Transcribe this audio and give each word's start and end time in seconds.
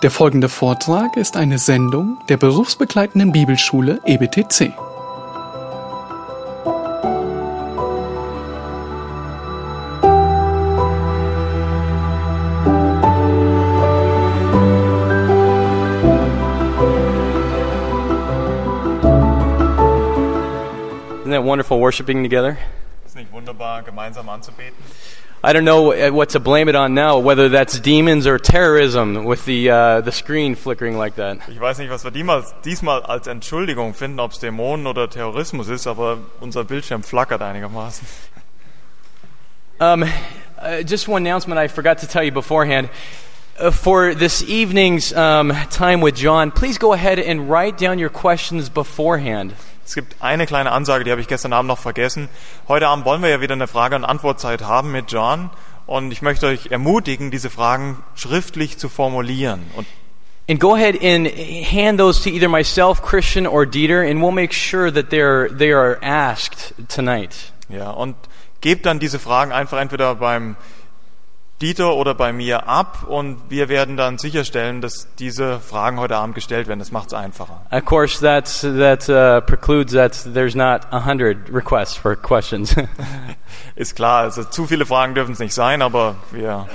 Der 0.00 0.12
folgende 0.12 0.48
Vortrag 0.48 1.16
ist 1.16 1.36
eine 1.36 1.58
Sendung 1.58 2.18
der 2.28 2.36
berufsbegleitenden 2.36 3.32
Bibelschule 3.32 4.00
EBTC. 4.04 4.72
Isn't 21.24 21.30
that 21.32 21.42
wonderful 21.42 21.80
worshiping 21.80 22.22
together? 22.22 22.56
Ist 23.04 23.16
nicht 23.16 23.32
wunderbar, 23.32 23.82
gemeinsam 23.82 24.28
anzubeten? 24.28 24.76
I 25.42 25.52
don't 25.52 25.64
know 25.64 26.10
what 26.10 26.30
to 26.30 26.40
blame 26.40 26.68
it 26.68 26.74
on 26.74 26.94
now, 26.94 27.20
whether 27.20 27.48
that's 27.48 27.78
demons 27.78 28.26
or 28.26 28.38
terrorism 28.38 29.24
with 29.24 29.44
the, 29.44 29.70
uh, 29.70 30.00
the 30.00 30.10
screen 30.10 30.56
flickering 30.56 30.98
like 30.98 31.14
that. 31.14 31.38
Ich 31.48 31.60
weiß 31.60 31.78
nicht, 31.78 31.90
was 31.90 32.02
wir 32.02 32.10
diesmal, 32.10 32.44
diesmal 32.64 33.02
als 33.02 33.28
Entschuldigung 33.28 33.94
finden, 33.94 34.18
ob 34.18 34.32
es 34.32 34.40
Dämonen 34.40 34.88
oder 34.88 35.08
Terrorismus 35.08 35.68
ist, 35.68 35.86
aber 35.86 36.18
unser 36.40 36.64
Bildschirm 36.64 37.04
flackert 37.04 37.40
einigermaßen. 37.40 38.06
Um, 39.80 40.02
uh, 40.02 40.82
just 40.82 41.06
one 41.06 41.22
announcement 41.22 41.56
I 41.56 41.68
forgot 41.68 41.98
to 41.98 42.08
tell 42.08 42.24
you 42.24 42.32
beforehand. 42.32 42.90
Uh, 43.60 43.70
for 43.70 44.14
this 44.14 44.42
evening's 44.42 45.12
um, 45.12 45.52
time 45.70 46.00
with 46.00 46.16
John, 46.16 46.50
please 46.50 46.78
go 46.78 46.92
ahead 46.92 47.20
and 47.20 47.48
write 47.48 47.78
down 47.78 48.00
your 48.00 48.10
questions 48.10 48.68
beforehand. 48.68 49.54
Es 49.88 49.94
gibt 49.94 50.16
eine 50.20 50.44
kleine 50.44 50.72
Ansage, 50.72 51.04
die 51.04 51.10
habe 51.10 51.22
ich 51.22 51.28
gestern 51.28 51.54
Abend 51.54 51.68
noch 51.68 51.78
vergessen. 51.78 52.28
Heute 52.68 52.88
Abend 52.88 53.06
wollen 53.06 53.22
wir 53.22 53.30
ja 53.30 53.40
wieder 53.40 53.54
eine 53.54 53.66
Frage- 53.66 53.96
und 53.96 54.04
Antwortzeit 54.04 54.60
haben 54.60 54.92
mit 54.92 55.10
John. 55.10 55.48
Und 55.86 56.12
ich 56.12 56.20
möchte 56.20 56.46
euch 56.46 56.66
ermutigen, 56.70 57.30
diese 57.30 57.48
Fragen 57.48 58.04
schriftlich 58.14 58.76
zu 58.76 58.90
formulieren. 58.90 59.62
Und 59.76 59.86
And 60.50 60.60
go 60.60 60.74
ahead 60.74 61.02
and 61.02 61.26
hand 61.26 61.98
those 61.98 62.22
to 62.22 62.28
either 62.28 62.50
myself, 62.50 63.00
Christian, 63.00 63.46
or 63.46 63.64
Dieter, 63.64 64.02
and 64.02 64.20
we'll 64.20 64.30
make 64.30 64.52
sure 64.52 64.92
that 64.92 65.08
they're, 65.10 65.48
they 65.48 65.72
are 65.72 65.98
asked 66.02 66.74
tonight. 66.88 67.54
Ja, 67.70 67.90
und 67.90 68.14
gebt 68.60 68.84
dann 68.84 68.98
diese 68.98 69.18
Fragen 69.18 69.52
einfach 69.52 69.80
entweder 69.80 70.16
beim 70.16 70.56
Dieter 71.60 71.94
oder 71.94 72.14
bei 72.14 72.32
mir 72.32 72.68
ab 72.68 73.04
und 73.08 73.38
wir 73.48 73.68
werden 73.68 73.96
dann 73.96 74.18
sicherstellen, 74.18 74.80
dass 74.80 75.08
diese 75.18 75.58
Fragen 75.58 75.98
heute 75.98 76.16
Abend 76.16 76.34
gestellt 76.34 76.68
werden. 76.68 76.78
Das 76.78 76.92
macht 76.92 77.08
es 77.08 77.14
einfacher. 77.14 77.62
Of 77.70 77.84
course, 77.84 78.20
that's, 78.20 78.60
that 78.60 79.08
uh, 79.08 79.40
precludes 79.40 79.92
that 79.92 80.32
there's 80.32 80.54
not 80.54 80.82
a 80.92 81.04
hundred 81.04 81.52
requests 81.52 81.96
for 81.96 82.14
questions. 82.14 82.76
Ist 83.76 83.96
klar, 83.96 84.22
also 84.22 84.44
zu 84.44 84.66
viele 84.66 84.86
Fragen 84.86 85.14
dürfen 85.14 85.32
es 85.32 85.38
nicht 85.38 85.54
sein, 85.54 85.82
aber 85.82 86.16
wir, 86.30 86.68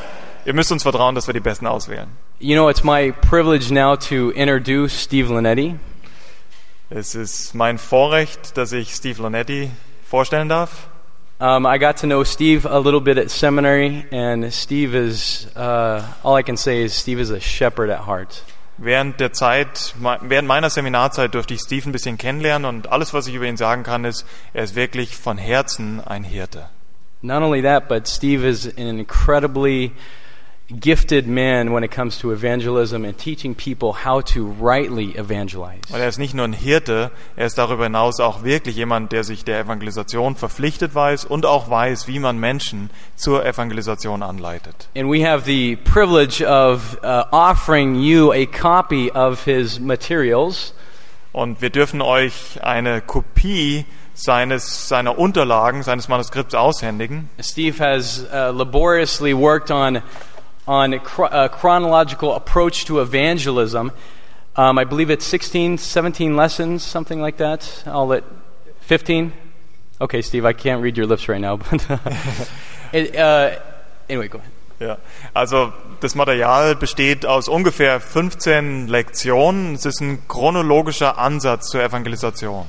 ihr 0.46 0.54
müsst 0.54 0.72
uns 0.72 0.84
vertrauen, 0.84 1.16
dass 1.16 1.28
wir 1.28 1.34
die 1.34 1.40
besten 1.40 1.68
auswählen. 1.68 2.10
you 2.44 2.56
know, 2.56 2.68
it's 2.68 2.84
my 2.84 3.12
privilege 3.12 3.72
now 3.72 3.96
to 3.96 4.32
introduce 4.32 4.92
Steve 4.92 5.30
Linetti. 5.30 5.80
Es 6.90 7.16
ist 7.16 7.56
mein 7.56 7.78
Vorrecht, 7.78 8.58
dass 8.58 8.74
ich 8.74 8.94
Steve 8.94 9.22
Lonetti 9.22 9.72
vorstellen 10.06 10.50
darf. 10.50 10.90
Um, 11.44 11.66
I 11.66 11.78
got 11.78 11.98
to 11.98 12.08
know 12.08 12.24
Steve 12.24 12.66
a 12.66 12.80
little 12.80 13.02
bit 13.02 13.18
at 13.18 13.30
seminary, 13.30 14.06
and 14.14 14.54
Steve 14.54 14.96
is, 14.96 15.46
uh, 15.58 16.02
all 16.24 16.36
I 16.36 16.42
can 16.42 16.56
say 16.56 16.84
is 16.84 16.94
Steve 16.94 17.20
is 17.20 17.32
a 17.32 17.42
shepherd 17.42 17.90
at 17.90 18.08
heart. 18.08 18.42
Während 18.78 19.20
der 19.20 19.34
Zeit, 19.34 19.94
während 20.22 20.48
meiner 20.48 20.70
Seminarzeit 20.70 21.34
durfte 21.34 21.54
ich 21.54 21.60
Steve 21.60 21.90
ein 21.90 21.92
bisschen 21.92 22.18
kennenlernen 22.18 22.64
und 22.64 22.94
alles, 22.94 23.14
was 23.14 23.28
ich 23.28 23.36
über 23.36 23.46
ihn 23.46 23.58
sagen 23.58 23.84
kann, 23.84 24.06
ist, 24.06 24.26
er 24.54 24.64
ist 24.64 24.76
wirklich 24.76 25.18
von 25.18 25.38
Herzen 25.38 26.00
ein 26.00 26.24
Hirte. 26.24 26.70
Not 27.22 27.44
only 27.44 27.62
that, 27.62 27.90
but 27.90 28.08
Steve 28.08 28.48
is 28.48 28.66
an 28.78 28.98
incredibly 28.98 29.92
gifted 30.80 31.28
man 31.28 31.74
when 31.74 31.84
it 31.84 31.92
comes 31.92 32.18
to 32.20 32.32
evangelism 32.32 33.06
and 33.06 33.18
teaching 33.18 33.56
people 33.56 33.94
how 33.94 34.22
to 34.22 34.46
rightly 34.60 35.16
evangelize. 35.18 35.82
Und 35.92 36.00
er 36.00 36.08
ist 36.08 36.18
nicht 36.18 36.34
nur 36.34 36.46
ein 36.46 36.54
Hirte, 36.54 37.12
er 37.36 37.46
ist 37.46 37.58
darüber 37.58 37.84
hinaus 37.84 38.20
auch 38.20 38.44
wirklich 38.44 38.76
jemand, 38.76 39.12
der 39.12 39.24
sich 39.24 39.44
der 39.46 39.60
Evangelisation 39.60 40.36
verpflichtet 40.36 40.96
weiß 40.96 41.26
und 41.26 41.46
auch 41.46 41.70
weiß, 41.70 42.08
wie 42.08 42.20
man 42.20 42.38
Menschen 42.38 42.90
zur 43.16 43.46
Evangelisation 43.46 44.24
anleitet. 44.24 44.90
And 44.96 45.12
we 45.12 45.26
have 45.28 45.46
the 45.46 45.76
privilege 45.76 46.44
of 46.46 46.98
uh, 47.04 47.24
offering 47.32 47.96
you 47.96 48.32
a 48.32 48.46
copy 48.46 49.12
of 49.12 49.46
his 49.46 49.80
materials. 49.80 50.74
Und 51.32 51.62
wir 51.62 51.72
dürfen 51.72 52.02
euch 52.02 52.60
eine 52.62 53.02
Kopie 53.02 53.86
seines, 54.14 54.88
seiner 54.88 55.18
Unterlagen, 55.18 55.84
seines 55.84 56.08
Manuskripts 56.08 56.54
aushändigen. 56.54 57.30
Steve 57.40 57.84
has 57.84 58.26
uh, 58.32 58.52
laboriously 58.56 59.34
worked 59.36 59.72
on 59.72 60.02
on 60.68 60.94
a, 60.94 61.02
a 61.32 61.50
chronological 61.50 62.34
approach 62.34 62.86
to 62.86 63.00
evangelism. 63.02 63.92
Um, 64.56 64.78
I 64.78 64.84
believe 64.84 65.10
it's 65.10 65.26
16, 65.26 65.78
17 65.78 66.36
lessons, 66.36 66.84
something 66.84 67.22
like 67.22 67.38
that. 67.38 67.84
I'll 67.86 68.08
let 68.08 68.24
15. 68.82 69.34
Okay, 70.02 70.22
Steve, 70.22 70.46
I 70.46 70.54
can't 70.54 70.82
read 70.82 70.98
your 70.98 71.08
lips 71.08 71.28
right 71.28 71.42
now, 71.42 71.58
but 71.72 72.50
it, 72.92 73.16
uh, 73.16 73.60
anyway, 74.10 74.28
go 74.28 74.40
ahead. 74.40 74.52
Ja, 74.80 74.98
also 75.34 75.72
das 76.02 76.16
Material 76.16 76.76
besteht 76.76 77.26
aus 77.26 77.48
ungefähr 77.48 78.00
15 78.02 78.88
Lektionen. 78.88 79.76
Es 79.76 79.86
ist 79.86 80.02
ein 80.02 80.28
chronologischer 80.28 81.18
Ansatz 81.18 81.70
zur 81.70 81.84
Evangelisation. 81.84 82.66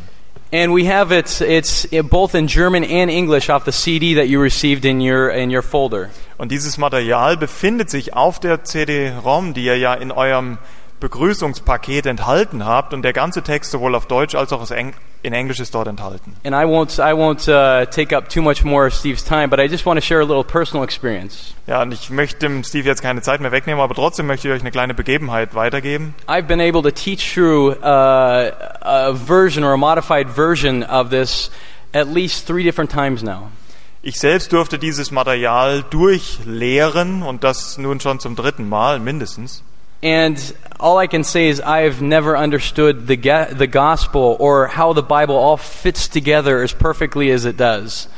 And 0.53 0.73
we 0.73 0.85
have 0.85 1.11
it. 1.11 1.41
It's 1.41 1.89
uh, 1.93 2.03
both 2.03 2.35
in 2.35 2.47
German 2.47 2.85
and 2.85 3.11
English 3.11 3.51
off 3.51 3.65
the 3.65 3.73
CD 3.73 4.15
that 4.15 4.29
you 4.29 4.41
received 4.41 4.85
in 4.85 5.01
your 5.01 5.31
in 5.31 5.51
your 5.51 5.63
folder. 5.63 6.11
Und 6.45 6.51
dieses 6.51 6.77
Material 6.77 7.39
befindet 7.39 7.89
sich 7.89 8.13
auf 8.13 8.39
der 8.39 8.65
CD-ROM, 8.65 9.55
die 9.55 9.65
ihr 9.65 9.79
ja 9.79 9.95
in 9.95 10.13
eurem 10.13 10.59
Begrüßungspaket 11.01 12.05
enthalten 12.05 12.67
habt. 12.67 12.93
Und 12.93 13.01
der 13.01 13.15
ganze 13.15 13.41
Text 13.41 13.71
sowohl 13.71 13.95
auf 13.95 14.05
Deutsch 14.05 14.35
als 14.35 14.53
auch 14.53 14.71
in 14.71 15.33
Englisch 15.33 15.59
ist 15.59 15.75
dort 15.75 15.89
enthalten. 15.89 16.37
And 16.45 16.55
I 16.55 16.67
won't 16.67 16.99
I 16.99 17.15
won't 17.15 17.49
uh, 17.49 17.87
take 17.87 18.15
up 18.15 18.29
too 18.29 18.43
much 18.43 18.63
more 18.63 18.87
of 18.87 18.93
Steve's 18.93 19.25
time, 19.25 19.49
but 19.49 19.59
I 19.59 19.69
just 19.69 19.87
want 19.87 19.99
to 19.99 20.05
share 20.05 20.21
a 20.21 20.25
little 20.27 20.45
personal 20.45 20.85
experience. 20.85 21.55
Ja, 21.67 21.81
und 21.81 21.95
ich 21.95 22.11
möchte 22.11 22.41
dem 22.41 22.63
Steve 22.63 22.87
jetzt 22.87 23.01
keine 23.01 23.23
Zeit 23.23 23.41
mehr 23.41 23.51
wegnehmen, 23.51 23.81
aber 23.81 23.95
trotzdem 23.95 24.27
möchte 24.27 24.47
ich 24.49 24.53
euch 24.53 24.61
eine 24.61 24.71
kleine 24.71 24.93
Begebenheit 24.93 25.55
weitergeben. 25.55 26.15
I've 26.29 26.47
been 26.47 26.61
able 26.61 26.83
to 26.83 26.91
teach 26.91 27.33
through 27.33 27.73
uh, 27.83 28.51
a 28.83 29.15
version 29.15 29.65
or 29.65 29.73
a 29.73 29.79
modified 29.79 30.29
version 30.29 30.83
of 30.83 31.09
this 31.09 31.51
at 31.95 32.07
least 32.07 32.47
three 32.47 32.65
different 32.65 32.91
times 32.91 33.23
now. 33.23 33.49
Ich 34.07 34.21
selbst 34.21 34.53
durfte 34.53 34.79
dieses 34.79 35.11
Material 35.11 35.83
durchlehren 35.89 37.23
und 37.23 37.43
das 37.43 37.79
nun 37.79 38.01
schon 38.01 38.21
zum 38.21 38.37
dritten 38.37 38.69
Mal 38.69 39.01
mindestens. 39.01 39.63
And 40.03 40.39
all 40.79 41.03
I 41.03 41.09
can 41.09 41.25
say 41.25 41.49
is 41.49 41.63
I've 41.63 42.03
never 42.03 42.37
understood 42.37 43.09
the, 43.09 43.17
the 43.59 43.67
gospel 43.67 44.37
or 44.39 44.77
how 44.77 44.95
the 44.95 45.01
Bible 45.01 45.37
all 45.37 45.57
fits 45.57 46.07
together 46.07 46.63
as 46.63 46.75
perfectly 46.75 47.33
as 47.33 47.47
it 47.47 47.59
does 47.59 48.11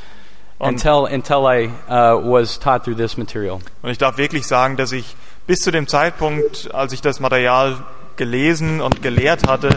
Und- 0.58 0.70
until, 0.84 1.06
until 1.06 1.46
I 1.46 1.70
uh, 1.88 2.18
was 2.18 2.58
taught 2.58 2.82
through 2.82 2.96
this 2.96 3.16
material. 3.16 3.60
Und 3.82 3.90
ich 3.90 3.98
darf 3.98 4.16
wirklich 4.18 4.44
sagen, 4.48 4.76
dass 4.76 4.90
ich 4.90 5.14
bis 5.46 5.60
zu 5.60 5.70
dem 5.70 5.86
Zeitpunkt, 5.86 6.74
als 6.74 6.92
ich 6.94 7.00
das 7.00 7.20
Material 7.20 7.76
gelesen 8.16 8.80
und 8.80 9.02
gelehrt 9.02 9.46
hatte, 9.46 9.68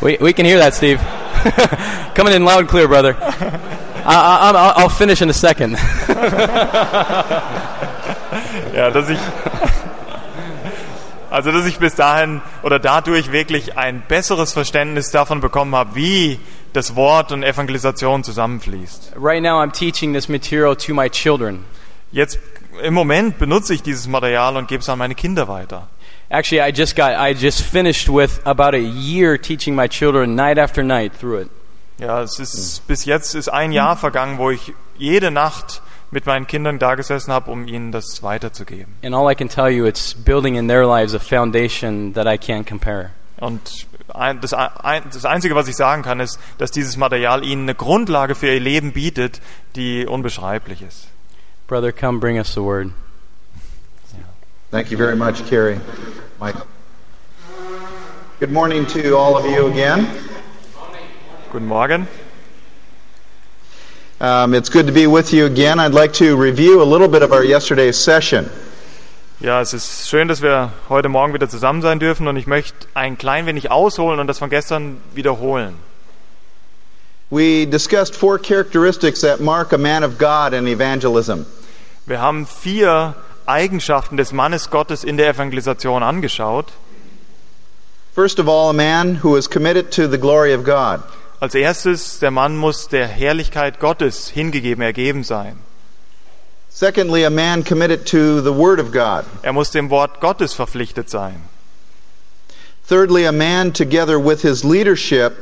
We, 0.00 0.16
we 0.20 0.32
can 0.32 0.46
hear 0.46 0.60
that, 0.60 0.74
Steve. 0.74 1.00
Coming 2.14 2.34
in 2.34 2.44
loud 2.44 2.60
and 2.60 2.68
clear, 2.68 2.86
brother. 2.86 3.16
I, 4.08 4.14
I, 4.14 4.50
I'll, 4.52 4.84
I'll 4.84 4.88
finish 4.88 5.20
in 5.20 5.28
a 5.28 5.34
second. 5.34 5.72
ja, 8.74 8.90
dass 8.90 9.10
ich 9.10 9.18
also 11.30 11.52
dass 11.52 11.66
ich 11.66 11.78
bis 11.78 11.94
dahin 11.94 12.40
oder 12.62 12.78
dadurch 12.78 13.32
wirklich 13.32 13.76
ein 13.76 14.02
besseres 14.08 14.54
Verständnis 14.54 15.10
davon 15.10 15.42
bekommen 15.42 15.74
habe, 15.74 15.94
wie 15.94 16.40
das 16.72 16.96
Wort 16.96 17.32
und 17.32 17.42
Evangelisation 17.42 18.24
zusammenfließt. 18.24 19.12
Right 19.16 19.42
now, 19.42 19.60
I'm 19.62 19.72
teaching 19.72 20.14
this 20.14 20.26
material 20.28 20.74
to 20.76 20.94
my 20.94 21.10
children. 21.10 21.64
Jetzt 22.10 22.38
im 22.82 22.94
Moment 22.94 23.38
benutze 23.38 23.74
ich 23.74 23.82
dieses 23.82 24.08
Material 24.08 24.56
und 24.56 24.68
gebe 24.68 24.80
es 24.80 24.88
an 24.88 24.98
meine 24.98 25.14
Kinder 25.14 25.48
weiter. 25.48 25.88
Actually, 26.30 26.62
I 26.62 26.72
just 26.74 26.96
got, 26.96 27.12
I 27.12 27.34
just 27.34 27.60
finished 27.60 28.08
with 28.08 28.40
about 28.46 28.74
a 28.74 28.80
year 28.80 29.36
teaching 29.38 29.74
my 29.74 29.86
children 29.86 30.34
night 30.34 30.58
after 30.58 30.82
night 30.82 31.12
through 31.12 31.42
it. 31.42 31.50
Ja, 31.98 32.22
es 32.22 32.38
ist 32.38 32.86
bis 32.86 33.04
jetzt 33.04 33.34
ist 33.34 33.48
ein 33.48 33.72
Jahr 33.72 33.96
vergangen, 33.96 34.38
wo 34.38 34.50
ich 34.50 34.72
jede 34.96 35.30
Nacht 35.30 35.82
mit 36.10 36.26
meinen 36.26 36.46
Kindern 36.46 36.78
da 36.78 36.94
gesessen 36.94 37.32
habe, 37.32 37.50
um 37.50 37.66
ihnen 37.66 37.92
das 37.92 38.22
weiterzugeben. 38.22 38.94
And 39.02 39.14
all 39.14 39.30
I 39.30 39.34
can 39.34 39.48
tell 39.48 39.68
you, 39.68 39.84
it's 39.84 40.14
building 40.14 40.54
in 40.54 40.68
their 40.68 40.86
lives 40.86 41.14
a 41.14 41.18
foundation 41.18 42.14
that 42.14 42.26
I 42.26 42.38
can't 42.38 42.66
compare. 42.66 43.10
Und 43.38 43.86
ein, 44.14 44.40
das, 44.40 44.52
ein, 44.54 45.02
das 45.12 45.24
Einzige, 45.24 45.54
was 45.54 45.68
ich 45.68 45.76
sagen 45.76 46.02
kann, 46.02 46.20
ist, 46.20 46.38
dass 46.58 46.70
dieses 46.70 46.96
Material 46.96 47.44
ihnen 47.44 47.62
eine 47.62 47.74
Grundlage 47.74 48.34
für 48.34 48.46
ihr 48.46 48.60
Leben 48.60 48.92
bietet, 48.92 49.40
die 49.76 50.06
unbeschreiblich 50.06 50.82
ist. 50.82 51.08
Brother, 51.66 51.92
come 51.92 52.18
bring 52.18 52.38
us 52.38 52.54
the 52.54 52.62
word. 52.62 52.92
Thank 54.70 54.90
you 54.90 54.98
very 54.98 55.16
much, 55.16 55.48
Carrie. 55.48 55.80
Michael. 56.40 56.66
Good 58.38 58.52
morning 58.52 58.86
to 58.86 59.16
all 59.16 59.36
of 59.36 59.44
you 59.46 59.66
again. 59.66 60.06
Guten 61.50 61.66
Morgen. 61.66 62.06
Um, 64.20 64.52
it's 64.52 64.68
good 64.68 64.86
to 64.86 64.92
be 64.92 65.06
with 65.06 65.32
you 65.32 65.46
again. 65.46 65.80
I'd 65.80 65.94
like 65.94 66.12
to 66.14 66.36
review 66.36 66.82
a 66.82 66.84
little 66.84 67.08
bit 67.08 67.22
of 67.22 67.32
our 67.32 67.42
yesterday's 67.42 67.96
session. 67.96 68.50
Ja, 69.40 69.62
es 69.62 69.72
ist 69.72 70.10
schön, 70.10 70.28
dass 70.28 70.42
wir 70.42 70.72
heute 70.90 71.08
Morgen 71.08 71.32
wieder 71.32 71.48
zusammen 71.48 71.80
sein 71.80 72.00
dürfen 72.00 72.28
und 72.28 72.36
ich 72.36 72.46
möchte 72.46 72.86
ein 72.92 73.16
klein 73.16 73.46
wenig 73.46 73.70
ausholen 73.70 74.20
und 74.20 74.26
das 74.26 74.38
von 74.38 74.50
gestern 74.50 75.00
wiederholen. 75.14 75.76
We 77.30 77.64
discussed 77.64 78.14
four 78.14 78.38
characteristics 78.38 79.22
that 79.22 79.40
mark 79.40 79.72
a 79.72 79.78
man 79.78 80.04
of 80.04 80.18
God 80.18 80.52
in 80.52 80.66
evangelism. 80.66 81.46
Wir 82.04 82.20
haben 82.20 82.46
vier 82.46 83.14
Eigenschaften 83.46 84.18
des 84.18 84.32
Mannes 84.32 84.68
Gottes 84.68 85.02
in 85.02 85.16
der 85.16 85.30
Evangelisation 85.30 86.02
angeschaut. 86.02 86.66
First 88.14 88.38
of 88.38 88.48
all, 88.48 88.68
a 88.68 88.74
man 88.74 89.22
who 89.22 89.36
is 89.36 89.48
committed 89.48 89.90
to 89.92 90.08
the 90.08 90.18
glory 90.18 90.52
of 90.52 90.62
God. 90.62 91.02
Als 91.40 91.54
erstes, 91.54 92.18
der 92.18 92.32
Mann 92.32 92.56
muss 92.56 92.88
der 92.88 93.06
Herrlichkeit 93.06 93.78
Gottes 93.78 94.28
hingegeben, 94.28 94.82
ergeben 94.82 95.22
sein. 95.22 95.58
Secondly, 96.68 97.24
a 97.24 97.30
man 97.30 97.64
committed 97.64 98.06
to 98.06 98.40
the 98.40 98.52
Word 98.52 98.80
of 98.80 98.92
God. 98.92 99.24
Er 99.42 99.52
muss 99.52 99.70
dem 99.70 99.90
Wort 99.90 100.20
Gottes 100.20 100.54
verpflichtet 100.54 101.08
sein. 101.08 101.42
Thirdly, 102.88 103.26
a 103.26 103.32
man 103.32 103.72
together 103.72 104.18
with 104.18 104.42
his 104.42 104.64
leadership 104.64 105.32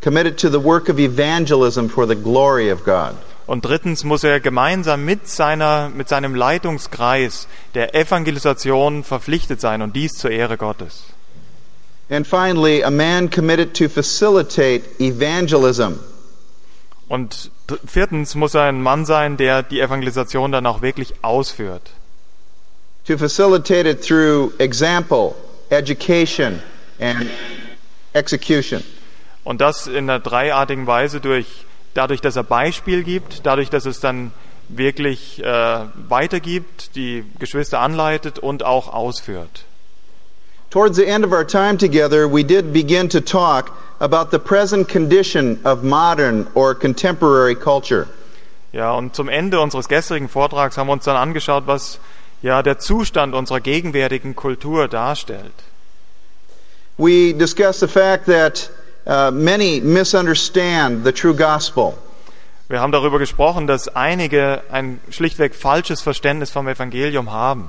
committed 0.00 0.38
to 0.38 0.48
the 0.48 0.60
work 0.60 0.88
of 0.88 0.98
evangelism 0.98 1.88
for 1.88 2.06
the 2.06 2.14
glory 2.14 2.70
of 2.70 2.84
God. 2.84 3.14
Und 3.46 3.64
drittens 3.64 4.04
muss 4.04 4.24
er 4.24 4.40
gemeinsam 4.40 5.04
mit, 5.04 5.28
seiner, 5.28 5.90
mit 5.90 6.08
seinem 6.08 6.34
Leitungskreis 6.34 7.48
der 7.74 7.94
Evangelisation 7.94 9.04
verpflichtet 9.04 9.60
sein 9.60 9.82
und 9.82 9.96
dies 9.96 10.12
zur 10.12 10.30
Ehre 10.30 10.56
Gottes. 10.56 11.04
And 12.08 12.26
finally, 12.26 12.82
a 12.82 12.90
man 12.90 13.30
committed 13.30 13.74
to 13.74 13.88
facilitate 13.88 14.82
evangelism. 15.00 15.98
Und 17.08 17.50
viertens 17.86 18.34
muss 18.34 18.54
er 18.54 18.62
ein 18.62 18.82
Mann 18.82 19.04
sein, 19.04 19.36
der 19.36 19.62
die 19.62 19.80
Evangelisation 19.80 20.52
dann 20.52 20.66
auch 20.66 20.82
wirklich 20.82 21.14
ausführt. 21.22 21.90
To 23.06 23.18
facilitate 23.18 23.88
it 23.88 24.02
through 24.02 24.52
example, 24.58 25.34
education, 25.70 26.62
and 27.00 27.28
execution. 28.12 28.82
Und 29.44 29.60
das 29.60 29.86
in 29.86 30.08
einer 30.08 30.20
dreiartigen 30.20 30.86
Weise 30.86 31.20
durch, 31.20 31.46
dadurch, 31.94 32.20
dass 32.20 32.36
er 32.36 32.44
Beispiel 32.44 33.02
gibt, 33.02 33.44
dadurch, 33.44 33.70
dass 33.70 33.86
es 33.86 34.00
dann 34.00 34.32
wirklich 34.68 35.42
äh, 35.42 35.80
weitergibt, 36.08 36.94
die 36.94 37.24
Geschwister 37.38 37.80
anleitet 37.80 38.38
und 38.38 38.62
auch 38.62 38.92
ausführt. 38.92 39.64
Towards 40.72 40.96
the 40.96 41.06
end 41.06 41.22
of 41.22 41.34
our 41.34 41.44
time 41.44 41.76
together, 41.76 42.26
we 42.26 42.42
did 42.42 42.72
begin 42.72 43.06
to 43.10 43.20
talk 43.20 43.76
about 44.00 44.30
the 44.30 44.38
present 44.38 44.88
condition 44.88 45.60
of 45.66 45.84
modern 45.84 46.48
or 46.54 46.74
contemporary 46.74 47.54
culture. 47.54 48.08
Ja, 48.72 48.92
und 48.92 49.14
zum 49.14 49.28
Ende 49.28 49.60
unseres 49.60 49.86
gestrigen 49.86 50.30
Vortrags 50.30 50.78
haben 50.78 50.86
wir 50.86 50.94
uns 50.94 51.04
dann 51.04 51.16
angeschaut, 51.16 51.66
was 51.66 51.98
ja 52.40 52.62
der 52.62 52.78
Zustand 52.78 53.34
unserer 53.34 53.60
gegenwärtigen 53.60 54.34
Kultur 54.34 54.88
darstellt. 54.88 55.52
We 56.96 57.34
discussed 57.34 57.80
the 57.80 57.86
fact 57.86 58.24
that 58.24 58.70
uh, 59.06 59.30
many 59.30 59.78
misunderstand 59.82 61.04
the 61.04 61.12
true 61.12 61.34
gospel. 61.34 61.98
Wir 62.70 62.80
haben 62.80 62.92
darüber 62.92 63.18
gesprochen, 63.18 63.66
dass 63.66 63.88
einige 63.88 64.62
ein 64.70 65.00
schlichtweg 65.10 65.54
falsches 65.54 66.00
Verständnis 66.00 66.50
vom 66.50 66.66
Evangelium 66.66 67.30
haben. 67.30 67.68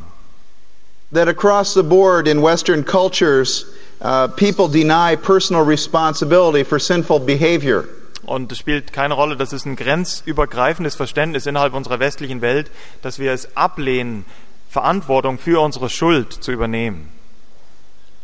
That 1.13 1.27
across 1.27 1.73
the 1.73 1.83
board 1.83 2.27
in 2.27 2.41
Western 2.41 2.83
cultures, 2.83 3.65
uh, 4.01 4.27
people 4.29 4.67
deny 4.67 5.15
personal 5.15 5.63
responsibility 5.63 6.63
for 6.63 6.79
sinful 6.79 7.19
behavior. 7.19 7.87
Und 8.25 8.51
es 8.51 8.57
spielt 8.57 8.93
keine 8.93 9.13
Rolle, 9.13 9.35
das 9.35 9.53
ist 9.53 9.65
ein 9.65 9.75
grenzübergreifendes 9.75 10.95
Verständnis 10.95 11.45
innerhalb 11.45 11.73
unserer 11.73 11.99
westlichen 11.99 12.41
Welt, 12.41 12.71
dass 13.01 13.19
wir 13.19 13.33
es 13.33 13.55
ablehnen, 13.55 14.25
Verantwortung 14.69 15.37
für 15.37 15.61
unsere 15.61 15.89
Schuld 15.89 16.33
zu 16.33 16.51
übernehmen. 16.51 17.09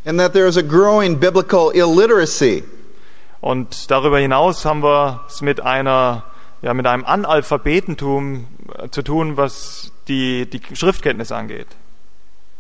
And 0.06 0.18
that 0.18 0.33
there 0.33 0.47
is 0.47 0.57
a 0.57 0.63
growing 0.63 1.19
biblical 1.19 1.71
illiteracy. 1.71 2.63
Und 3.41 3.91
darüber 3.91 4.19
hinaus 4.19 4.65
haben 4.65 4.81
wir 4.81 5.21
es 5.27 5.41
mit 5.41 5.62
einer, 5.62 6.24
ja, 6.62 6.74
mit 6.74 6.88
einem 6.88 7.06
Analphabetentum 7.06 8.47
äh, 8.77 8.89
zu 8.89 9.03
tun, 9.03 9.38
was 9.38 9.91
die, 10.07 10.50
die 10.50 10.62
Schriftkenntnis 10.75 11.31
angeht. 11.31 11.68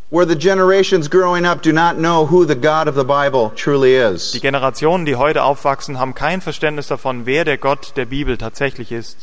Where 0.09 0.25
the 0.25 0.35
generations 0.35 1.07
growing 1.07 1.45
up 1.45 1.61
do 1.61 1.71
not 1.71 1.97
know 1.97 2.25
who 2.25 2.45
the 2.45 2.55
God 2.55 2.87
of 2.87 2.95
the 2.95 3.03
Bible 3.03 3.51
truly 3.55 3.93
Die 3.93 4.13
is. 4.13 4.39
Generationen, 4.41 5.05
die 5.05 5.15
heute 5.15 5.43
aufwachsen, 5.43 5.99
haben 5.99 6.15
kein 6.15 6.41
Verständnis 6.41 6.87
davon, 6.87 7.25
wer 7.25 7.45
der 7.45 7.57
Gott 7.57 7.93
der 7.95 8.05
Bibel 8.05 8.37
tatsächlich 8.37 8.91
ist. 8.91 9.17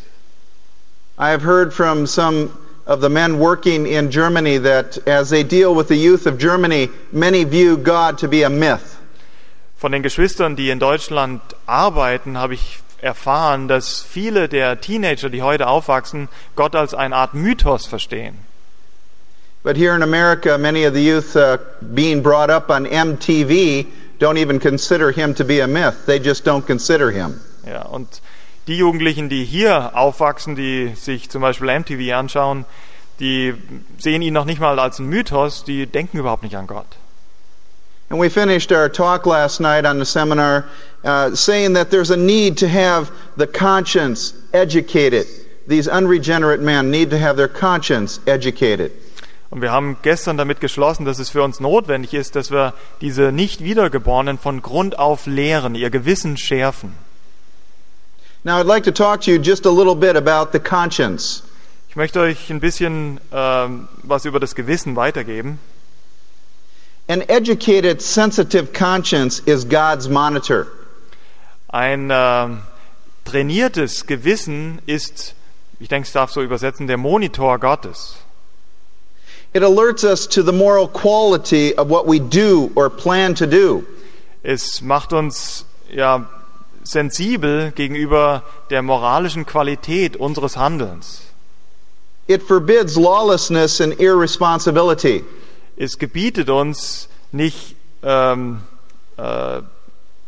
I 1.19 1.31
have 1.31 1.43
heard 1.43 1.73
from 1.73 2.07
some 2.07 2.51
of 2.87 3.01
the 3.01 3.09
men 3.09 3.39
working 3.39 3.87
in 3.87 4.11
Germany 4.11 4.59
that 4.59 4.99
as 5.09 5.31
they 5.31 5.43
deal 5.43 5.75
with 5.75 5.89
the 5.89 5.97
youth 5.97 6.27
of 6.27 6.39
Germany, 6.39 6.91
many 7.11 7.45
view 7.45 7.77
God 7.77 8.19
to 8.19 8.29
be 8.29 8.45
a 8.45 8.51
myth. 8.51 8.99
Von 9.77 9.93
den 9.93 10.03
Geschwistern, 10.03 10.57
die 10.57 10.71
in 10.71 10.79
Deutschland 10.79 11.41
arbeiten, 11.67 12.39
habe 12.39 12.55
ich 12.55 12.81
erfahren, 13.01 13.69
dass 13.69 14.03
viele 14.03 14.49
der 14.49 14.81
Teenager, 14.81 15.31
die 15.31 15.43
heute 15.43 15.67
aufwachsen, 15.67 16.29
Gott 16.55 16.75
als 16.75 16.95
eine 16.95 17.17
Art 17.17 17.35
Mythos 17.35 17.87
verstehen. 17.87 18.39
But 19.67 19.77
here 19.77 19.97
in 19.97 20.03
America, 20.03 20.57
many 20.57 20.85
of 20.85 20.95
the 20.95 21.03
youth 21.03 21.35
uh, 21.35 21.59
being 21.93 22.23
brought 22.23 22.51
up 22.51 22.71
on 22.71 22.87
MTV 22.87 23.89
don't 24.21 24.39
even 24.39 24.61
consider 24.61 25.11
him 25.11 25.35
to 25.35 25.45
be 25.45 25.59
a 25.59 25.67
myth. 25.67 26.07
They 26.07 26.21
just 26.21 26.45
don't 26.45 26.65
consider 26.65 27.11
him. 27.11 27.41
Ja, 27.67 27.83
und 27.83 28.21
die 28.69 28.77
Jugendlichen, 28.77 29.29
die 29.29 29.45
hier 29.45 29.91
aufwachsen, 29.97 30.55
die 30.55 30.95
sich 30.95 31.29
zum 31.31 31.43
Beispiel 31.43 31.67
MTV 31.67 32.15
anschauen, 32.15 32.65
die 33.19 33.55
sehen 33.99 34.23
ihn 34.23 34.35
noch 34.35 34.45
nicht 34.45 34.61
mal 34.61 34.79
als 34.79 35.01
einen 35.01 35.09
Mythos, 35.09 35.65
die 35.65 35.87
denken 35.87 36.19
überhaupt 36.19 36.45
nicht 36.45 36.55
an 36.55 36.69
Gott. 36.69 36.95
And 38.09 38.21
we 38.21 38.31
finished 38.31 38.71
our 38.71 38.89
talk 38.89 39.27
last 39.27 39.59
night 39.59 39.85
on 39.85 39.99
the 39.99 40.05
seminar 40.05 40.67
uh, 41.03 41.35
saying 41.35 41.73
that 41.73 41.91
there's 41.91 42.13
a 42.13 42.17
need 42.17 42.57
to 42.59 42.69
have 42.69 43.11
the 43.37 43.49
conscience 43.49 44.33
educated. 44.53 45.27
These 45.67 45.89
unregenerate 45.89 46.61
men 46.61 46.93
need 46.93 47.11
to 47.11 47.19
have 47.19 47.37
their 47.37 47.49
conscience 47.49 48.21
educated. 48.29 48.93
Und 49.51 49.63
wir 49.63 49.71
haben 49.71 49.97
gestern 50.03 50.37
damit 50.37 50.61
geschlossen, 50.61 51.05
dass 51.05 51.19
es 51.19 51.31
für 51.31 51.43
uns 51.43 51.61
notwendig 51.61 52.15
ist, 52.15 52.35
dass 52.35 52.51
wir 52.51 52.75
diese 53.01 53.31
nicht 53.31 53.63
wiedergeborenen 53.63 54.39
von 54.39 54.61
Grund 54.61 54.99
auf 54.99 55.27
lehren, 55.27 55.75
ihr 55.75 55.91
Gewissen 55.91 56.37
schärfen. 56.37 56.93
Now, 58.43 58.61
I'd 58.61 58.67
like 58.67 58.85
to 58.85 58.93
talk 58.93 59.21
to 59.23 59.31
you 59.31 59.39
just 59.39 59.67
a 59.67 59.71
little 59.71 59.97
bit 59.97 60.17
about 60.17 60.53
the 60.53 60.61
conscience. 60.61 61.43
Ich 61.89 61.97
möchte 61.97 62.21
euch 62.21 62.51
ein 62.51 62.61
bisschen 62.61 63.21
ähm, 63.33 63.89
was 64.03 64.25
über 64.25 64.39
das 64.39 64.55
Gewissen 64.55 64.97
weitergeben. 64.97 65.59
An 67.09 67.23
educated, 67.23 68.03
sensitive 68.03 68.73
conscience 68.73 69.41
is 69.47 69.65
God's 69.65 70.09
monitor. 70.09 70.67
Ein 71.69 72.11
ähm, 72.13 72.63
trainiertes 73.25 74.07
Gewissen 74.07 74.81
ist, 74.87 75.35
ich 75.81 75.89
denke, 75.89 76.07
ich 76.07 76.13
darf 76.13 76.31
so 76.31 76.43
übersetzen, 76.43 76.87
der 76.87 76.97
Monitor 76.97 77.59
Gottes. 77.59 78.17
It 79.57 79.63
alerts 79.63 80.05
us 80.05 80.27
to 80.27 80.43
the 80.43 80.53
moral 80.53 80.87
quality 80.87 81.75
of 81.75 81.89
what 81.89 82.07
we 82.07 82.19
do 82.19 82.71
or 82.77 82.91
plan 82.91 83.35
to 83.37 83.47
do. 83.47 83.87
Es 84.43 84.83
macht 84.83 85.15
uns 85.15 85.65
ja 85.91 86.27
sensibel 86.85 87.73
gegenüber 87.73 88.43
der 88.69 88.83
moralischen 88.83 89.47
Qualität 89.47 90.17
unseres 90.17 90.59
Handelns. 90.59 91.23
It 92.29 92.43
forbids 92.43 92.99
lawlessness 92.99 93.81
and 93.81 93.99
irresponsibility. 93.99 95.25
Es 95.79 95.97
gebietet 95.97 96.51
uns 96.51 97.09
nicht 97.33 97.77
ähm, 98.03 98.61
äh, 99.17 99.63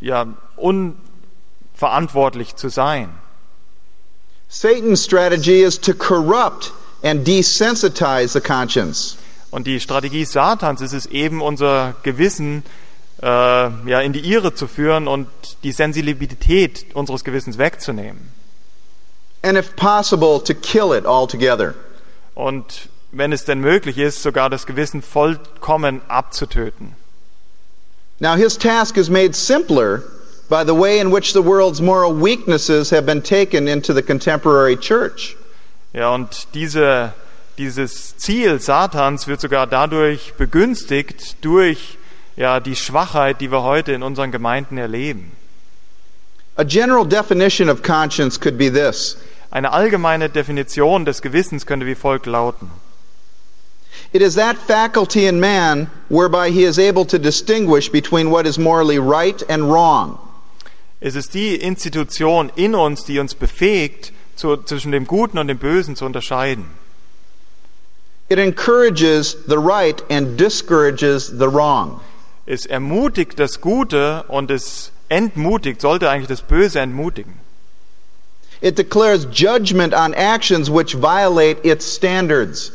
ja, 0.01 0.27
unverantwortlich 0.57 2.57
zu 2.57 2.71
sein. 2.71 3.11
Satan's 4.49 5.05
strategy 5.05 5.65
is 5.65 5.79
to 5.79 5.93
corrupt 5.93 6.73
and 7.03 7.27
desensitize 7.27 8.33
the 8.33 8.41
conscience. 8.41 9.17
Und 9.51 9.67
die 9.67 9.81
Strategie 9.81 10.25
Satans 10.25 10.81
ist 10.81 10.93
es 10.93 11.07
eben, 11.07 11.41
unser 11.41 11.95
Gewissen 12.03 12.65
äh, 13.23 13.27
ja, 13.27 14.01
in 14.01 14.13
die 14.13 14.31
Irre 14.31 14.55
zu 14.55 14.67
führen 14.67 15.09
und 15.09 15.29
die 15.63 15.73
Sensibilität 15.73 16.95
unseres 16.95 17.25
Gewissens 17.25 17.59
wegzunehmen. 17.59 18.33
And 19.43 19.57
if 19.57 19.75
possible, 19.77 20.41
to 20.41 20.55
kill 20.55 20.93
it 20.93 21.07
altogether. 21.07 21.75
Und 22.35 22.89
wenn 23.13 23.33
es 23.33 23.45
denn 23.45 23.61
möglich 23.61 23.99
ist, 23.99 24.23
sogar 24.23 24.51
das 24.51 24.67
Gewissen 24.67 25.01
vollkommen 25.01 26.03
abzutöten. 26.09 26.95
Now, 28.21 28.35
his 28.35 28.59
task 28.59 28.97
is 28.97 29.09
made 29.09 29.35
simpler 29.35 30.03
by 30.49 30.65
the 30.65 30.75
way 30.75 30.99
in 30.99 31.11
which 31.11 31.33
the 31.33 31.43
world's 31.43 31.81
moral 31.81 32.13
weaknesses 32.13 32.91
have 32.91 33.07
been 33.07 33.23
taken 33.23 33.69
into 33.69 33.93
the 33.93 34.03
contemporary 34.03 34.77
church. 34.77 35.37
Ja, 35.99 36.15
und 36.15 36.55
diese, 36.55 37.13
dieses 37.59 38.17
Ziel 38.19 38.61
Satans 38.61 39.27
wird 39.27 39.41
sogar 39.41 39.67
dadurch 39.67 40.35
begünstigt 40.35 41.45
durch 41.45 41.99
ja, 42.37 42.61
die 42.61 42.77
Schwachheit, 42.77 43.41
die 43.41 43.51
wir 43.51 43.65
heute 43.65 43.91
in 43.91 44.05
unseren 44.05 44.31
Gemeinden 44.31 44.79
erleben. 44.79 45.33
A 46.55 46.63
general 46.63 47.05
definition 47.05 47.69
of 47.69 47.83
conscience 47.83 48.39
could 48.39 48.57
be 48.57 48.71
this 48.71 49.19
Eine 49.51 49.73
allgemeine 49.73 50.29
Definition 50.31 51.05
des 51.05 51.21
Gewissens 51.21 51.67
könnte 51.67 51.85
wie 51.85 51.97
folgt 51.97 52.27
lauten. 52.27 52.71
It 54.13 54.23
is 54.23 54.37
that 54.37 54.57
faculty 54.57 55.27
in 55.27 55.41
man 55.41 55.91
whereby 56.09 56.53
he 56.53 56.63
is 56.63 56.79
able 56.79 57.05
to 57.07 57.19
distinguish 57.19 57.91
between 57.91 58.31
what 58.31 58.47
is 58.47 58.57
morally 58.57 59.01
right 59.01 59.43
and 59.51 59.65
wrong. 59.65 60.17
Es 61.01 61.17
ist 61.17 61.35
die 61.35 61.57
Institution 61.57 62.53
in 62.55 62.77
uns, 62.77 63.05
die 63.05 63.19
uns 63.19 63.35
befähigt, 63.35 64.13
zu, 64.39 64.57
zwischen 64.57 64.93
dem 64.93 65.07
Guten 65.07 65.39
und 65.39 65.49
dem 65.49 65.59
Bösen 65.59 65.97
zu 65.97 66.05
unterscheiden. 66.05 66.67
It 68.31 68.39
encourages 68.39 69.37
the 69.47 69.57
right 69.57 70.03
and 70.11 70.39
discourages 70.39 71.27
the 71.27 71.51
wrong. 71.51 72.01
Es 72.47 72.67
ermutigt 72.67 73.39
das 73.39 73.61
Gute 73.61 74.25
und 74.29 74.51
es 74.51 74.93
entmutigt, 75.09 75.81
sollte 75.81 76.11
eigentlich 76.11 76.29
das 76.29 76.43
Böse 76.43 76.81
entmutigen. 76.81 77.41
It 78.61 78.77
declares 78.77 79.27
judgment 79.31 79.95
on 79.95 80.15
actions 80.15 80.71
which 80.71 80.95
violate 80.95 81.65
its 81.65 81.97
standards. 81.97 82.73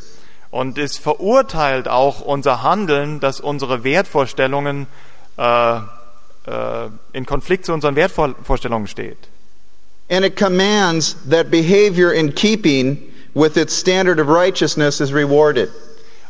Und 0.50 0.78
es 0.78 0.98
verurteilt 0.98 1.88
auch 1.88 2.22
unser 2.22 2.62
Handeln, 2.62 3.20
dass 3.20 3.40
unsere 3.40 3.84
Wertvorstellungen 3.84 4.88
äh, 5.38 5.78
äh, 5.78 5.82
in 7.12 7.26
Konflikt 7.26 7.66
zu 7.66 7.74
unseren 7.74 7.96
Wertvorstellungen 7.96 8.88
steht. 8.88 9.18
And 10.10 10.26
it 10.26 10.36
commands 10.36 11.16
that 11.30 11.50
behavior 11.50 12.12
in 12.12 12.34
keeping 12.34 13.12
with 13.34 13.58
its 13.58 13.74
standard 13.74 14.20
of 14.20 14.28
righteousness 14.28 15.02
is 15.02 15.12
rewarded. 15.14 15.70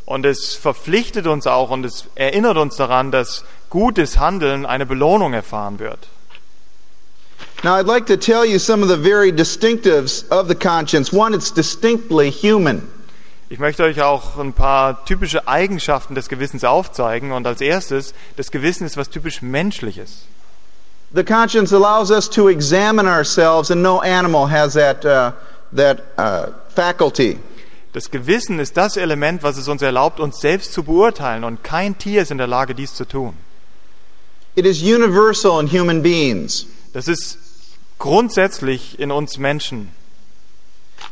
Und 0.06 0.26
es 0.26 0.56
verpflichtet 0.56 1.28
uns 1.28 1.48
auch 1.48 1.70
und 1.70 1.86
es 1.86 2.06
erinnert 2.16 2.58
uns 2.58 2.76
daran, 2.76 3.12
dass 3.12 3.44
gutes 3.70 4.20
Handeln 4.20 4.66
eine 4.66 4.86
Belohnung 4.86 5.34
erfahren 5.34 5.80
wird. 5.80 6.08
Now, 7.64 7.76
I'd 7.76 7.88
like 7.88 8.06
to 8.08 8.18
tell 8.18 8.46
you 8.46 8.60
some 8.60 8.84
of 8.84 8.90
the 8.90 8.98
very 8.98 9.32
distinctives 9.32 10.30
of 10.30 10.50
the 10.50 10.56
conscience. 10.56 11.14
One, 11.14 11.34
it's 11.34 11.50
distinctly 11.50 12.30
human. 12.30 12.90
Ich 13.50 13.60
möchte 13.60 13.84
euch 13.84 14.02
auch 14.02 14.38
ein 14.38 14.52
paar 14.52 15.06
typische 15.06 15.48
Eigenschaften 15.48 16.14
des 16.14 16.28
Gewissens 16.28 16.66
aufzeigen. 16.66 17.32
Und 17.32 17.48
als 17.48 17.62
erstes, 17.62 18.14
das 18.36 18.52
Gewissen 18.52 18.86
ist 18.86 18.98
was 18.98 19.10
typisch 19.10 19.42
Menschliches. 19.42 20.26
The 21.14 21.24
conscience 21.24 21.72
allows 21.72 22.10
us 22.10 22.28
to 22.30 22.48
examine 22.48 23.08
ourselves, 23.08 23.70
and 23.70 23.84
no 23.84 24.02
animal 24.02 24.48
has 24.48 24.74
that, 24.74 25.06
uh, 25.06 25.34
that 25.74 26.02
uh, 26.18 26.52
faculty. 26.70 27.40
Das 27.94 28.10
Gewissen 28.10 28.60
ist 28.60 28.76
das 28.76 28.98
Element, 28.98 29.44
was 29.44 29.58
es 29.58 29.68
uns 29.68 29.84
erlaubt, 29.84 30.20
uns 30.20 30.40
selbst 30.40 30.74
zu 30.74 30.82
beurteilen. 30.82 31.44
Und 31.44 31.64
kein 31.64 31.96
Tier 32.00 32.24
ist 32.24 32.32
in 32.32 32.40
der 32.40 32.48
Lage, 32.48 32.74
dies 32.74 32.96
zu 32.96 33.06
tun. 33.06 33.38
It 34.56 34.66
is 34.66 34.82
universal 34.82 35.60
in 35.60 35.68
human 35.68 36.02
beings. 36.02 36.66
Das 36.94 37.08
ist 37.08 37.38
grundsätzlich 38.00 39.00
in 39.00 39.12
uns 39.12 39.38
Menschen. 39.38 39.92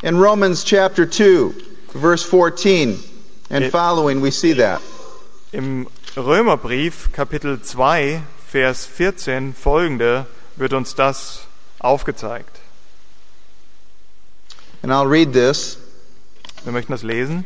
In 0.01 0.19
Romans 0.19 0.63
chapter 0.63 1.05
2, 1.05 1.53
verse 1.93 2.23
14 2.23 2.97
and 3.51 3.65
following, 3.71 4.21
we 4.21 4.31
see 4.31 4.53
that. 4.55 4.81
Im 5.51 5.87
Römerbrief 6.15 7.11
Kapitel 7.13 7.61
2, 7.61 8.21
Vers 8.51 8.85
14 8.85 9.53
folgende 9.53 10.25
wird 10.57 10.73
uns 10.73 10.93
das 10.93 11.45
aufgezeigt. 11.79 12.59
And 14.83 14.91
I'll 14.91 15.07
read 15.07 15.31
this. 15.31 15.77
Wir 16.65 16.73
möchten 16.73 16.91
das 16.91 17.01
lesen. 17.01 17.45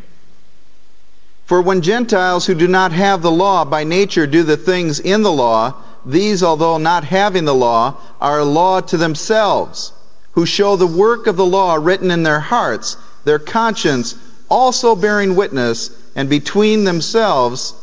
For 1.45 1.61
when 1.61 1.81
Gentiles 1.81 2.47
who 2.47 2.55
do 2.55 2.67
not 2.67 2.91
have 2.91 3.21
the 3.21 3.29
law 3.29 3.63
by 3.63 3.83
nature 3.83 4.25
do 4.25 4.41
the 4.41 4.57
things 4.57 4.99
in 4.99 5.21
the 5.21 5.31
law, 5.31 5.75
these, 6.03 6.41
although 6.41 6.79
not 6.79 7.03
having 7.03 7.45
the 7.45 7.53
law, 7.53 7.97
are 8.19 8.39
a 8.39 8.43
law 8.43 8.81
to 8.81 8.97
themselves, 8.97 9.93
who 10.31 10.43
show 10.47 10.75
the 10.75 10.87
work 10.87 11.27
of 11.27 11.35
the 11.35 11.45
law 11.45 11.75
written 11.75 12.09
in 12.09 12.23
their 12.23 12.39
hearts, 12.39 12.97
their 13.25 13.37
conscience 13.37 14.15
also 14.49 14.95
bearing 14.95 15.35
witness, 15.35 15.91
and 16.15 16.31
between 16.31 16.83
themselves 16.83 17.75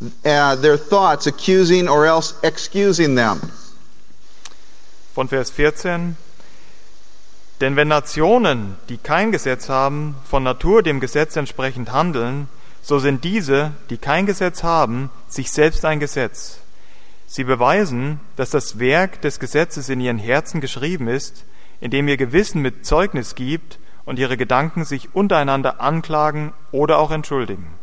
uh, 0.00 0.56
their 0.56 0.78
thoughts 0.78 1.26
accusing 1.26 1.88
or 1.88 2.06
else 2.06 2.34
excusing 2.42 3.16
them. 3.16 3.40
Von 5.14 5.28
Vers 5.28 5.50
14. 5.50 6.16
Denn 7.60 7.76
wenn 7.76 7.88
Nationen, 7.88 8.76
die 8.88 8.96
kein 8.96 9.32
Gesetz 9.32 9.68
haben, 9.68 10.16
von 10.24 10.42
Natur 10.42 10.82
dem 10.82 10.98
Gesetz 10.98 11.36
entsprechend 11.36 11.92
handeln, 11.92 12.48
so 12.80 12.98
sind 12.98 13.24
diese, 13.24 13.72
die 13.90 13.98
kein 13.98 14.24
Gesetz 14.24 14.62
haben, 14.62 15.10
sich 15.28 15.50
selbst 15.52 15.84
ein 15.84 16.00
Gesetz. 16.00 16.60
Sie 17.26 17.44
beweisen, 17.44 18.18
dass 18.36 18.50
das 18.50 18.78
Werk 18.78 19.20
des 19.20 19.38
Gesetzes 19.38 19.88
in 19.90 20.00
ihren 20.00 20.18
Herzen 20.18 20.60
geschrieben 20.60 21.06
ist, 21.06 21.44
indem 21.80 22.08
ihr 22.08 22.16
Gewissen 22.16 22.62
mit 22.62 22.86
Zeugnis 22.86 23.34
gibt 23.34 23.78
und 24.04 24.18
ihre 24.18 24.36
Gedanken 24.36 24.84
sich 24.84 25.14
untereinander 25.14 25.80
anklagen 25.80 26.52
oder 26.72 26.98
auch 26.98 27.10
entschuldigen. 27.10 27.79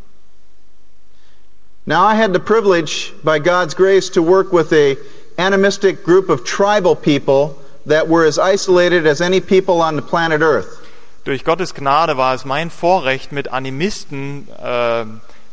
Now, 1.87 2.03
I 2.03 2.15
had 2.15 2.33
the 2.33 2.41
privilege, 2.41 3.13
by 3.23 3.39
God's 3.39 3.73
grace, 3.73 4.09
to 4.09 4.21
work 4.21 4.51
with 4.51 4.73
a 4.73 4.97
animistic 5.37 6.03
group 6.03 6.27
of 6.27 6.43
tribal 6.43 6.97
people 6.97 7.57
that 7.85 8.09
were 8.09 8.25
as 8.25 8.37
isolated 8.37 9.07
as 9.07 9.21
any 9.21 9.39
people 9.39 9.81
on 9.81 9.95
the 9.95 10.01
planet 10.01 10.41
Earth. 10.41 10.85
Durch 11.23 11.45
Gottes 11.45 11.73
Gnade 11.73 12.17
war 12.17 12.33
es 12.33 12.43
mein 12.43 12.69
Vorrecht, 12.69 13.31
mit 13.31 13.53
Animisten 13.53 14.49
äh, 14.61 15.05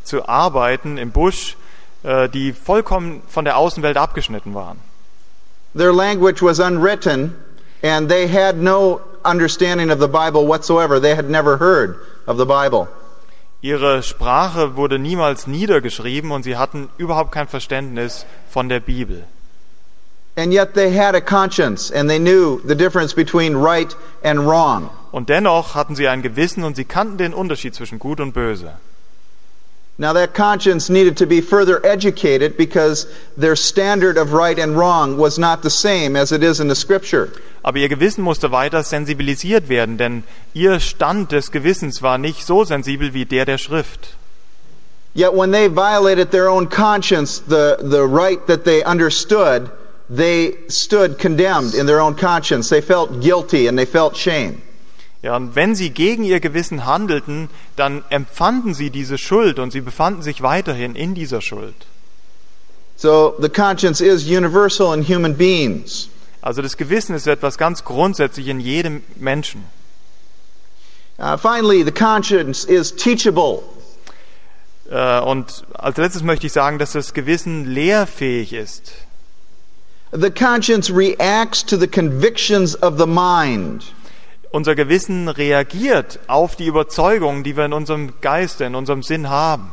zu 0.02 0.26
arbeiten 0.28 0.98
im 0.98 1.12
Busch, 1.12 1.56
äh, 2.02 2.28
die 2.28 2.52
vollkommen 2.52 3.22
von 3.28 3.44
der 3.44 3.56
Außenwelt 3.56 3.96
abgeschnitten 3.96 4.54
waren. 4.54 4.80
Their 5.76 5.92
language 5.92 6.42
was 6.42 6.58
unwritten, 6.58 7.36
and 7.84 8.08
they 8.08 8.26
had 8.26 8.56
no 8.56 9.00
understanding 9.24 9.92
of 9.92 10.00
the 10.00 10.08
Bible 10.08 10.48
whatsoever. 10.48 11.00
They 11.00 11.14
had 11.14 11.30
never 11.30 11.58
heard 11.58 11.96
of 12.26 12.38
the 12.38 12.44
Bible. 12.44 12.88
Ihre 13.64 14.02
Sprache 14.02 14.76
wurde 14.76 14.99
niemals 14.99 15.47
niedergeschrieben 15.47 16.33
und 16.33 16.42
sie 16.42 16.59
hatten 16.59 16.90
überhaupt 16.99 17.33
kein 17.33 17.49
Verständnis 17.49 18.26
von 18.50 18.68
der 18.68 18.78
Bibel. 18.78 19.25
And 20.37 20.52
yet 20.52 20.75
they 20.75 20.94
had 20.94 21.14
a 21.14 21.21
conscience, 21.23 21.90
and 21.90 22.11
they 22.11 22.18
knew 22.18 22.61
the 22.66 22.75
difference 22.75 23.14
between 23.14 23.56
right 23.56 23.97
and 24.23 24.40
wrong. 24.40 24.90
Und 25.12 25.30
dennoch 25.30 25.75
hatten 25.75 25.97
sie 25.97 26.09
ein 26.09 26.21
Gewissen 26.21 26.62
und 26.62 26.76
sie 26.76 26.85
kannten 26.85 27.16
den 27.16 27.33
Unterschied 27.33 27.75
zwischen 27.75 27.99
Gut 27.99 28.21
und 28.21 28.35
Böse. 28.35 28.75
Now, 29.96 30.12
that 30.14 30.34
conscience 30.34 30.90
needed 30.90 31.16
to 31.18 31.26
be 31.26 31.40
further 31.40 31.84
educated 31.86 32.56
because 32.56 33.06
their 33.36 33.54
standard 33.54 34.18
of 34.18 34.32
right 34.32 34.58
and 34.58 34.76
wrong 34.76 35.16
was 35.16 35.38
not 35.38 35.62
the 35.62 35.70
same 35.70 36.16
as 36.16 36.32
it 36.32 36.42
is 36.42 36.58
in 36.58 36.66
the 36.66 36.74
Scripture. 36.74 37.30
Aber 37.62 37.78
ihr 37.78 37.88
Gewissen 37.88 38.24
musste 38.24 38.50
weiter 38.50 38.82
sensibilisiert 38.82 39.68
werden, 39.68 39.96
denn 39.96 40.24
ihr 40.52 40.80
Stand 40.80 41.30
des 41.30 41.52
Gewissens 41.52 42.02
war 42.02 42.18
nicht 42.18 42.44
so 42.44 42.64
sensibel 42.64 43.14
wie 43.14 43.24
der 43.24 43.44
der 43.44 43.56
Schrift. 43.56 44.16
Yet, 45.14 45.32
when 45.32 45.52
they 45.52 45.68
violated 45.68 46.32
their 46.32 46.48
own 46.48 46.66
conscience, 46.66 47.38
the, 47.38 47.76
the 47.80 48.04
right 48.04 48.44
that 48.48 48.64
they 48.64 48.82
understood, 48.82 49.70
they 50.10 50.56
stood 50.66 51.20
condemned 51.20 51.74
in 51.76 51.86
their 51.86 52.00
own 52.00 52.16
conscience. 52.16 52.68
They 52.68 52.80
felt 52.80 53.22
guilty 53.22 53.68
and 53.68 53.78
they 53.78 53.84
felt 53.84 54.16
shame. 54.16 54.60
Ja, 55.25 55.37
und 55.37 55.54
wenn 55.54 55.75
sie 55.75 55.88
gegen 55.88 56.23
ihr 56.23 56.38
Gewissen 56.38 56.85
handelten, 56.85 57.49
dann 57.76 58.04
empfanden 58.11 58.75
sie 58.75 58.90
diese 58.90 59.16
Schuld 59.16 59.59
und 59.59 59.71
sie 59.71 59.81
befanden 59.81 60.21
sich 60.21 60.43
weiterhin 60.43 60.95
in 60.95 61.14
dieser 61.14 61.40
Schuld. 61.40 61.75
So, 62.97 63.35
the 63.40 63.49
conscience 63.49 64.02
is 64.02 64.26
universal 64.26 64.93
in 64.93 65.02
human 65.02 65.35
beings. 65.35 66.11
Also 66.43 66.61
das 66.61 66.76
Gewissen 66.76 67.14
ist 67.16 67.26
etwas 67.26 67.57
ganz 67.57 67.85
grundsätzlich 67.85 68.49
in 68.49 68.61
jedem 68.61 69.02
Menschen. 69.16 69.64
Uh, 71.19 71.38
finally, 71.38 71.83
the 71.83 71.90
conscience 71.90 72.66
is 72.66 72.95
teachable. 72.95 73.62
Äh, 74.90 75.21
Und 75.21 75.64
als 75.73 75.97
letztes 75.97 76.23
möchte 76.23 76.49
ich 76.49 76.52
sagen, 76.52 76.78
dass 76.78 76.93
das 76.93 77.14
Gewissen 77.14 77.64
lehrfähig 77.64 78.52
ist. 78.52 78.93
The 80.12 80.31
conscience 80.31 80.90
reacts 80.95 81.64
to 81.64 81.78
the 81.78 81.88
convictions 81.88 82.76
of 82.83 82.99
the 82.99 83.07
mind. 83.07 83.85
Unser 84.54 84.76
Gewissen 84.76 85.28
reagiert 85.28 86.20
auf 86.28 86.54
die 86.54 86.66
Überzeugungen, 86.66 87.42
die 87.42 87.56
wir 87.56 87.64
in 87.64 87.73
unserem 87.73 88.12
Geiste, 88.20 88.62
in 88.62 88.76
unserem 88.76 89.02
Sinn 89.02 89.28
haben. 89.28 89.73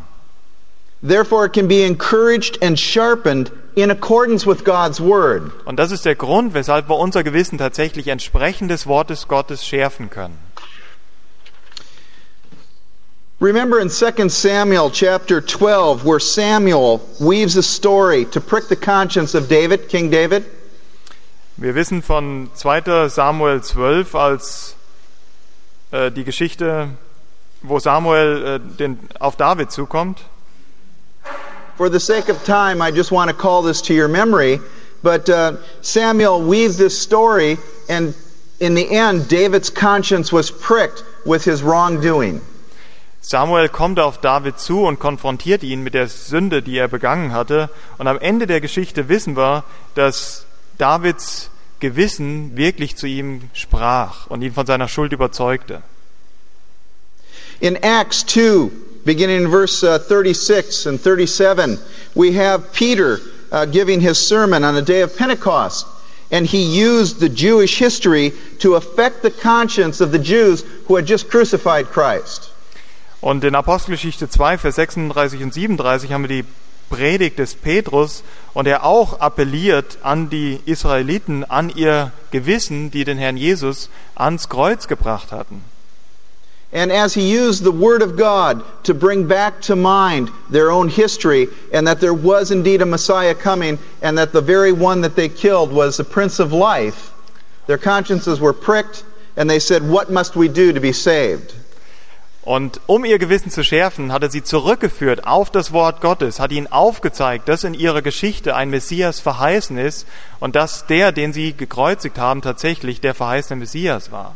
Therefore, 1.03 1.45
it 1.45 1.53
can 1.53 1.67
be 1.67 1.85
encouraged 1.85 2.63
and 2.63 2.79
sharpened 2.79 3.51
in 3.75 3.91
accordance 3.91 4.47
with 4.47 4.63
God's 4.63 4.99
Word. 4.99 5.51
Und 5.65 5.77
das 5.77 5.91
ist 5.91 6.03
der 6.03 6.15
Grund, 6.15 6.55
weshalb 6.55 6.89
wir 6.89 6.97
unser 6.97 7.23
Gewissen 7.23 7.59
tatsächlich 7.59 8.07
entsprechend 8.07 8.71
des 8.71 8.87
Wortes 8.87 9.27
Gottes 9.27 9.63
schärfen 9.63 10.09
können. 10.09 10.39
Remember 13.39 13.79
in 13.79 13.87
2 13.87 14.29
Samuel 14.29 14.89
chapter 14.89 15.45
12, 15.45 16.03
where 16.03 16.19
Samuel 16.19 17.01
weaves 17.19 17.55
a 17.55 17.61
story 17.61 18.25
to 18.31 18.41
prick 18.41 18.67
the 18.67 18.75
conscience 18.75 19.35
of 19.35 19.47
David, 19.47 19.89
King 19.89 20.09
David? 20.09 20.43
Wir 21.61 21.75
wissen 21.75 22.01
von 22.01 22.49
2. 22.55 23.07
Samuel 23.07 23.61
12 23.61 24.15
als 24.15 24.75
äh, 25.91 26.09
die 26.09 26.23
Geschichte, 26.23 26.89
wo 27.61 27.77
Samuel 27.77 28.43
äh, 28.55 28.77
den, 28.79 28.97
auf 29.19 29.35
David 29.35 29.71
zukommt. 29.71 30.21
For 31.77 31.91
the 31.91 31.99
sake 31.99 32.31
of 32.31 32.43
time, 32.45 32.81
I 32.81 32.89
just 32.89 33.11
want 33.11 33.29
to 33.29 33.37
call 33.37 33.61
this 33.61 33.79
to 33.83 33.93
your 33.93 34.07
memory. 34.07 34.59
But 35.03 35.29
uh, 35.29 35.57
Samuel 35.81 36.41
weaved 36.41 36.79
this 36.79 36.99
story, 36.99 37.59
and 37.87 38.15
in 38.59 38.75
the 38.75 38.89
end, 38.89 39.27
David's 39.29 39.71
conscience 39.71 40.33
was 40.33 40.49
pricked 40.49 41.03
with 41.27 41.43
his 41.43 41.61
wrongdoing. 41.61 42.41
Samuel 43.21 43.69
kommt 43.69 43.99
auf 43.99 44.19
David 44.19 44.57
zu 44.57 44.87
und 44.87 44.99
konfrontiert 44.99 45.61
ihn 45.61 45.83
mit 45.83 45.93
der 45.93 46.07
Sünde, 46.07 46.63
die 46.63 46.79
er 46.79 46.87
begangen 46.87 47.33
hatte. 47.33 47.69
Und 47.99 48.07
am 48.07 48.17
Ende 48.17 48.47
der 48.47 48.61
Geschichte 48.61 49.09
wissen 49.09 49.37
wir, 49.37 49.63
dass 49.93 50.47
Davids 50.79 51.50
Gewissen 51.81 52.55
wirklich 52.55 52.95
zu 52.95 53.07
ihm 53.07 53.49
sprach 53.53 54.27
und 54.27 54.41
ihn 54.41 54.53
von 54.53 54.65
seiner 54.65 54.87
Schuld 54.87 55.11
überzeugte. 55.11 55.81
In 57.59 57.75
Acts 57.83 58.25
2, 58.25 58.71
beginning 59.05 59.43
in 59.43 59.51
verse 59.51 59.83
uh, 59.83 59.99
36 59.99 60.87
and 60.87 60.99
37, 60.99 61.77
we 62.15 62.31
have 62.31 62.71
Peter 62.71 63.19
uh, 63.51 63.65
giving 63.65 63.99
his 63.99 64.17
sermon 64.17 64.63
on 64.63 64.75
the 64.75 64.81
day 64.81 65.01
of 65.01 65.15
Pentecost. 65.15 65.85
And 66.31 66.47
he 66.47 66.63
used 66.63 67.19
the 67.19 67.27
Jewish 67.27 67.77
history 67.77 68.31
to 68.59 68.75
affect 68.75 69.21
the 69.21 69.31
conscience 69.31 69.99
of 69.99 70.11
the 70.11 70.19
Jews 70.19 70.63
who 70.87 70.95
had 70.95 71.05
just 71.05 71.29
crucified 71.29 71.87
Christ. 71.87 72.51
Und 73.19 73.43
in 73.43 73.53
Apostelgeschichte 73.53 74.29
2, 74.29 74.57
Vers 74.57 74.75
36 74.75 75.43
und 75.43 75.53
37 75.53 76.11
haben 76.11 76.23
wir 76.23 76.41
die 76.41 76.45
Predigt 76.91 77.39
des 77.39 77.55
Petrus 77.55 78.23
und 78.53 78.67
er 78.67 78.85
auch 78.85 79.19
appelliert 79.19 79.97
an 80.03 80.29
die 80.29 80.59
Israeliten, 80.65 81.43
an 81.43 81.69
ihr 81.69 82.11
Gewissen, 82.29 82.91
die 82.91 83.05
den 83.05 83.17
Herrn 83.17 83.37
Jesus 83.37 83.89
ans 84.13 84.49
Kreuz 84.49 84.87
gebracht 84.87 85.31
hatten. 85.31 85.63
And 86.73 86.91
as 86.91 87.13
he 87.13 87.21
used 87.21 87.63
the 87.63 87.71
Word 87.71 88.01
of 88.01 88.15
God 88.15 88.63
to 88.83 88.93
bring 88.93 89.27
back 89.27 89.61
to 89.63 89.75
mind 89.75 90.29
their 90.49 90.71
own 90.71 90.87
history, 90.87 91.47
and 91.73 91.85
that 91.87 91.99
there 91.99 92.13
was 92.13 92.51
indeed 92.51 92.81
a 92.81 92.85
Messiah 92.85 93.35
coming, 93.35 93.77
and 94.01 94.17
that 94.17 94.31
the 94.31 94.41
very 94.41 94.71
one 94.71 95.01
that 95.01 95.15
they 95.15 95.27
killed 95.27 95.73
was 95.73 95.97
the 95.97 96.05
Prince 96.05 96.39
of 96.39 96.53
Life, 96.53 97.11
their 97.67 97.77
consciences 97.77 98.39
were 98.39 98.53
pricked, 98.53 99.03
and 99.35 99.49
they 99.49 99.59
said, 99.59 99.83
What 99.83 100.11
must 100.11 100.35
we 100.35 100.47
do 100.47 100.71
to 100.71 100.79
be 100.79 100.93
saved? 100.93 101.53
Und 102.43 102.81
um 102.87 103.05
ihr 103.05 103.19
Gewissen 103.19 103.51
zu 103.51 103.63
schärfen, 103.63 104.11
hat 104.11 104.23
er 104.23 104.31
sie 104.31 104.43
zurückgeführt 104.43 105.27
auf 105.27 105.51
das 105.51 105.71
Wort 105.73 106.01
Gottes, 106.01 106.39
hat 106.39 106.51
ihnen 106.51 106.71
aufgezeigt, 106.71 107.47
dass 107.47 107.63
in 107.63 107.75
ihrer 107.75 108.01
Geschichte 108.01 108.55
ein 108.55 108.71
Messias 108.71 109.19
verheißen 109.19 109.77
ist 109.77 110.07
und 110.39 110.55
dass 110.55 110.87
der, 110.87 111.11
den 111.11 111.33
sie 111.33 111.53
gekreuzigt 111.53 112.17
haben, 112.17 112.41
tatsächlich 112.41 112.99
der 112.99 113.13
verheißene 113.13 113.59
Messias 113.59 114.11
war. 114.11 114.35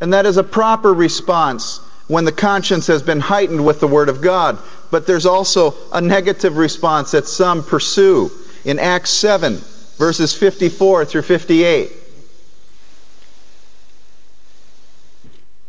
And 0.00 0.12
that 0.12 0.24
is 0.24 0.38
a 0.38 0.42
proper 0.42 0.92
response 0.92 1.80
when 2.08 2.24
the 2.24 2.32
conscience 2.32 2.88
has 2.88 3.02
been 3.02 3.20
heightened 3.20 3.64
with 3.64 3.80
the 3.80 3.86
Word 3.86 4.08
of 4.08 4.22
God. 4.22 4.58
But 4.90 5.06
there's 5.06 5.26
also 5.26 5.74
a 5.92 6.00
negative 6.00 6.56
response 6.56 7.10
that 7.12 7.26
some 7.26 7.62
pursue. 7.62 8.30
In 8.64 8.78
Acts 8.78 9.10
7, 9.10 9.58
verses 9.98 10.34
54 10.34 11.04
through 11.04 11.22
58. 11.22 11.90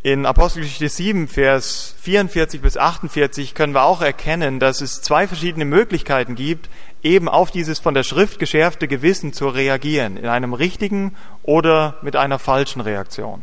In 0.06 0.28
Apostelgeschichte 0.28 0.88
7, 0.88 1.28
Vers 1.28 1.96
44 2.00 2.62
bis 2.62 2.78
48 2.78 3.56
können 3.56 3.74
wir 3.74 3.86
auch 3.86 4.04
erkennen, 4.04 4.60
dass 4.60 4.82
es 4.82 5.02
zwei 5.02 5.28
verschiedene 5.28 5.66
Möglichkeiten 5.66 6.36
gibt, 6.36 6.70
eben 7.02 7.28
auf 7.28 7.50
dieses 7.50 7.80
von 7.80 7.96
der 7.96 8.04
Schrift 8.04 8.38
geschärfte 8.38 8.88
Gewissen 8.88 9.34
zu 9.34 9.48
reagieren, 9.48 10.18
in 10.18 10.28
einem 10.28 10.54
richtigen 10.54 11.16
oder 11.42 11.98
mit 12.04 12.16
einer 12.16 12.38
falschen 12.38 12.82
Reaktion. 12.82 13.42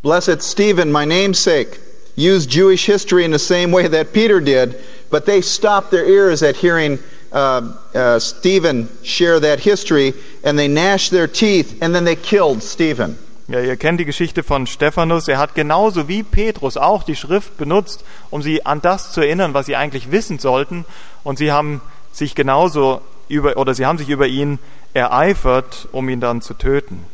Blessed 0.00 0.42
Stephen, 0.42 0.90
my 0.90 1.04
namesake, 1.04 1.78
used 2.16 2.50
Jewish 2.50 2.86
history 2.86 3.22
in 3.22 3.30
the 3.30 3.38
same 3.38 3.72
way 3.72 3.86
that 3.86 4.14
Peter 4.14 4.40
did, 4.40 4.74
but 5.10 5.26
they 5.26 5.42
stopped 5.42 5.90
their 5.90 6.06
ears 6.06 6.42
at 6.42 6.56
hearing 6.56 6.98
uh, 7.30 7.60
uh, 7.94 8.18
Stephen 8.18 8.88
share 9.02 9.38
that 9.38 9.60
history, 9.60 10.14
and 10.44 10.58
they 10.58 10.66
gnashed 10.66 11.10
their 11.10 11.28
teeth, 11.28 11.76
and 11.82 11.94
then 11.94 12.06
they 12.06 12.16
killed 12.16 12.62
Stephen. 12.62 13.18
Ja, 13.48 13.60
ihr 13.60 13.76
kennt 13.76 13.98
die 13.98 14.04
Geschichte 14.04 14.42
von 14.42 14.66
Stephanus. 14.66 15.26
Er 15.26 15.38
hat 15.38 15.54
genauso 15.54 16.06
wie 16.06 16.22
Petrus 16.22 16.76
auch 16.76 17.02
die 17.02 17.16
Schrift 17.16 17.56
benutzt, 17.56 18.04
um 18.30 18.40
sie 18.40 18.64
an 18.64 18.80
das 18.80 19.12
zu 19.12 19.20
erinnern, 19.20 19.52
was 19.52 19.66
sie 19.66 19.76
eigentlich 19.76 20.12
wissen 20.12 20.38
sollten. 20.38 20.84
Und 21.24 21.38
sie 21.38 21.50
haben 21.50 21.80
sich 22.12 22.34
genauso 22.34 23.00
über, 23.28 23.56
oder 23.56 23.74
sie 23.74 23.84
haben 23.84 23.98
sich 23.98 24.08
über 24.08 24.26
ihn 24.26 24.58
ereifert, 24.94 25.88
um 25.92 26.08
ihn 26.08 26.20
dann 26.20 26.40
zu 26.40 26.54
töten. 26.54 27.04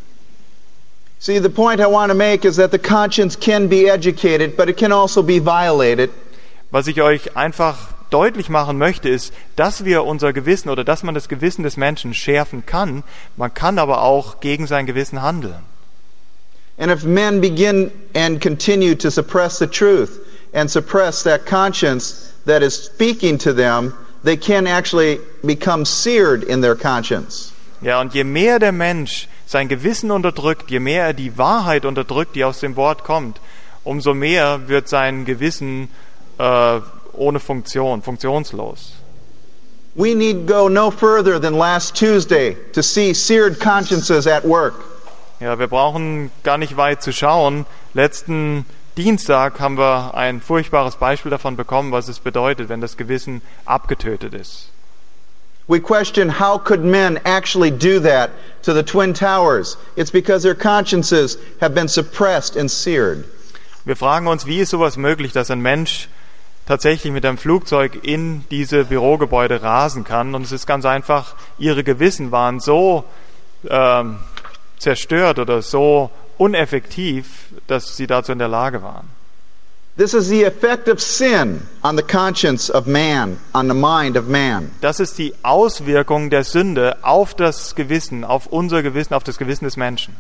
See, 1.21 1.41
the 1.41 1.49
point 1.49 1.81
I 1.81 1.87
want 1.87 2.13
to 2.13 2.17
make 2.17 2.47
is 2.47 2.57
that 2.57 2.71
the 2.71 2.79
conscience 2.79 3.37
can 3.39 3.69
be 3.69 3.89
educated, 3.91 4.57
but 4.57 4.69
it 4.69 4.77
can 4.77 4.93
also 4.93 5.23
be 5.23 5.45
violated. 5.45 6.11
Was 6.71 6.87
ich 6.87 7.01
euch 7.03 7.37
einfach 7.37 7.89
deutlich 8.11 8.51
machen 8.51 8.79
möchte, 8.79 9.09
ist, 9.09 9.33
dass 9.57 9.85
wir 9.85 10.05
unser 10.05 10.33
Gewissen 10.33 10.69
oder 10.69 10.85
dass 10.85 11.03
man 11.03 11.15
das 11.15 11.29
Gewissen 11.29 11.63
des 11.63 11.77
Menschen 11.77 12.15
schärfen 12.15 12.67
kann. 12.67 13.03
Man 13.37 13.53
kann 13.53 13.79
aber 13.79 14.03
auch 14.03 14.41
gegen 14.41 14.67
sein 14.67 14.87
Gewissen 14.87 15.23
handeln. 15.23 15.63
And 16.79 16.91
if 16.91 17.05
men 17.05 17.41
begin 17.41 17.91
and 18.15 18.41
continue 18.41 18.95
to 18.97 19.11
suppress 19.11 19.59
the 19.59 19.67
truth 19.67 20.25
and 20.55 20.71
suppress 20.71 21.25
that 21.25 21.45
conscience 21.45 22.33
that 22.47 22.63
is 22.63 22.75
speaking 22.75 23.39
to 23.39 23.53
them, 23.53 23.95
they 24.23 24.37
can 24.37 24.67
actually 24.67 25.19
become 25.45 25.85
seared 25.85 26.45
in 26.45 26.61
their 26.61 26.77
conscience. 26.77 27.53
Ja, 27.81 28.01
und 28.01 28.15
je 28.15 28.25
mehr 28.25 28.59
der 28.59 28.73
Mensch 28.73 29.29
sein 29.47 29.69
Gewissen 29.69 30.11
unterdrückt, 30.11 30.71
je 30.71 30.81
mehr 30.81 31.07
er 31.07 31.13
die 31.13 31.37
Wahrheit 31.39 31.85
unterdrückt, 31.85 32.35
die 32.35 32.45
aus 32.45 32.61
dem 32.61 32.77
Wort 32.77 33.05
kommt, 33.05 33.41
umso 33.85 34.15
mehr 34.15 34.69
wird 34.69 34.89
sein 34.89 35.25
Gewissen 35.25 35.89
äh, 36.39 36.81
ohne 37.13 37.41
Funktion, 37.41 38.03
funktionslos. 38.03 38.93
We 39.95 40.15
need 40.15 40.47
go 40.47 40.69
no 40.69 40.91
further 40.91 41.41
than 41.41 41.55
last 41.55 41.97
Tuesday 41.97 42.57
to 42.73 42.83
see 42.83 43.13
seared 43.15 43.59
consciences 43.59 44.27
at 44.27 44.45
work. 44.45 44.75
Ja, 45.41 45.59
wir 45.59 45.69
brauchen 45.69 46.33
gar 46.43 46.59
nicht 46.59 46.77
weit 46.77 47.03
zu 47.03 47.13
schauen. 47.13 47.65
Letzten 47.95 48.67
Dienstag 48.97 49.61
haben 49.61 49.79
wir 49.79 50.15
ein 50.15 50.41
furchtbares 50.41 50.97
Beispiel 50.97 51.31
davon 51.31 51.57
bekommen, 51.57 51.93
was 51.93 52.09
es 52.09 52.19
bedeutet, 52.19 52.69
wenn 52.69 52.81
das 52.81 52.97
Gewissen 52.97 53.43
abgetötet 53.65 54.35
ist. 54.35 54.71
We 55.69 55.81
question 55.81 56.41
how 56.41 56.59
could 56.59 56.83
men 56.83 57.21
actually 57.25 57.71
do 57.71 58.01
that 58.01 58.31
to 58.63 58.73
the 58.73 58.83
Twin 58.83 59.15
Towers? 59.15 59.77
It's 59.97 60.11
because 60.11 60.43
their 60.43 60.57
consciences 60.57 61.39
have 61.61 61.75
been 61.75 61.89
suppressed 61.89 62.57
and 62.57 62.71
seared. 62.71 63.25
Wir 63.85 63.95
fragen 63.95 64.27
uns, 64.27 64.47
wie 64.47 64.59
ist 64.59 64.71
sowas 64.71 64.97
möglich, 64.97 65.33
dass 65.33 65.51
ein 65.51 65.61
Mensch 65.61 66.09
tatsächlich 66.67 67.13
mit 67.13 67.25
einem 67.25 67.39
Flugzeug 67.39 68.01
in 68.03 68.45
diese 68.51 68.87
Bürogebäude 68.87 69.63
rasen 69.63 70.05
kann? 70.05 70.35
Und 70.35 70.43
es 70.43 70.53
ist 70.53 70.67
ganz 70.67 70.85
einfach, 70.85 71.35
ihre 71.59 71.85
Gewissen 71.85 72.33
waren 72.33 72.61
so 72.61 73.05
ähm, 73.69 74.19
zerstört 74.79 75.39
oder 75.39 75.63
so 75.63 76.11
uneffektiv, 76.39 77.49
dass 77.67 77.97
sie 77.97 78.07
dazu 78.07 78.33
in 78.33 78.39
der 78.39 78.49
Lage 78.49 78.83
waren. 78.83 79.09
This 79.97 80.15
is 80.15 80.29
the 80.29 80.45
effect 80.45 80.87
of 80.87 81.01
sin 81.01 81.67
on 81.83 81.97
the 81.97 82.05
conscience 82.05 82.71
of 82.71 82.87
man, 82.87 83.41
on 83.53 83.67
the 83.67 83.75
mind 83.75 84.17
of 84.17 84.29
man. 84.29 84.71
Das 84.81 85.01
ist 85.01 85.19
die 85.19 85.35
Auswirkung 85.43 86.31
der 86.31 86.45
Sünde 86.45 86.97
auf 87.03 87.35
das 87.35 87.75
Gewissen, 87.75 88.23
auf 88.23 88.47
unser 88.47 88.85
Gewissen, 88.85 89.13
auf 89.13 89.25
das 89.25 89.39
Gewissen 89.39 89.65
des 89.65 89.77
Menschen. 89.77 90.15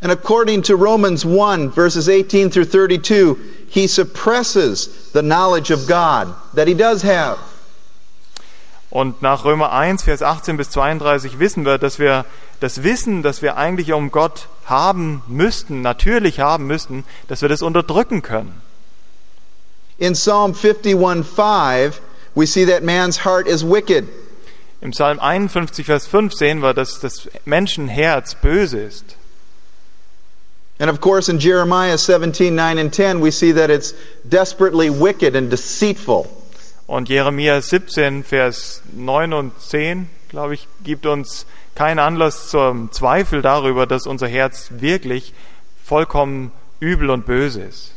And 0.00 0.10
according 0.10 0.62
to 0.62 0.76
Romans 0.76 1.26
1, 1.26 1.74
verses 1.74 2.08
18 2.08 2.48
through 2.48 2.64
32, 2.66 3.36
he 3.68 3.86
suppresses 3.86 5.12
the 5.12 5.22
knowledge 5.22 5.70
of 5.70 5.86
God 5.86 6.34
that 6.54 6.68
he 6.68 6.74
does 6.74 7.02
have. 7.02 7.38
Und 8.90 9.20
nach 9.20 9.44
Römer 9.44 9.72
1, 9.72 10.04
Vers 10.04 10.22
18 10.22 10.56
bis 10.56 10.70
32 10.70 11.38
wissen 11.38 11.66
wir, 11.66 11.76
dass 11.78 11.98
wir 11.98 12.24
das 12.60 12.82
Wissen, 12.82 13.22
das 13.22 13.42
wir 13.42 13.56
eigentlich 13.56 13.92
um 13.92 14.10
Gott 14.10 14.48
haben 14.64 15.22
müssten, 15.28 15.82
natürlich 15.82 16.40
haben 16.40 16.66
müssten, 16.66 17.04
dass 17.28 17.42
wir 17.42 17.48
das 17.48 17.60
unterdrücken 17.62 18.22
können. 18.22 18.62
In 19.98 20.14
Psalm 20.14 20.52
51:5, 20.52 21.94
we 22.34 22.46
see 22.46 22.64
that 22.64 22.82
man's 22.82 23.24
heart 23.24 23.46
is 23.46 23.62
wicked. 23.62 24.08
Im 24.80 24.92
Psalm 24.92 25.18
51, 25.18 25.84
Vers 25.84 26.06
5 26.06 26.32
sehen 26.32 26.62
wir, 26.62 26.72
dass 26.72 27.00
das 27.00 27.28
Menschenherz 27.44 28.36
böse 28.36 28.80
ist. 28.80 29.16
And 30.78 30.88
of 30.88 31.00
course, 31.00 31.28
in 31.28 31.40
Jeremiah 31.40 31.98
17, 31.98 32.54
9 32.54 32.78
and 32.78 32.94
10, 32.94 33.20
we 33.20 33.32
see 33.32 33.52
that 33.52 33.68
it's 33.68 33.94
desperately 34.22 34.88
wicked 34.88 35.34
and 35.34 35.50
deceitful. 35.50 36.28
Und 36.88 37.10
Jeremia 37.10 37.60
17, 37.60 38.24
Vers 38.24 38.82
9 38.94 39.34
und 39.34 39.60
10, 39.60 40.08
glaube 40.30 40.54
ich, 40.54 40.66
gibt 40.82 41.04
uns 41.04 41.44
keinen 41.74 41.98
Anlass 41.98 42.48
zum 42.48 42.90
Zweifel 42.92 43.42
darüber, 43.42 43.86
dass 43.86 44.06
unser 44.06 44.26
Herz 44.26 44.70
wirklich 44.70 45.34
vollkommen 45.84 46.50
übel 46.80 47.10
und 47.10 47.26
böse 47.26 47.62
ist. 47.62 47.92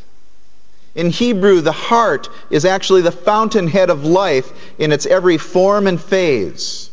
In 0.93 1.10
Hebrew, 1.10 1.62
the 1.62 1.89
heart 1.89 2.30
is 2.49 2.65
actually 2.65 3.01
the 3.01 3.15
fountainhead 3.17 3.89
of 3.89 4.04
life 4.04 4.51
in 4.77 4.91
its 4.91 5.06
every 5.06 5.38
form 5.39 5.88
and 5.88 5.97
phase. 5.97 6.89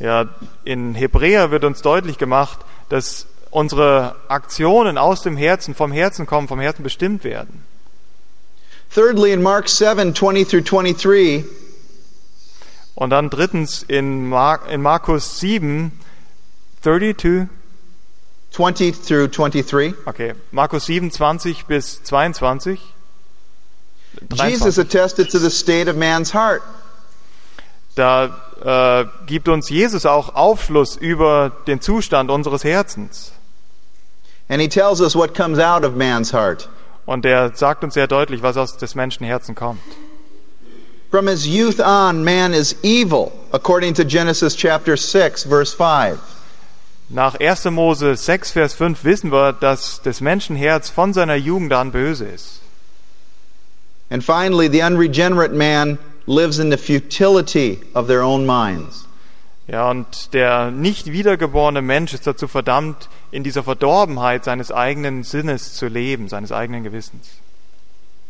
Ja, 0.00 0.28
in 0.64 0.96
Hebräer 0.96 1.52
wird 1.52 1.62
uns 1.62 1.82
deutlich 1.82 2.18
gemacht, 2.18 2.58
dass 2.88 3.28
unsere 3.52 4.16
Aktionen 4.26 4.98
aus 4.98 5.22
dem 5.22 5.36
Herzen, 5.36 5.76
vom 5.76 5.92
Herzen 5.92 6.26
kommen, 6.26 6.48
vom 6.48 6.58
Herzen 6.58 6.82
bestimmt 6.82 7.22
werden. 7.22 7.62
Thirdly, 8.90 9.32
in 9.32 9.42
Mark 9.42 9.68
7, 9.68 10.14
20 10.14 10.44
through 10.44 10.62
23, 10.62 11.44
Und 12.96 13.10
dann 13.10 13.28
drittens 13.28 13.82
in, 13.82 14.26
Mar 14.28 14.66
in 14.68 14.80
Markus 14.80 15.38
7, 15.38 15.92
32, 16.82 17.46
20 18.52 18.92
through 18.92 19.28
23, 19.28 19.94
okay, 20.06 20.34
Markus 20.50 20.86
7, 20.86 21.10
20 21.10 21.66
bis 21.66 22.02
22. 22.04 22.80
Jesus 24.32 24.76
23. 24.76 24.78
attested 24.78 25.30
to 25.30 25.38
the 25.38 25.50
state 25.50 25.88
of 25.88 25.96
man's 25.96 26.32
heart. 26.32 26.62
Da 27.96 28.30
äh, 28.64 29.04
gibt 29.26 29.48
uns 29.48 29.68
Jesus 29.68 30.06
auch 30.06 30.34
Aufschluss 30.34 30.96
über 30.96 31.52
den 31.66 31.82
Zustand 31.82 32.30
unseres 32.30 32.64
Herzens. 32.64 33.32
And 34.48 34.62
he 34.62 34.68
tells 34.68 35.02
us 35.02 35.14
what 35.14 35.34
comes 35.34 35.58
out 35.58 35.84
of 35.84 35.96
man's 35.96 36.32
heart. 36.32 36.68
Und 37.06 37.24
er 37.24 37.54
sagt 37.54 37.84
uns 37.84 37.94
sehr 37.94 38.08
deutlich, 38.08 38.42
was 38.42 38.56
aus 38.56 38.76
des 38.76 38.94
Menschenherzen 38.94 39.54
kommt. 39.54 39.80
From 41.10 41.28
his 41.28 41.46
youth 41.46 41.80
on, 41.80 42.24
man 42.24 42.52
is 42.52 42.74
evil, 42.82 43.32
according 43.52 43.94
to 43.94 44.04
Genesis 44.04 44.56
chapter 44.56 44.96
6, 44.96 45.44
verse 45.44 45.72
5. 45.72 46.18
Nach 47.08 47.36
1. 47.38 47.66
Mose 47.66 48.16
6, 48.16 48.50
Vers 48.50 48.74
5 48.74 49.04
wissen 49.04 49.30
wir, 49.30 49.52
dass 49.52 50.02
das 50.02 50.20
Menschenherz 50.20 50.90
von 50.90 51.12
seiner 51.12 51.36
Jugend 51.36 51.72
an 51.72 51.92
böse 51.92 52.26
ist. 52.26 52.60
And 54.10 54.24
finally, 54.24 54.68
the 54.68 54.82
unregenerate 54.82 55.52
man 55.52 55.98
lives 56.26 56.58
in 56.58 56.70
the 56.70 56.76
futility 56.76 57.78
of 57.94 58.08
their 58.08 58.22
own 58.22 58.44
minds. 58.44 59.05
Ja, 59.68 59.90
und 59.90 60.32
der 60.32 60.70
nicht 60.70 61.10
wiedergeborene 61.10 61.82
Mensch 61.82 62.14
ist 62.14 62.26
dazu 62.26 62.46
verdammt, 62.46 63.08
in 63.32 63.42
dieser 63.42 63.64
Verdorbenheit 63.64 64.44
seines 64.44 64.70
eigenen 64.70 65.24
Sinnes 65.24 65.74
zu 65.74 65.88
leben, 65.88 66.28
seines 66.28 66.52
eigenen 66.52 66.84
Gewissens. 66.84 67.28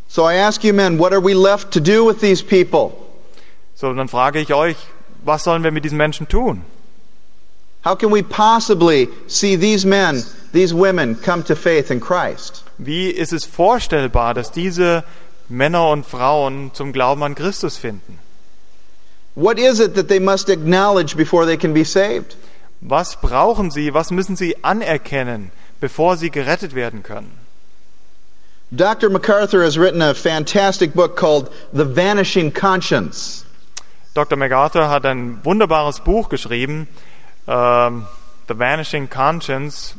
So 0.09 0.29
I 0.31 0.39
ask 0.39 0.65
you 0.65 0.73
men, 0.73 0.99
what 0.99 1.13
are 1.13 1.23
we 1.23 1.35
left 1.35 1.73
to 1.73 1.81
do 1.81 2.07
with 2.07 2.21
these 2.21 2.43
people? 2.43 2.97
So, 3.75 3.93
dann 3.93 4.09
frage 4.09 4.41
ich 4.41 4.55
euch, 4.55 4.77
was 5.25 5.45
sollen 5.45 5.63
wir 5.63 5.73
mit 5.73 5.85
diesen 5.85 5.99
Menschen 5.99 6.29
tun? 6.29 6.63
How 7.85 7.95
can 7.97 8.11
we 8.11 8.23
possibly 8.23 9.09
see 9.27 9.57
these 9.57 9.87
men, 9.87 10.25
these 10.53 10.75
women 10.75 11.21
come 11.21 11.45
to 11.45 11.55
faith 11.55 11.91
in 11.91 12.01
Christ? 12.01 12.65
Wie 12.79 13.11
ist 13.11 13.33
es 13.33 13.45
vorstellbar, 13.45 14.33
dass 14.33 14.51
diese 14.51 15.05
Männer 15.49 15.91
und 15.91 16.07
Frauen 16.07 16.71
zum 16.73 16.93
Glauben 16.93 17.23
an 17.23 17.35
Christus 17.35 17.77
finden? 17.77 18.19
What 19.37 19.59
is 19.59 19.81
it 19.81 19.95
that 19.97 20.09
they 20.09 20.19
must 20.19 20.49
acknowledge 20.49 21.15
before 21.15 21.45
they 21.45 21.59
can 21.59 21.75
be 21.75 21.85
saved? 21.85 22.35
Was 22.81 23.17
brauchen 23.17 23.71
sie, 23.71 23.93
was 23.93 24.11
müssen 24.11 24.35
sie 24.35 24.57
anerkennen, 24.65 25.51
bevor 25.79 26.17
sie 26.17 26.31
gerettet 26.31 26.75
werden 26.75 27.03
können? 27.03 27.39
Dr. 28.75 29.11
MacArthur 29.11 29.63
has 29.63 29.79
written 29.79 30.01
a 30.01 30.15
fantastic 30.15 30.95
book 30.95 31.17
called 31.17 31.53
The 31.73 31.85
Vanishing 31.85 32.51
Conscience. 32.51 33.45
Dr. 34.15 34.37
MacArthur 34.37 34.89
hat 34.89 35.05
ein 35.05 35.45
wunderbares 35.45 36.01
Buch 36.01 36.31
geschrieben, 36.31 36.89
ähm, 37.47 38.07
The 38.49 38.59
Vanishing 38.59 39.09
Conscience, 39.11 39.95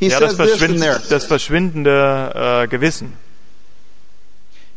He 0.00 0.08
ja, 0.08 0.18
das, 0.18 0.34
verschwind 0.34 0.84
das 1.08 1.24
verschwindende 1.26 2.64
äh, 2.64 2.68
Gewissen. 2.68 3.12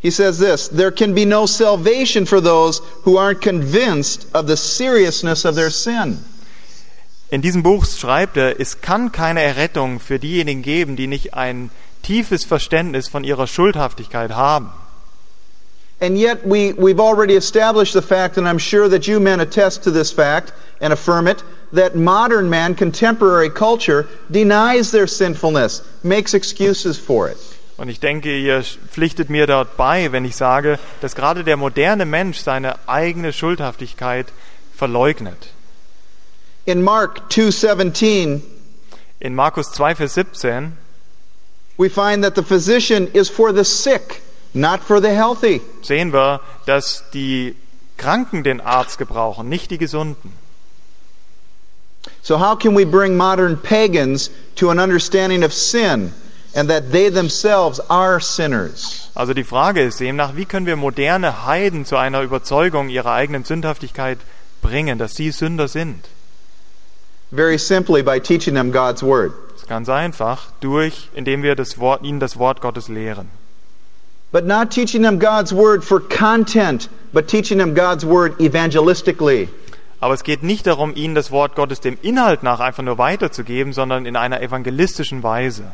He 0.08 0.12
says 0.12 0.40
this 0.40 0.70
There 0.70 0.92
can 0.92 1.14
be 1.14 1.26
no 1.26 1.46
salvation 1.46 2.26
for 2.26 2.40
those 2.40 2.80
who 3.04 3.18
aren't 3.18 3.42
convinced 3.42 4.26
of 4.34 4.48
the 4.48 4.56
seriousness 4.56 5.44
of 5.44 5.56
their 5.56 5.70
sin. 5.70 6.20
In 7.30 7.42
diesem 7.42 7.62
Buch 7.62 7.86
schreibt 7.86 8.38
er, 8.38 8.58
es 8.58 8.80
kann 8.80 9.12
keine 9.12 9.42
Errettung 9.42 10.00
für 10.00 10.18
diejenigen 10.18 10.62
geben, 10.62 10.96
die 10.96 11.08
nicht 11.08 11.34
ein 11.34 11.72
tiefes 12.04 12.46
Verständnis 12.46 13.10
von 13.10 13.26
ihrer 13.26 13.48
Schuldhaftigkeit 13.48 14.32
haben. 14.32 14.70
And 16.00 16.18
yet, 16.18 16.46
we, 16.46 16.72
we've 16.78 17.02
already 17.02 17.36
established 17.36 17.92
the 17.92 18.02
fact, 18.02 18.38
and 18.38 18.48
I'm 18.48 18.60
sure 18.60 18.88
that 18.88 19.10
you 19.10 19.20
men 19.20 19.42
attest 19.42 19.84
to 19.84 19.92
this 19.92 20.10
fact 20.10 20.54
and 20.80 20.94
affirm 20.94 21.28
it, 21.28 21.44
that 21.74 21.98
modern 21.98 22.50
man, 22.50 22.76
contemporary 22.76 23.50
culture, 23.50 24.08
denies 24.32 24.90
their 24.92 25.08
sinfulness, 25.08 25.82
makes 26.02 26.34
excuses 26.34 26.98
for 26.98 27.28
it. 27.28 27.57
Und 27.78 27.90
ich 27.90 28.00
denke, 28.00 28.36
ihr 28.36 28.64
pflichtet 28.64 29.30
mir 29.30 29.46
dort 29.46 29.78
bei, 29.78 30.12
wenn 30.12 30.26
ich 30.26 30.36
sage, 30.36 30.80
dass 31.02 31.14
gerade 31.14 31.44
der 31.44 31.58
moderne 31.58 32.06
Mensch 32.06 32.40
seine 32.40 32.76
eigene 32.88 33.32
Schuldhaftigkeit 33.32 34.28
verleugnet. 34.76 35.50
In 36.66 36.82
Mark 36.82 37.30
2:17, 37.30 38.42
In 39.20 39.36
Markus 39.36 39.72
2, 39.72 39.96
Vers 39.96 40.16
17 40.16 40.74
we 41.78 41.90
find 41.90 42.24
that 42.24 42.36
the 42.36 42.42
physician 42.44 43.08
is 43.14 43.30
for 43.30 43.54
the 43.54 43.64
sick, 43.64 44.22
not 44.56 44.82
for 44.82 45.00
the 45.00 45.14
healthy. 45.14 45.62
sehen 45.84 46.12
wir, 46.12 46.42
dass 46.66 47.04
die 47.14 47.56
Kranken 47.98 48.44
den 48.44 48.62
Arzt 48.62 48.98
gebrauchen, 48.98 49.48
nicht 49.48 49.70
die 49.70 49.78
Gesunden. 49.78 50.34
So 52.24 52.40
how 52.40 52.58
can 52.58 52.76
we 52.76 52.86
bring 52.86 53.16
modern 53.16 53.62
pagans 53.62 54.32
to 54.56 54.72
an 54.72 54.80
understanding 54.80 55.44
of 55.44 55.54
sin 55.54 56.14
and 56.58 56.70
that 56.70 56.92
they 56.92 57.10
themselves 57.10 57.80
are 57.88 58.20
sinners? 58.20 59.12
Also 59.14 59.34
die 59.34 59.44
Frage 59.44 59.82
ist 59.84 60.00
demnach, 60.00 60.36
wie 60.36 60.46
können 60.46 60.66
wir 60.66 60.76
moderne 60.76 61.46
Heiden 61.46 61.86
zu 61.86 61.98
einer 61.98 62.24
Überzeugung 62.24 62.90
ihrer 62.90 63.12
eigenen 63.14 63.44
Sündhaftigkeit 63.44 64.18
bringen, 64.64 64.98
dass 64.98 65.14
sie 65.14 65.30
Sünder 65.30 65.68
sind? 65.68 66.10
Very 67.32 67.60
simply 67.60 68.02
by 68.02 68.20
teaching 68.20 68.56
them 68.56 68.72
God's 68.72 69.04
word. 69.04 69.34
Ganz 69.68 69.88
einfach, 69.88 70.48
durch, 70.62 71.10
indem 71.14 71.44
wir 71.44 71.56
das 71.56 71.78
Wort, 71.78 72.04
ihnen 72.04 72.20
das 72.20 72.40
Wort 72.40 72.62
Gottes 72.62 72.88
lehren. 72.88 73.30
But 74.32 74.46
not 74.46 74.72
teaching 74.72 75.04
them 75.04 75.20
God's 75.20 75.54
word 75.54 75.84
for 75.84 76.00
content, 76.00 76.90
but 77.14 77.28
teaching 77.28 77.60
them 77.60 77.76
God's 77.76 78.06
word 78.06 78.40
evangelistically. 78.40 79.50
Aber 80.00 80.14
es 80.14 80.24
geht 80.24 80.42
nicht 80.42 80.66
darum, 80.66 80.96
ihnen 80.96 81.16
das 81.16 81.32
Wort 81.32 81.56
Gottes 81.56 81.82
dem 81.82 81.98
Inhalt 82.02 82.44
nach 82.44 82.60
einfach 82.60 82.84
nur 82.84 82.98
weiterzugeben, 82.98 83.74
sondern 83.74 84.06
in 84.06 84.16
einer 84.16 84.42
evangelistischen 84.42 85.22
Weise. 85.22 85.72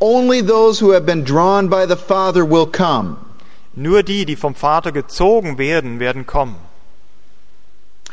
Only 0.00 0.40
those 0.40 0.80
who 0.80 0.90
have 0.90 1.06
been 1.06 1.24
drawn 1.24 1.68
by 1.68 1.86
the 1.86 1.96
Father 1.96 2.44
will 2.44 2.66
come. 2.66 3.16
Nur 3.76 4.02
die, 4.02 4.24
die 4.24 4.36
vom 4.36 4.54
Vater 4.54 4.92
gezogen 4.92 5.58
werden, 5.58 5.98
werden 5.98 6.26
kommen. 6.26 6.56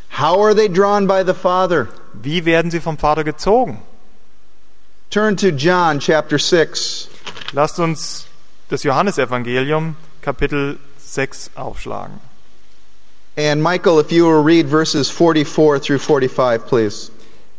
How 0.09 0.39
are 0.39 0.53
they 0.53 0.67
drawn 0.67 1.07
by 1.07 1.23
the 1.23 1.33
Father? 1.33 1.89
Wie 2.13 2.45
werden 2.45 2.71
sie 2.71 2.79
vom 2.79 2.97
Vater 2.97 3.23
gezogen? 3.23 3.79
Turn 5.09 5.35
to 5.37 5.51
John 5.51 5.99
chapter 5.99 6.37
6. 6.37 7.09
Lasst 7.53 7.79
uns 7.79 8.27
das 8.69 8.83
Johannesevangelium 8.83 9.95
Kapitel 10.21 10.79
6 10.97 11.51
aufschlagen. 11.55 12.19
And 13.37 13.61
Michael, 13.61 13.99
if 13.99 14.11
you 14.11 14.25
will 14.25 14.43
read 14.43 14.67
verses 14.67 15.09
44 15.09 15.79
through 15.79 15.99
45, 15.99 16.65
please. 16.67 17.11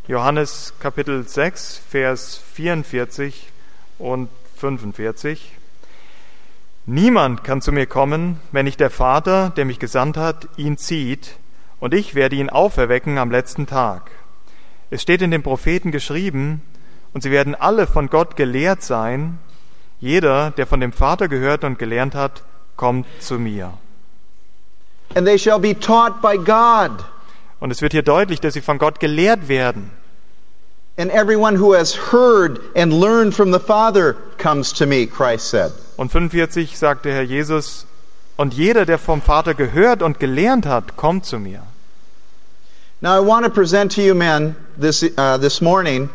Johannes 0.08 0.72
Kapitel 0.80 1.26
6, 1.26 1.78
Vers 1.78 2.38
44 2.54 3.51
und 4.02 4.28
45. 4.56 5.52
Niemand 6.84 7.44
kann 7.44 7.62
zu 7.62 7.70
mir 7.70 7.86
kommen, 7.86 8.40
wenn 8.50 8.64
nicht 8.64 8.80
der 8.80 8.90
Vater, 8.90 9.50
der 9.50 9.64
mich 9.64 9.78
gesandt 9.78 10.16
hat, 10.16 10.48
ihn 10.56 10.76
zieht, 10.76 11.36
und 11.78 11.94
ich 11.94 12.14
werde 12.14 12.36
ihn 12.36 12.50
auferwecken 12.50 13.18
am 13.18 13.30
letzten 13.30 13.66
Tag. 13.66 14.10
Es 14.90 15.02
steht 15.02 15.22
in 15.22 15.30
den 15.30 15.42
Propheten 15.42 15.92
geschrieben, 15.92 16.62
und 17.12 17.22
sie 17.22 17.30
werden 17.30 17.54
alle 17.54 17.86
von 17.86 18.08
Gott 18.08 18.36
gelehrt 18.36 18.82
sein. 18.82 19.38
Jeder, 20.00 20.50
der 20.50 20.66
von 20.66 20.80
dem 20.80 20.92
Vater 20.92 21.28
gehört 21.28 21.62
und 21.62 21.78
gelernt 21.78 22.14
hat, 22.14 22.42
kommt 22.76 23.06
zu 23.20 23.38
mir. 23.38 23.72
And 25.14 25.26
they 25.26 25.38
shall 25.38 25.60
be 25.60 25.78
taught 25.78 26.20
by 26.22 26.36
God. 26.38 27.04
Und 27.60 27.70
es 27.70 27.82
wird 27.82 27.92
hier 27.92 28.02
deutlich, 28.02 28.40
dass 28.40 28.54
sie 28.54 28.62
von 28.62 28.78
Gott 28.78 28.98
gelehrt 28.98 29.48
werden. 29.48 29.90
And 30.98 31.10
everyone 31.10 31.56
who 31.56 31.72
has 31.72 31.94
heard 31.94 32.60
and 32.76 32.92
learned 32.92 33.34
from 33.34 33.50
the 33.50 33.60
Father 33.60 34.14
comes 34.36 34.72
to 34.74 34.86
me, 34.86 35.06
Christ 35.06 35.48
said. 35.48 35.72
Und 35.96 36.10
45 36.10 36.76
sagt 36.76 37.04
der 37.04 37.14
Herr 37.14 37.22
Jesus, 37.22 37.86
und 38.36 38.54
jeder, 38.54 38.84
der 38.84 38.98
vom 38.98 39.22
Vater 39.22 39.54
gehört 39.54 40.02
und 40.02 40.18
gelernt 40.18 40.66
hat, 40.66 40.96
kommt 40.96 41.24
zu 41.24 41.38
mir. 41.38 41.62
Now, 43.00 43.16
I 43.16 43.20
want 43.20 43.44
to 43.44 43.50
present 43.50 43.90
to 43.92 44.02
you 44.02 44.14
men 44.14 44.54
this, 44.76 45.02
uh, 45.16 45.36
this 45.38 45.60
morning 45.60 46.08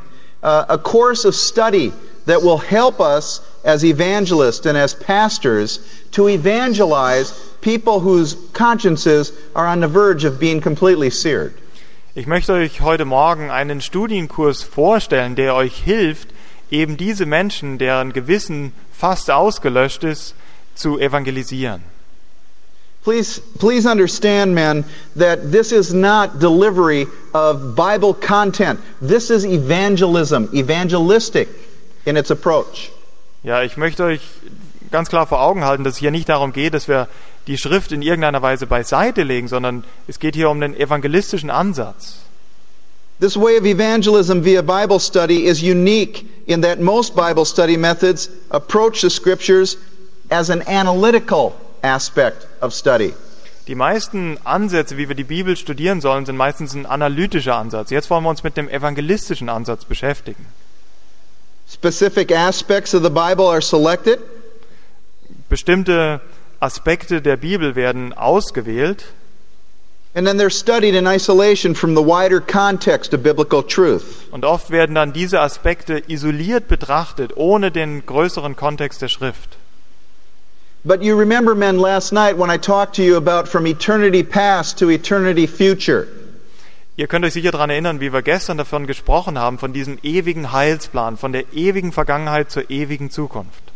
uh, 0.43 0.65
a 0.69 0.77
course 0.77 1.25
of 1.25 1.35
study 1.35 1.91
that 2.25 2.41
will 2.41 2.57
help 2.57 2.99
us 2.99 3.41
as 3.63 3.83
evangelists 3.83 4.65
and 4.65 4.77
as 4.77 4.93
pastors 4.93 5.79
to 6.11 6.29
evangelize 6.29 7.31
people 7.61 7.99
whose 7.99 8.35
consciences 8.53 9.31
are 9.55 9.65
on 9.65 9.79
the 9.79 9.87
verge 9.87 10.23
of 10.23 10.39
being 10.39 10.61
completely 10.61 11.09
seared. 11.09 11.53
Ich 12.17 12.25
möchte 12.25 12.53
euch 12.53 12.81
heute 12.81 13.05
Morgen 13.05 13.51
einen 13.51 13.79
Studienkurs 13.79 14.63
vorstellen, 14.63 15.35
der 15.35 15.53
euch 15.53 15.77
hilft, 15.77 16.29
eben 16.71 16.97
diese 16.97 17.27
Menschen, 17.27 17.77
deren 17.77 18.11
Gewissen 18.11 18.73
fast 18.91 19.29
ausgelöscht 19.29 20.03
ist, 20.03 20.33
zu 20.73 20.97
evangelisieren. 20.97 21.83
Please, 23.03 23.39
please 23.59 23.87
understand, 23.87 24.55
men, 24.55 24.83
that 25.15 25.51
this 25.51 25.71
is 25.71 25.93
not 25.93 26.39
delivery 26.39 27.05
of 27.35 27.75
Bible 27.75 28.15
content. 28.15 28.79
This 28.99 29.29
is 29.29 29.45
evangelism, 29.45 30.49
evangelistic 30.55 31.47
in 32.05 32.17
its 32.17 32.31
approach. 32.31 32.91
Ja, 33.43 33.61
ich 33.61 33.77
möchte 33.77 34.03
euch 34.03 34.21
ganz 34.91 35.09
klar 35.09 35.27
vor 35.27 35.41
Augen 35.41 35.63
halten, 35.63 35.83
dass 35.83 35.93
es 35.93 35.99
hier 35.99 36.11
nicht 36.11 36.29
darum 36.29 36.53
geht, 36.53 36.73
dass 36.73 36.87
wir 36.87 37.07
die 37.47 37.57
Schrift 37.57 37.91
in 37.91 38.01
irgendeiner 38.01 38.41
Weise 38.41 38.67
beiseite 38.67 39.23
legen, 39.23 39.47
sondern 39.47 39.83
es 40.07 40.19
geht 40.19 40.35
hier 40.35 40.49
um 40.49 40.59
den 40.59 40.75
evangelistischen 40.75 41.49
Ansatz. 41.49 42.17
This 43.19 43.35
way 43.35 43.57
of 43.57 43.65
evangelism 43.65 44.43
via 44.43 44.61
Bible 44.61 44.99
study 44.99 45.47
is 45.47 45.61
unique 45.63 46.25
in 46.45 46.61
that 46.61 46.79
most 46.79 47.15
Bible 47.15 47.45
study 47.45 47.75
methods 47.75 48.29
approach 48.49 49.01
the 49.01 49.09
scriptures 49.09 49.77
as 50.29 50.49
an 50.49 50.61
analytical 50.67 51.53
aspect 51.81 52.47
of 52.61 52.73
study. 52.73 53.13
Die 53.67 53.75
meisten 53.75 54.37
Ansätze, 54.45 54.97
wie 54.97 55.09
wir 55.09 55.15
die 55.15 55.25
Bibel 55.25 55.57
studieren 55.57 55.99
sollen, 55.99 56.25
sind 56.25 56.37
meistens 56.37 56.73
ein 56.73 56.85
analytischer 56.85 57.55
Ansatz. 57.55 57.89
Jetzt 57.89 58.09
wollen 58.09 58.23
wir 58.23 58.29
uns 58.29 58.43
mit 58.43 58.55
dem 58.55 58.69
evangelistischen 58.69 59.49
Ansatz 59.49 59.83
beschäftigen. 59.83 60.45
Specific 61.69 62.31
aspects 62.31 62.95
of 62.95 63.03
the 63.03 63.09
Bible 63.09 63.49
are 63.49 63.61
selected, 63.61 64.19
Bestimmte 65.49 66.21
Aspekte 66.59 67.21
der 67.21 67.37
Bibel 67.37 67.75
werden 67.75 68.13
ausgewählt 68.13 69.05
and 70.13 70.25
then 70.25 70.37
they're 70.37 70.49
studied 70.49 70.95
in 70.95 71.05
isolation 71.05 71.75
from 71.75 71.93
the 71.93 72.01
wider 72.01 72.41
context 72.41 73.13
of 73.13 73.21
biblical 73.21 73.61
truth. 73.61 74.27
und 74.31 74.43
oft 74.43 74.71
werden 74.71 74.95
dann 74.95 75.13
diese 75.13 75.39
Aspekte 75.39 76.01
isoliert 76.07 76.67
betrachtet, 76.67 77.37
ohne 77.37 77.71
den 77.71 78.05
größeren 78.05 78.55
Kontext 78.55 79.01
der 79.01 79.09
Schrift. 79.09 79.57
But 80.83 81.03
you 81.03 81.15
remember, 81.15 81.53
men, 81.53 81.77
last 81.77 82.13
night 82.13 82.37
when 82.37 82.49
I 82.49 82.57
talked 82.57 82.95
to 82.95 83.03
you 83.03 83.17
about 83.17 83.47
from 83.47 83.67
eternity 83.67 84.23
past 84.23 84.79
to 84.79 84.89
eternity 84.89 85.47
future. 85.47 86.07
Ihr 86.95 87.07
könnt 87.07 87.23
euch 87.25 87.33
sicher 87.33 87.51
daran 87.51 87.69
erinnern, 87.69 87.99
wie 87.99 88.11
wir 88.11 88.23
gestern 88.23 88.57
davon 88.57 88.87
gesprochen 88.87 89.37
haben, 89.37 89.59
von 89.59 89.71
diesem 89.71 89.99
ewigen 90.01 90.51
Heilsplan, 90.51 91.17
von 91.17 91.31
der 91.31 91.53
ewigen 91.53 91.91
Vergangenheit 91.91 92.49
zur 92.49 92.71
ewigen 92.71 93.11
Zukunft. 93.11 93.66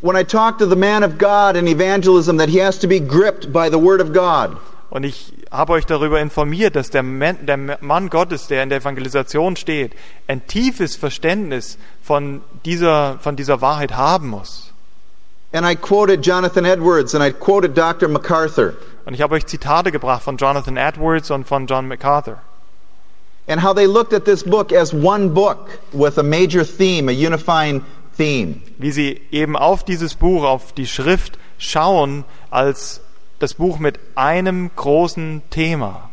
When 0.00 0.16
I 0.16 0.22
talk 0.22 0.58
to 0.58 0.66
the 0.66 0.76
man 0.76 1.02
of 1.02 1.18
God 1.18 1.56
in 1.56 1.66
evangelism 1.66 2.36
that 2.38 2.48
he 2.48 2.58
has 2.60 2.78
to 2.78 2.86
be 2.86 3.00
gripped 3.00 3.52
by 3.52 3.68
the 3.68 3.78
Word 3.78 4.00
of 4.00 4.12
God. 4.12 4.56
Und 4.90 5.04
ich 5.04 5.32
habe 5.50 5.72
euch 5.72 5.86
darüber 5.86 6.20
informiert, 6.20 6.76
dass 6.76 6.90
der 6.90 7.02
Man, 7.02 7.44
der 7.44 7.56
Mann 7.80 8.08
Gottes, 8.08 8.46
der 8.46 8.62
in 8.62 8.68
der 8.68 8.78
Evangelisation 8.78 9.56
steht, 9.56 9.92
ein 10.28 10.46
tiefes 10.46 10.96
Verständnis 10.96 11.78
von 12.02 12.42
dieser, 12.64 13.18
von 13.18 13.36
dieser 13.36 13.60
Wahrheit 13.60 13.96
haben 13.96 14.28
muss. 14.28 14.72
And 15.52 15.66
I 15.66 15.74
quoted 15.74 16.22
Jonathan 16.24 16.64
Edwards 16.64 17.14
and 17.14 17.24
I 17.24 17.32
quoted 17.32 17.74
Dr. 17.76 18.08
MacArthur 18.08 18.74
Und 19.06 19.14
ich 19.14 19.22
habe 19.22 19.34
euch 19.34 19.46
Zitate 19.46 19.90
gebracht 19.90 20.22
von 20.22 20.36
Jonathan 20.36 20.76
Edwards 20.76 21.30
und 21.30 21.46
von 21.46 21.66
John 21.66 21.88
MacArthur. 21.88 22.38
and 23.48 23.58
how 23.58 23.72
they 23.72 23.86
looked 23.86 24.12
at 24.12 24.26
this 24.26 24.42
book 24.42 24.72
as 24.72 24.92
one 24.92 25.30
book 25.32 25.80
with 25.94 26.18
a 26.18 26.22
major 26.22 26.64
theme, 26.64 27.08
a 27.08 27.12
unifying 27.12 27.80
theme. 27.80 27.86
Wie 28.18 28.90
sie 28.90 29.20
eben 29.30 29.56
auf 29.56 29.84
dieses 29.84 30.14
Buch, 30.14 30.44
auf 30.44 30.72
die 30.72 30.86
Schrift 30.86 31.38
schauen, 31.58 32.24
als 32.50 33.00
das 33.38 33.54
Buch 33.54 33.78
mit 33.78 33.98
einem 34.14 34.70
großen 34.74 35.42
Thema. 35.50 36.10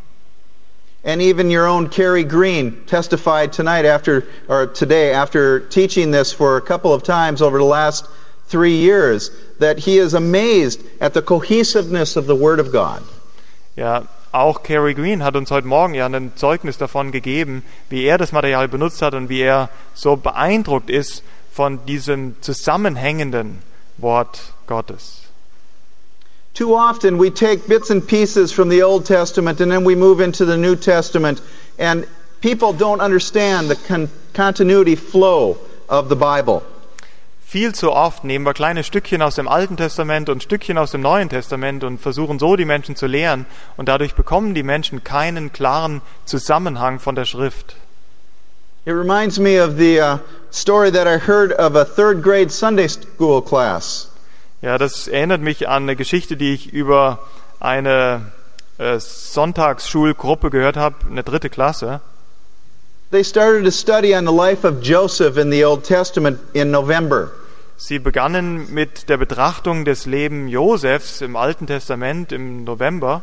And 1.03 1.21
even 1.21 1.51
your 1.51 1.67
own 1.67 1.87
Carrie 1.87 2.23
Green 2.23 2.83
testified 2.87 3.53
tonight 3.53 3.85
after, 3.85 4.23
or 4.47 4.65
today 4.65 5.13
after 5.13 5.59
teaching 5.59 6.11
this 6.11 6.33
for 6.33 6.57
a 6.57 6.61
couple 6.61 6.93
of 6.93 7.03
times 7.03 7.43
over 7.43 7.59
the 7.59 7.65
last 7.65 8.07
three 8.47 8.75
years, 8.75 9.29
that 9.59 9.77
he 9.77 9.99
is 9.99 10.15
amazed 10.15 10.81
at 10.99 11.13
the 11.13 11.21
cohesiveness 11.21 12.15
of 12.15 12.25
the 12.25 12.35
Word 12.35 12.59
of 12.59 12.71
God. 12.71 13.03
Ja, 13.75 14.07
auch 14.31 14.63
Cary 14.63 14.95
Green 14.95 15.23
hat 15.23 15.35
uns 15.35 15.51
heute 15.51 15.67
Morgen 15.67 15.93
ja 15.93 16.07
ein 16.07 16.33
Zeugnis 16.35 16.77
davon 16.77 17.11
gegeben, 17.11 17.63
wie 17.89 18.03
er 18.05 18.17
das 18.17 18.31
Material 18.31 18.67
benutzt 18.67 19.01
hat 19.03 19.13
und 19.13 19.29
wie 19.29 19.41
er 19.41 19.69
so 19.93 20.15
beeindruckt 20.15 20.89
ist 20.89 21.23
von 21.55 21.85
diesem 21.85 22.35
zusammenhängenden 22.41 23.59
Wort 23.97 24.41
Gottes. 24.67 25.21
Too 26.53 26.75
often 26.75 27.17
we 27.17 27.29
take 27.29 27.67
bits 27.67 27.89
and 27.89 28.05
pieces 28.05 28.51
from 28.51 28.69
the 28.69 28.83
Old 28.83 29.05
Testament 29.05 29.61
and 29.61 29.71
then 29.71 29.85
we 29.85 29.95
move 29.95 30.21
into 30.21 30.45
the 30.45 30.57
New 30.57 30.75
Testament, 30.75 31.41
and 31.79 32.05
people 32.41 32.73
don't 32.73 33.01
understand 33.01 33.69
the 33.69 33.75
con- 33.87 34.09
continuity 34.33 34.97
flow 34.97 35.57
of 35.87 36.09
the 36.09 36.15
Bible. 36.15 36.61
Viel 37.45 37.73
zu 37.73 37.91
oft 37.91 38.25
nehmen 38.25 38.45
wir 38.45 38.53
kleine 38.53 38.83
Stückchen 38.83 39.21
aus 39.21 39.35
dem 39.35 39.47
Alten 39.47 39.77
Testament 39.77 40.27
und 40.29 40.43
Stückchen 40.43 40.77
aus 40.77 40.91
dem 40.91 41.01
Neuen 41.01 41.29
Testament 41.29 41.85
und 41.85 42.01
versuchen 42.01 42.37
so 42.37 42.57
die 42.57 42.65
Menschen 42.65 42.97
zu 42.97 43.07
lehren 43.07 43.45
und 43.77 43.87
dadurch 43.87 44.13
bekommen 44.13 44.55
die 44.55 44.63
Menschen 44.63 45.05
keinen 45.05 45.53
klaren 45.53 46.01
Zusammenhang 46.25 46.99
von 46.99 47.15
der 47.15 47.23
Schrift. 47.23 47.77
It 48.85 48.93
reminds 48.93 49.39
me 49.39 49.57
of 49.57 49.77
the 49.77 49.99
uh, 49.99 50.19
story 50.55 50.89
that 50.91 51.05
I 51.07 51.17
heard 51.17 51.51
of 51.53 51.75
a 51.75 51.83
third 51.85 52.23
grade 52.23 52.51
Sunday 52.51 52.87
school 52.87 53.41
class. 53.41 54.09
Ja, 54.61 54.77
das 54.77 55.07
erinnert 55.07 55.41
mich 55.41 55.67
an 55.67 55.83
eine 55.83 55.95
Geschichte, 55.95 56.37
die 56.37 56.53
ich 56.53 56.71
über 56.71 57.19
eine 57.59 58.31
äh, 58.77 58.99
Sonntagsschulgruppe 58.99 60.49
gehört 60.49 60.77
habe, 60.77 60.95
eine 61.09 61.23
dritte 61.23 61.49
Klasse. 61.49 62.01
They 63.11 63.23
started 63.23 63.67
a 63.67 63.71
study 63.71 64.15
on 64.15 64.25
the 64.25 64.33
life 64.33 64.65
of 64.65 64.81
Joseph 64.81 65.37
in 65.37 65.51
the 65.51 65.63
Old 65.63 65.83
Testament 65.83 66.39
in 66.53 66.71
November. 66.71 67.31
Sie 67.77 67.99
begannen 67.99 68.73
mit 68.73 69.09
der 69.09 69.17
Betrachtung 69.17 69.83
des 69.83 70.05
Lebens 70.05 70.51
Josefs 70.51 71.21
im 71.21 71.35
Alten 71.35 71.67
Testament 71.67 72.31
im 72.31 72.63
November. 72.63 73.21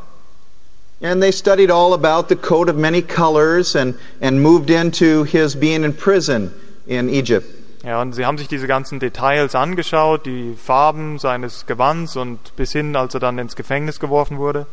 And 1.02 1.20
they 1.20 1.32
studied 1.32 1.70
all 1.70 1.94
about 1.94 2.28
the 2.28 2.36
coat 2.36 2.68
of 2.68 2.76
many 2.76 3.02
colors 3.02 3.74
and, 3.74 3.98
and 4.20 4.40
moved 4.40 4.70
into 4.70 5.24
his 5.24 5.56
being 5.56 5.82
in 5.82 5.94
prison 5.94 6.52
in 6.86 7.08
Egypt. 7.08 7.46
Ja, 7.84 8.00
und 8.00 8.12
sie 8.12 8.24
haben 8.24 8.38
sich 8.38 8.46
diese 8.46 8.68
ganzen 8.68 9.00
Details 9.00 9.56
angeschaut, 9.56 10.24
die 10.24 10.54
Farben 10.54 11.18
seines 11.18 11.66
Gewands 11.66 12.16
und 12.16 12.54
bis 12.54 12.70
hin, 12.72 12.94
als 12.94 13.14
er 13.14 13.20
dann 13.20 13.38
ins 13.38 13.56
Gefängnis 13.56 13.98
geworfen 13.98 14.38
wurde. 14.38 14.66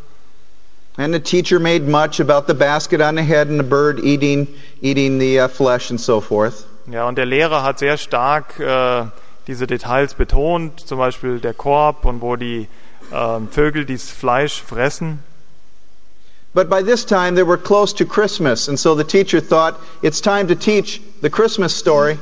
And 0.97 1.13
the 1.13 1.19
teacher 1.19 1.59
made 1.59 1.89
much 1.89 2.19
about 2.19 2.45
the 2.47 2.53
basket 2.53 3.01
on 3.01 3.15
the 3.15 3.23
head 3.23 3.47
and 3.47 3.57
the 3.57 3.65
bird 3.65 3.99
eating, 4.03 4.47
eating 4.81 5.19
the 5.19 5.39
uh, 5.39 5.47
flesh 5.47 5.89
and 5.89 5.99
so 5.99 6.19
forth. 6.19 6.65
Ja, 6.91 7.07
und 7.07 7.17
der 7.17 7.25
Lehrer 7.25 7.63
hat 7.63 7.79
sehr 7.79 7.97
stark 7.97 8.59
äh, 8.59 9.05
diese 9.47 9.65
Details 9.65 10.13
betont, 10.13 10.79
zum 10.81 10.97
Beispiel 10.97 11.39
der 11.39 11.53
Korb 11.53 12.05
und 12.05 12.21
wo 12.21 12.35
die 12.35 12.67
äh, 13.11 13.39
Vögel 13.49 13.85
dieses 13.85 14.11
Fleisch 14.11 14.61
fressen. 14.61 15.23
But 16.59 16.69
by 16.69 16.83
this 16.83 17.05
time 17.05 17.35
they 17.35 17.43
were 17.43 17.57
close 17.57 17.93
to 17.93 18.05
Christmas, 18.05 18.67
and 18.67 18.77
so 18.77 18.93
the 18.93 19.05
teacher 19.05 19.39
thought 19.39 19.79
it's 20.01 20.19
time 20.19 20.45
to 20.49 20.55
teach 20.55 21.01
the 21.21 21.29
Christmas 21.29 21.73
story. 21.73 22.19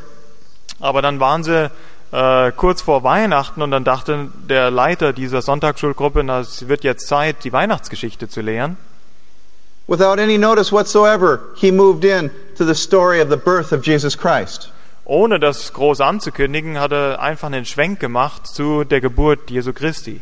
Aber 0.80 1.02
dann 1.02 1.20
waren 1.20 1.44
sie 1.44 1.72
äh, 2.12 2.52
kurz 2.52 2.84
vor 2.84 3.04
Weihnachten 3.04 3.64
und 3.64 3.72
dann 3.72 3.84
dachte 3.84 4.30
der 4.48 4.70
Leiter 4.70 5.12
dieser 5.12 5.42
Sonntagsschulgruppe, 5.42 6.24
na, 6.24 6.42
es 6.42 6.68
wird 6.68 6.84
jetzt 6.84 7.08
Zeit, 7.08 7.46
die 7.46 7.52
Weihnachtsgeschichte 7.52 8.30
zu 8.30 8.42
lehren. 8.42 8.78
Without 9.88 10.22
any 10.22 10.38
notice 10.38 10.72
whatsoever, 10.72 11.40
he 11.56 11.72
moved 11.72 12.06
in 12.06 12.30
to 12.60 12.64
the 12.64 12.76
story 12.76 13.20
of 13.20 13.32
the 13.32 13.38
birth 13.38 13.74
of 13.74 13.84
Jesus 13.88 14.16
Christ. 14.16 14.72
Ohne 15.04 15.40
das 15.40 15.74
groß 15.74 16.00
anzukündigen, 16.00 16.80
hat 16.80 16.92
er 16.92 17.20
einfach 17.22 17.48
einen 17.48 17.66
Schwenk 17.66 18.00
gemacht 18.00 18.46
zu 18.46 18.84
der 18.84 19.02
Geburt 19.02 19.50
Jesu 19.50 19.74
Christi. 19.74 20.22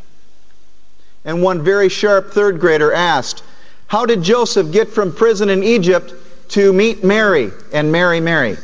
And 1.25 1.43
one 1.43 1.65
very 1.65 1.89
sharp 1.89 2.31
third 2.31 2.61
grader 2.61 2.93
asked, 2.93 3.43
How 3.91 4.05
did 4.05 4.23
Joseph 4.23 4.71
get 4.71 4.89
from 4.89 5.13
prison 5.13 5.49
in 5.49 5.63
Egypt 5.63 6.13
to 6.49 6.73
meet 6.73 7.03
Mary 7.03 7.51
and 7.71 7.91
marry 7.91 8.19
Mary? 8.19 8.57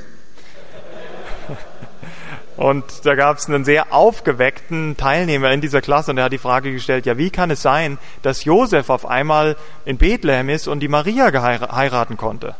Und 2.57 2.83
da 3.05 3.15
gab 3.15 3.37
es 3.37 3.47
einen 3.47 3.63
sehr 3.63 3.93
aufgeweckten 3.93 4.97
Teilnehmer 4.97 5.51
in 5.51 5.61
dieser 5.61 5.81
Klasse 5.81 6.11
und 6.11 6.17
der 6.17 6.25
hat 6.25 6.33
die 6.33 6.37
Frage 6.37 6.71
gestellt, 6.71 7.05
ja, 7.05 7.17
wie 7.17 7.29
kann 7.31 7.49
es 7.49 7.61
sein, 7.61 7.97
dass 8.21 8.43
Josef 8.45 8.89
auf 8.89 9.05
einmal 9.05 9.55
in 9.85 9.97
Bethlehem 9.97 10.49
ist 10.49 10.67
und 10.67 10.79
die 10.79 10.87
Maria 10.87 11.31
heiraten 11.31 12.17
konnte? 12.17 12.55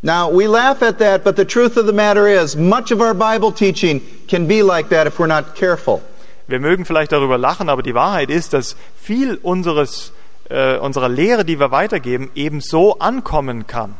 Now, 0.00 0.28
we 0.30 0.46
laugh 0.46 0.80
at 0.80 0.98
that, 0.98 1.24
but 1.24 1.36
the 1.36 1.44
truth 1.44 1.76
of 1.76 1.86
the 1.86 1.92
matter 1.92 2.28
is, 2.28 2.54
much 2.54 2.92
of 2.92 3.00
our 3.00 3.14
Bible 3.14 3.50
teaching 3.50 4.00
can 4.28 4.46
be 4.46 4.62
like 4.62 4.90
that 4.90 5.08
if 5.08 5.18
we're 5.18 5.26
not 5.26 5.56
careful. 5.56 6.02
Wir 6.46 6.60
mögen 6.60 6.84
vielleicht 6.84 7.10
darüber 7.10 7.36
lachen, 7.36 7.68
aber 7.68 7.82
die 7.82 7.94
Wahrheit 7.94 8.30
ist, 8.30 8.52
dass 8.52 8.76
viel 8.96 9.34
unseres, 9.42 10.12
äh, 10.48 10.76
unserer 10.78 11.08
Lehre, 11.08 11.44
die 11.44 11.58
wir 11.58 11.70
weitergeben, 11.70 12.30
eben 12.34 12.60
so 12.60 12.98
ankommen 12.98 13.66
kann. 13.66 13.94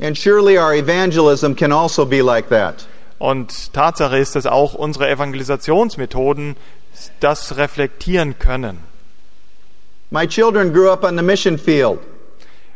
And 0.00 0.16
surely 0.16 0.58
our 0.58 0.72
evangelism 0.72 1.54
can 1.54 1.72
also 1.72 2.06
be 2.06 2.22
like 2.22 2.48
that. 2.48 2.86
Und 3.18 3.72
Tatsache 3.72 4.18
ist, 4.18 4.34
dass 4.34 4.46
auch 4.46 4.74
unsere 4.74 5.08
Evangelisationsmethoden 5.08 6.56
das 7.20 7.56
reflektieren 7.56 8.38
können. 8.38 8.78
My 10.10 10.26
children 10.26 10.72
grew 10.72 10.90
up 10.90 11.04
on 11.04 11.16
the 11.16 11.22
mission 11.22 11.56
field, 11.56 12.00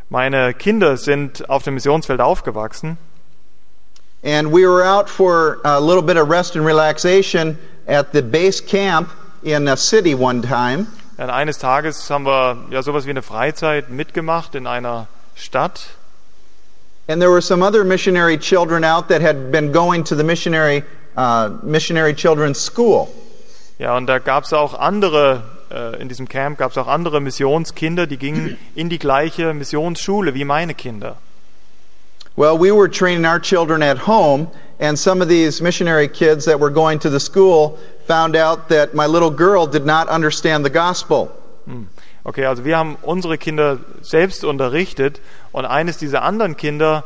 Meine 0.09 0.55
Kinder 0.55 0.97
sind 0.97 1.51
auf 1.51 1.65
dem 1.65 1.75
Missionsfeld 1.75 2.21
aufgewachsen 2.21 2.97
and 4.23 4.51
we 4.51 4.67
were 4.67 4.83
out 4.83 5.09
for 5.09 5.61
a 5.65 5.81
little 5.81 6.03
bit 6.03 6.17
of 6.17 6.29
rest 6.29 6.57
and 6.57 6.65
relaxation 6.65 7.59
at 7.87 8.13
the 8.13 8.23
base 8.23 8.61
camp 8.61 9.11
in 9.43 9.69
a 9.69 9.77
city 9.77 10.15
one 10.15 10.43
time. 10.43 10.89
Und 11.19 11.31
eines 11.31 11.59
Tages 11.59 12.11
haben 12.11 12.27
wir 12.27 12.67
ja 12.71 12.83
sowas 12.83 13.07
wie 13.07 13.11
eine 13.11 13.23
Freizeit 13.23 13.89
mitgemacht 13.89 14.55
in 14.55 14.67
einer 14.67 15.07
Stadt. 15.35 15.89
And 17.09 17.21
there 17.21 17.31
were 17.31 17.41
some 17.41 17.63
other 17.63 17.85
missionary 17.85 18.37
children 18.37 18.85
out 18.85 19.09
that 19.09 19.23
had 19.23 19.51
been 19.51 19.73
going 19.73 20.05
to 20.05 20.17
the 20.17 20.25
missionary, 20.25 20.83
uh, 21.17 21.51
missionary 21.63 22.15
children's 22.15 22.61
school. 22.61 23.09
Ja, 23.79 23.97
und 23.97 24.07
da 24.07 24.19
gab 24.19 24.45
es 24.45 24.53
auch 24.53 24.75
andere, 24.75 25.43
äh, 25.71 26.01
in 26.01 26.09
diesem 26.09 26.29
Camp 26.29 26.59
gab 26.59 26.73
es 26.73 26.79
auch 26.79 26.89
andere 26.89 27.21
Missionskinder, 27.21 28.07
die 28.07 28.17
gingen 28.17 28.59
in 28.75 28.89
die 28.89 28.99
gleiche 28.99 29.55
Missionsschule 29.55 30.35
wie 30.35 30.45
meine 30.45 30.75
Kinder. 30.75 31.17
Well, 32.37 32.59
we 32.59 32.71
were 32.71 32.91
training 32.91 33.25
our 33.25 33.41
children 33.41 33.83
at 33.83 34.07
home, 34.07 34.49
and 34.79 34.99
some 34.99 35.23
of 35.23 35.29
these 35.29 35.63
missionary 35.63 36.09
kids 36.09 36.45
that 36.45 36.61
were 36.61 36.71
going 36.71 36.99
to 37.01 37.11
the 37.11 37.21
school 37.21 37.79
found 38.07 38.37
out 38.37 38.69
that 38.69 38.95
my 38.95 39.07
little 39.07 39.31
girl 39.31 39.67
did 39.67 39.87
not 39.87 40.09
understand 40.09 40.65
the 40.65 40.71
gospel. 40.71 41.31
Okay, 42.25 42.45
also 42.45 42.65
wir 42.65 42.77
haben 42.77 42.97
unsere 43.03 43.39
Kinder 43.39 43.79
selbst 44.03 44.45
unterrichtet 44.45 45.21
und 45.53 45.65
eines 45.65 45.99
dieser 45.99 46.23
anderen 46.23 46.57
Kinder 46.57 47.05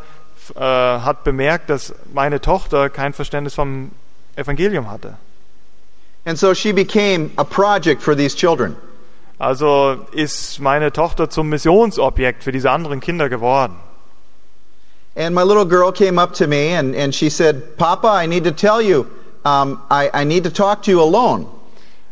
äh, 0.54 0.61
hat 0.61 1.24
bemerkt, 1.24 1.70
dass 1.70 1.94
meine 2.12 2.40
Tochter 2.40 2.90
kein 2.90 3.12
Verständnis 3.12 3.54
vom 3.54 3.90
Evangelium 4.37 4.90
hatte. 4.90 5.16
And 6.24 6.38
so 6.38 6.54
she 6.54 6.72
became 6.72 7.30
a 7.37 7.44
project 7.44 8.02
for 8.02 8.16
these 8.16 8.37
children. 8.37 8.76
Also 9.38 10.06
ist 10.12 10.61
meine 10.61 10.92
Tochter 10.92 11.30
zum 11.30 11.48
Missionsobjekt 11.48 12.44
für 12.44 12.52
diese 12.52 12.70
anderen 12.70 13.00
Kinder 13.00 13.28
geworden. 13.28 13.76
And 15.16 15.34
my 15.34 15.42
little 15.42 15.64
girl 15.64 15.92
came 15.92 16.18
up 16.18 16.34
to 16.34 16.46
me 16.46 16.68
and, 16.68 16.94
and 16.94 17.14
she 17.14 17.30
said, 17.30 17.76
Papa, 17.76 18.08
I 18.08 18.26
need 18.26 18.44
to 18.44 18.52
tell 18.52 18.80
you, 18.80 19.08
um, 19.44 19.82
I, 19.90 20.10
I 20.14 20.24
need 20.24 20.44
to 20.44 20.50
talk 20.50 20.82
to 20.84 20.90
you 20.90 21.02
alone. 21.02 21.46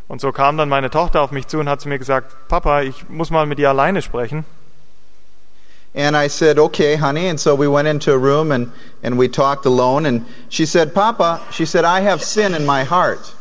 Und 0.09 0.21
so 0.21 0.31
kam 0.31 0.57
dann 0.57 0.69
meine 0.69 0.89
Tochter 0.89 1.21
auf 1.21 1.31
mich 1.31 1.47
zu 1.47 1.59
und 1.59 1.69
hat 1.69 1.81
zu 1.81 1.87
mir 1.87 1.99
gesagt, 1.99 2.35
Papa, 2.47 2.81
ich 2.81 3.07
muss 3.09 3.29
mal 3.29 3.45
mit 3.45 3.59
dir 3.59 3.69
alleine 3.69 4.01
sprechen. 4.01 4.43
And 5.95 6.15
I 6.15 6.27
said, 6.27 6.59
okay, 6.59 6.95
honey. 6.97 7.29
And 7.29 7.39
so 7.39 7.55
we 7.55 7.67
went 7.67 7.87
into 7.87 8.11
a 8.13 8.17
room 8.17 8.51
and, 8.51 8.71
and 9.03 9.17
we 9.17 9.27
talked 9.27 9.65
alone. 9.65 10.05
And 10.05 10.25
she 10.49 10.65
said, 10.65 10.93
Papa, 10.93 11.41
she 11.51 11.65
said, 11.65 11.85
I 11.85 12.01
have 12.01 12.23
sin 12.23 12.53
in 12.53 12.65
my 12.65 12.83
heart. 12.83 13.33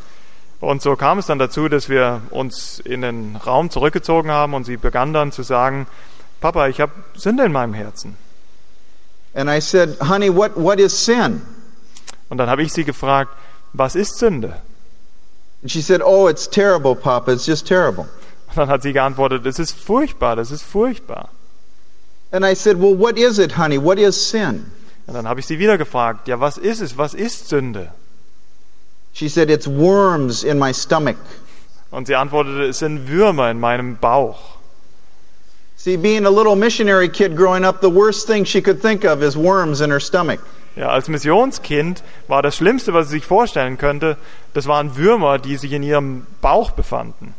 Und 0.60 0.82
so 0.82 0.96
kam 0.96 1.18
es 1.18 1.26
dann 1.26 1.38
dazu, 1.38 1.68
dass 1.68 1.88
wir 1.88 2.20
uns 2.30 2.80
in 2.80 3.02
den 3.02 3.36
Raum 3.36 3.70
zurückgezogen 3.70 4.30
haben 4.30 4.54
und 4.54 4.64
sie 4.64 4.76
begann 4.76 5.12
dann 5.12 5.30
zu 5.30 5.42
sagen, 5.42 5.86
Papa, 6.40 6.68
ich 6.68 6.80
habe 6.80 6.92
Sünde 7.14 7.44
in 7.44 7.52
meinem 7.52 7.74
Herzen. 7.74 8.16
And 9.34 9.50
I 9.50 9.60
said, 9.60 9.96
honey, 10.00 10.30
what, 10.30 10.56
what 10.56 10.80
is 10.80 10.92
sin? 10.92 11.42
Und 12.28 12.38
dann 12.38 12.48
habe 12.48 12.62
ich 12.62 12.72
sie 12.72 12.84
gefragt, 12.84 13.30
was 13.72 13.94
ist 13.94 14.18
Sünde? 14.18 14.60
And 15.62 15.70
she 15.70 15.82
said, 15.82 16.00
oh, 16.02 16.28
it's 16.28 16.46
terrible, 16.46 16.94
Papa. 16.94 17.32
It's 17.32 17.46
just 17.46 17.66
terrible. 17.66 18.08
Und 18.48 18.56
dann 18.56 18.68
hat 18.68 18.82
sie 18.82 18.92
geantwortet, 18.92 19.44
es 19.46 19.58
ist 19.58 19.72
furchtbar, 19.72 20.36
das 20.36 20.50
ist 20.50 20.62
furchtbar. 20.62 21.28
And 22.30 22.44
I 22.44 22.54
said, 22.54 22.78
well, 22.78 22.94
what 22.94 23.16
is 23.18 23.38
it, 23.38 23.56
honey? 23.56 23.78
What 23.78 23.98
is 23.98 24.16
sin? 24.16 24.70
Und 25.06 25.14
dann 25.14 25.26
habe 25.26 25.40
ich 25.40 25.46
sie 25.46 25.58
wieder 25.58 25.78
gefragt, 25.78 26.28
ja, 26.28 26.38
was 26.38 26.58
ist 26.58 26.80
es, 26.80 26.98
was 26.98 27.14
ist 27.14 27.48
Sünde? 27.48 27.90
She 29.12 29.28
said, 29.28 29.50
it's 29.50 29.66
worms 29.66 30.44
in 30.44 30.58
my 30.58 30.72
stomach. 30.72 31.16
Und 31.90 32.06
sie 32.06 32.14
antwortete, 32.14 32.64
es 32.64 32.80
sind 32.80 33.08
Würmer 33.08 33.50
in 33.50 33.58
meinem 33.58 33.96
Bauch. 33.96 34.57
See, 35.80 35.96
being 35.96 36.26
a 36.26 36.30
little 36.30 36.56
missionary 36.56 37.08
kid 37.08 37.36
growing 37.36 37.64
up, 37.64 37.80
the 37.80 37.88
worst 37.88 38.26
thing 38.26 38.44
she 38.44 38.60
could 38.60 38.82
think 38.82 39.04
of 39.04 39.22
is 39.22 39.36
worms 39.36 39.80
in 39.80 39.90
her 39.90 40.00
stomach. 40.00 40.40
Ja, 40.74 40.88
als 40.88 41.08
Missionskind 41.08 42.02
war 42.26 42.42
das 42.42 42.56
Schlimmste, 42.56 42.92
was 42.94 43.06
sie 43.06 43.18
sich 43.18 43.26
vorstellen 43.26 43.78
könnte, 43.78 44.16
das 44.54 44.66
waren 44.66 44.96
Würmer, 44.96 45.38
die 45.38 45.56
sich 45.56 45.72
in 45.72 45.84
ihrem 45.84 46.26
Bauch 46.40 46.72
befanden. 46.72 47.32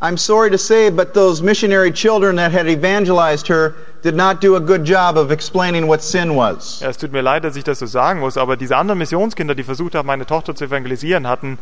I'm 0.00 0.16
sorry 0.16 0.50
to 0.50 0.58
say, 0.58 0.90
but 0.90 1.14
those 1.14 1.40
missionary 1.40 1.92
children 1.92 2.36
that 2.38 2.52
had 2.52 2.66
evangelized 2.66 3.46
her 3.48 3.74
did 4.02 4.16
not 4.16 4.40
do 4.40 4.56
a 4.56 4.60
good 4.60 4.84
job 4.84 5.16
of 5.16 5.30
explaining 5.30 5.86
what 5.86 6.02
sin 6.02 6.34
was. 6.34 6.80
Ja, 6.80 6.88
es 6.88 6.98
tut 6.98 7.12
mir 7.12 7.22
leid, 7.22 7.44
dass 7.44 7.54
ich 7.54 7.62
das 7.62 7.78
so 7.78 7.86
sagen 7.86 8.18
muss, 8.18 8.36
aber 8.36 8.56
diese 8.56 8.76
anderen 8.76 8.98
Missionskinder, 8.98 9.54
die 9.54 9.62
versucht 9.64 9.94
haben, 9.94 10.08
meine 10.08 10.26
Tochter 10.26 10.56
zu 10.56 10.64
evangelisieren, 10.64 11.28
hatten 11.28 11.58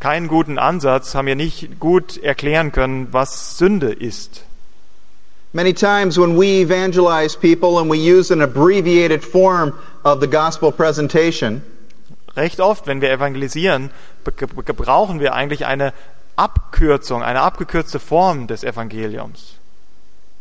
keinen 0.00 0.26
guten 0.26 0.58
Ansatz, 0.58 1.14
haben 1.14 1.26
mir 1.26 1.36
nicht 1.36 1.78
gut 1.78 2.20
erklären 2.20 2.72
können, 2.72 3.06
was 3.12 3.56
Sünde 3.56 3.92
ist. 3.92 4.42
Many 5.52 5.74
times 5.74 6.18
when 6.18 6.36
we 6.36 6.62
evangelize 6.62 7.36
people 7.36 7.78
and 7.78 7.90
we 7.90 7.98
use 7.98 8.30
an 8.30 8.40
abbreviated 8.40 9.22
form 9.22 9.78
of 10.04 10.20
the 10.20 10.26
gospel 10.26 10.72
presentation, 10.72 11.62
Recht 12.34 12.60
oft, 12.60 12.86
wenn 12.86 13.02
wir 13.02 13.10
evangelisieren, 13.10 13.90
gebrauchen 14.64 15.20
wir 15.20 15.34
eigentlich 15.34 15.66
eine 15.66 15.92
Abkürzung, 16.36 17.22
eine 17.22 17.42
abgekürzte 17.42 17.98
Form 17.98 18.46
des 18.46 18.64
Evangeliums. 18.64 19.58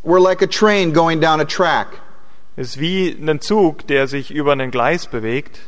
we're 0.04 0.20
like 0.20 0.42
a 0.42 0.48
train 0.48 0.94
going 0.94 1.20
down 1.20 1.40
a 1.42 1.46
track. 1.46 2.00
Es 2.58 2.70
ist 2.70 2.80
wie 2.80 3.10
ein 3.10 3.40
Zug, 3.40 3.88
der 3.88 4.08
sich 4.08 4.32
über 4.32 4.52
einen 4.52 4.72
Gleis 4.72 5.08
bewegt. 5.08 5.60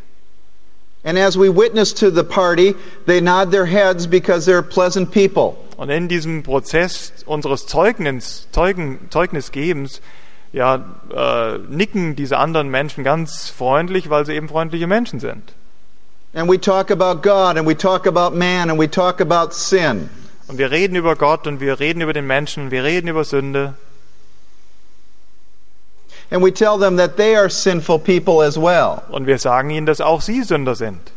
And 1.05 1.17
as 1.17 1.37
we 1.37 1.49
witness 1.49 1.93
to 1.93 2.09
the 2.09 2.23
party, 2.23 2.75
they 3.05 3.19
nod 3.19 3.51
their 3.51 3.65
heads 3.65 4.07
because 4.07 4.45
they're 4.45 4.61
pleasant 4.61 5.11
people. 5.11 5.57
Und 5.77 5.89
in 5.89 6.07
diesem 6.07 6.43
Prozess 6.43 7.13
unseres 7.25 7.65
Zeugnis, 7.65 8.47
Zeugen, 8.51 9.07
Zeugnisgebens 9.09 10.01
ja, 10.51 10.85
äh, 11.11 11.57
nicken 11.57 12.15
diese 12.15 12.37
anderen 12.37 12.69
Menschen 12.69 13.03
ganz 13.03 13.49
freundlich, 13.49 14.09
weil 14.09 14.25
sie 14.25 14.33
eben 14.33 14.47
freundliche 14.47 14.87
Menschen 14.87 15.19
sind. 15.19 15.53
And 16.35 16.49
we 16.49 16.59
talk 16.59 16.89
about 16.89 17.21
God 17.21 17.57
and 17.57 17.67
we 17.67 17.77
talk 17.77 18.07
about 18.07 18.35
man 18.35 18.69
and 18.69 18.79
we 18.79 18.89
talk 18.89 19.21
about 19.21 19.53
sin. 19.53 20.09
Und 20.47 20.57
wir 20.57 20.71
reden 20.71 20.95
über 20.95 21.15
Gott 21.15 21.47
und 21.47 21.59
wir 21.59 21.79
reden 21.79 22.01
über 22.01 22.13
den 22.13 22.27
Menschen, 22.27 22.71
wir 22.71 22.83
reden 22.83 23.07
über 23.07 23.23
Sünde. 23.23 23.75
And 26.31 26.43
we 26.43 26.51
tell 26.51 26.79
them 26.79 26.97
that 26.97 27.17
they 27.17 27.35
are 27.35 27.49
sinful 27.49 27.99
people 27.99 28.41
as 28.41 28.57
well. 28.57 29.01
Und 29.09 29.27
wir 29.27 29.37
sagen 29.37 29.69
ihnen, 29.69 29.85
dass 29.85 30.01
auch 30.01 30.21
sie 30.21 30.41
Sünder 30.41 30.73
sind. 30.75 31.12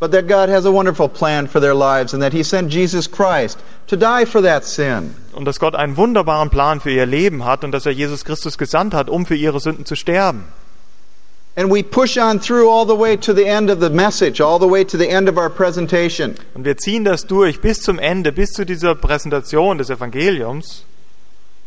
But 0.00 0.12
that 0.12 0.26
God 0.26 0.48
has 0.48 0.64
a 0.64 0.72
wonderful 0.72 1.10
plan 1.10 1.46
for 1.46 1.60
their 1.60 1.74
lives 1.74 2.14
and 2.14 2.22
that 2.22 2.32
He 2.32 2.42
sent 2.42 2.72
Jesus 2.72 3.06
Christ 3.06 3.58
to 3.86 3.96
die 3.96 4.24
for 4.24 4.40
that 4.40 4.64
sin. 4.64 5.14
Und 5.34 5.44
dass 5.44 5.60
Gott 5.60 5.74
einen 5.74 5.98
wunderbaren 5.98 6.48
Plan 6.48 6.80
für 6.80 6.90
ihr 6.90 7.04
Leben 7.04 7.44
hat 7.44 7.64
und 7.64 7.72
dass 7.72 7.84
er 7.84 7.92
Jesus 7.92 8.24
Christus 8.24 8.56
gesandt 8.56 8.94
hat, 8.94 9.10
um 9.10 9.26
für 9.26 9.34
ihre 9.34 9.60
Sünden 9.60 9.84
zu 9.84 9.96
sterben. 9.96 10.44
And 11.54 11.70
we 11.70 11.82
push 11.82 12.16
on 12.16 12.40
through 12.40 12.70
all 12.70 12.86
the 12.86 12.96
way 12.96 13.16
to 13.16 13.34
the 13.34 13.44
end 13.44 13.70
of 13.70 13.80
the 13.80 13.90
message, 13.90 14.40
all 14.40 14.58
the 14.58 14.70
way 14.70 14.84
to 14.84 14.96
the 14.96 15.08
end 15.08 15.28
of 15.28 15.36
our 15.36 15.50
presentation. 15.50 16.34
Und 16.54 16.64
wir 16.64 16.78
ziehen 16.78 17.04
das 17.04 17.26
durch 17.26 17.60
bis 17.60 17.82
zum 17.82 17.98
Ende, 17.98 18.32
bis 18.32 18.52
zu 18.52 18.64
dieser 18.64 18.94
Präsentation 18.94 19.76
des 19.76 19.90
Evangeliums. 19.90 20.84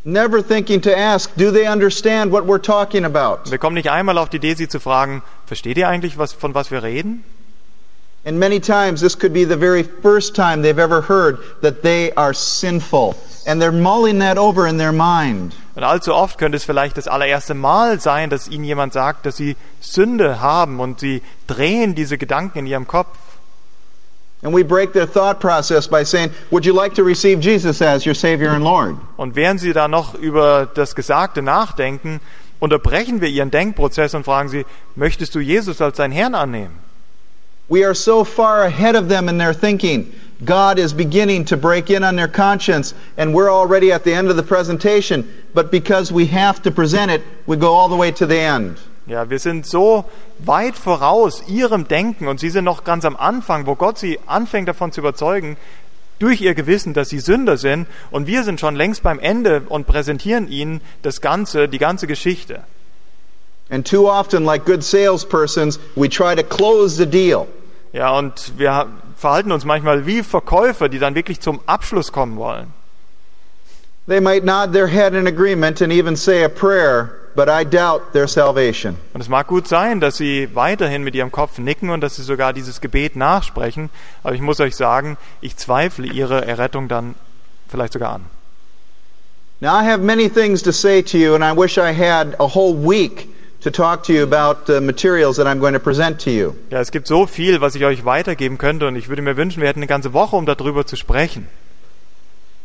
Never 0.05 0.41
thinking 0.41 0.81
to 0.81 0.89
ask, 0.89 1.29
do 1.35 1.51
they 1.51 1.67
understand 1.67 2.31
what 2.31 2.45
we're 2.45 2.61
talking 2.61 3.05
about? 3.05 3.51
Wir 3.51 3.59
kommen 3.59 3.75
nicht 3.75 3.91
einmal 3.91 4.17
auf 4.17 4.29
die 4.29 4.37
Idee, 4.37 4.55
sie 4.55 4.67
zu 4.67 4.79
fragen, 4.79 5.21
versteht 5.45 5.77
ihr 5.77 5.87
eigentlich, 5.87 6.17
was, 6.17 6.33
von 6.33 6.55
was 6.55 6.71
wir 6.71 6.81
reden? 6.81 7.23
And 8.25 8.39
many 8.39 8.59
times 8.59 9.01
this 9.01 9.15
could 9.15 9.33
be 9.33 9.43
the 9.43 9.57
very 9.57 9.83
first 9.83 10.33
time 10.33 10.61
they've 10.61 10.79
ever 10.79 11.01
heard 11.01 11.39
that 11.61 11.81
they 11.81 12.13
are 12.13 12.33
sinful. 12.33 13.15
And 13.45 13.61
they're 13.61 13.73
mulling 13.73 14.19
that 14.19 14.37
over 14.37 14.65
in 14.65 14.77
their 14.77 14.93
mind. 14.93 15.53
Und 15.75 15.83
allzu 15.83 16.13
oft 16.13 16.37
könnte 16.37 16.55
es 16.55 16.63
vielleicht 16.63 16.97
das 16.97 17.07
allererste 17.07 17.53
Mal 17.53 17.99
sein, 17.99 18.29
dass 18.29 18.47
ihnen 18.47 18.63
jemand 18.63 18.93
sagt, 18.93 19.25
dass 19.25 19.35
sie 19.35 19.57
Sünde 19.81 20.39
haben 20.39 20.79
und 20.79 20.99
sie 20.99 21.21
drehen 21.47 21.95
diese 21.95 22.17
Gedanken 22.17 22.59
in 22.59 22.67
ihrem 22.67 22.87
Kopf. 22.87 23.17
And 24.43 24.53
we 24.53 24.63
break 24.63 24.93
their 24.93 25.07
thought 25.07 25.39
process 25.39 25.87
by 25.87 26.03
saying, 26.03 26.31
Would 26.51 26.65
you 26.65 26.73
like 26.73 26.93
to 26.95 27.03
receive 27.03 27.41
Jesus 27.41 27.81
as 27.81 28.05
your 28.05 28.15
Savior 28.15 28.51
and 28.51 28.63
Lord? 28.63 28.95
Und 29.17 29.35
während 29.35 29.59
sie 29.59 29.73
da 29.73 29.87
noch 29.87 30.15
über 30.15 30.69
das 30.73 30.95
Gesagte 30.95 31.41
nachdenken, 31.41 32.21
unterbrechen 32.59 33.19
wir 33.19 33.27
ihren 33.27 33.51
Denkprozess 33.51 34.13
und 34.13 34.23
fragen 34.23 34.47
sie, 34.47 34.65
möchtest 34.95 35.35
du 35.35 35.39
Jesus 35.39 35.81
als 35.81 35.97
deinen 35.97 36.11
Herrn 36.13 36.35
annehmen? 36.35 36.77
We 37.69 37.83
are 37.83 37.93
so 37.93 38.23
far 38.23 38.63
ahead 38.63 38.95
of 38.95 39.07
them 39.07 39.29
in 39.29 39.37
their 39.37 39.53
thinking. 39.53 40.11
God 40.43 40.77
is 40.77 40.93
beginning 40.93 41.45
to 41.45 41.57
break 41.57 41.89
in 41.89 42.03
on 42.03 42.15
their 42.15 42.27
conscience, 42.27 42.93
and 43.17 43.33
we're 43.33 43.51
already 43.51 43.91
at 43.91 44.03
the 44.03 44.13
end 44.13 44.29
of 44.29 44.35
the 44.35 44.43
presentation. 44.43 45.23
But 45.53 45.71
because 45.71 46.11
we 46.11 46.25
have 46.27 46.61
to 46.63 46.71
present 46.71 47.11
it, 47.11 47.21
we 47.45 47.55
go 47.55 47.73
all 47.73 47.87
the 47.87 47.95
way 47.95 48.11
to 48.11 48.25
the 48.25 48.39
end. 48.39 48.77
Ja, 49.05 49.29
wir 49.29 49.39
sind 49.39 49.65
so 49.65 50.05
weit 50.39 50.75
voraus 50.75 51.43
ihrem 51.47 51.87
Denken 51.87 52.27
und 52.27 52.39
sie 52.39 52.49
sind 52.49 52.63
noch 52.63 52.85
ganz 52.85 53.03
am 53.03 53.17
Anfang, 53.17 53.65
wo 53.65 53.75
Gott 53.75 53.97
sie 53.97 54.17
anfängt 54.27 54.69
davon 54.69 54.93
zu 54.93 55.01
überzeugen, 55.01 55.57
durch 56.19 56.39
ihr 56.39 56.55
Gewissen, 56.55 56.93
dass 56.93 57.09
sie 57.09 57.19
Sünder 57.19 57.57
sind 57.57 57.87
und 58.11 58.27
wir 58.27 58.43
sind 58.43 58.61
schon 58.61 58.75
längst 58.75 59.03
beim 59.03 59.19
Ende 59.19 59.63
und 59.67 59.87
präsentieren 59.87 60.49
ihnen 60.49 60.79
das 61.01 61.19
Ganze, 61.19 61.67
die 61.67 61.79
ganze 61.79 62.07
Geschichte. 62.07 62.63
And 63.73 63.83
too 63.83 64.07
often, 64.07 64.45
like 64.45 64.65
good 64.65 64.83
salespersons, 64.83 65.79
we 65.95 66.07
try 66.07 66.35
to 66.35 66.43
close 66.43 66.95
the 66.95 67.07
deal. 67.07 67.47
Ja, 67.91 68.15
und 68.15 68.53
wir 68.55 68.85
verhalten 69.17 69.51
uns 69.51 69.65
manchmal 69.65 70.05
wie 70.05 70.21
Verkäufer, 70.21 70.89
die 70.89 70.99
dann 70.99 71.15
wirklich 71.15 71.39
zum 71.39 71.59
Abschluss 71.65 72.11
kommen 72.11 72.37
wollen. 72.37 72.71
They 74.07 74.19
might 74.19 74.43
nod 74.43 74.73
their 74.73 74.85
head 74.85 75.15
in 75.15 75.25
agreement 75.25 75.81
and 75.81 75.91
even 75.91 76.15
say 76.15 76.43
a 76.43 76.49
prayer, 76.49 77.15
but 77.35 77.49
I 77.49 77.65
doubt 77.65 78.13
their 78.13 78.27
salvation. 78.27 78.95
Und 79.15 79.21
es 79.21 79.27
mag 79.27 79.47
gut 79.47 79.67
sein, 79.67 79.99
dass 79.99 80.17
sie 80.17 80.49
weiterhin 80.53 81.01
mit 81.03 81.15
ihrem 81.15 81.31
Kopf 81.31 81.57
nicken 81.57 81.89
und 81.89 82.01
dass 82.01 82.17
sie 82.17 82.23
sogar 82.23 82.53
dieses 82.53 82.79
Gebet 82.79 83.15
nachsprechen, 83.15 83.89
aber 84.21 84.35
ich 84.35 84.41
muss 84.41 84.59
euch 84.59 84.75
sagen, 84.75 85.17
ich 85.41 85.57
zweifle 85.57 86.05
ihre 86.05 86.45
Errettung 86.45 86.89
dann 86.89 87.15
vielleicht 87.69 87.93
sogar 87.93 88.13
an. 88.13 88.25
Now, 89.61 89.73
I 89.73 89.83
have 89.83 90.03
many 90.03 90.29
things 90.29 90.61
to 90.61 90.71
say 90.71 91.01
to 91.01 91.17
you, 91.17 91.33
and 91.33 91.43
I 91.43 91.53
wish 91.59 91.79
I 91.79 91.91
had 91.91 92.35
a 92.39 92.45
whole 92.45 92.75
week 92.75 93.32
to 93.63 93.71
talk 93.71 94.03
to 94.03 94.13
you 94.13 94.23
about 94.23 94.65
the 94.67 94.79
materials 94.81 95.37
that 95.37 95.47
I'm 95.47 95.59
going 95.59 95.73
to 95.73 95.79
present 95.79 96.19
to 96.21 96.29
you. 96.29 96.55
Ja, 96.69 96.79
es 96.79 96.91
gibt 96.91 97.07
so 97.07 97.25
viel, 97.25 97.61
was 97.61 97.75
ich 97.75 97.85
euch 97.85 98.05
weitergeben 98.05 98.57
könnte 98.57 98.87
und 98.87 98.95
ich 98.95 99.09
würde 99.09 99.21
mir 99.21 99.37
wünschen, 99.37 99.61
wir 99.61 99.69
hätten 99.69 99.79
eine 99.79 99.87
ganze 99.87 100.13
Woche, 100.13 100.35
um 100.35 100.45
darüber 100.45 100.85
zu 100.85 100.95
sprechen. 100.95 101.47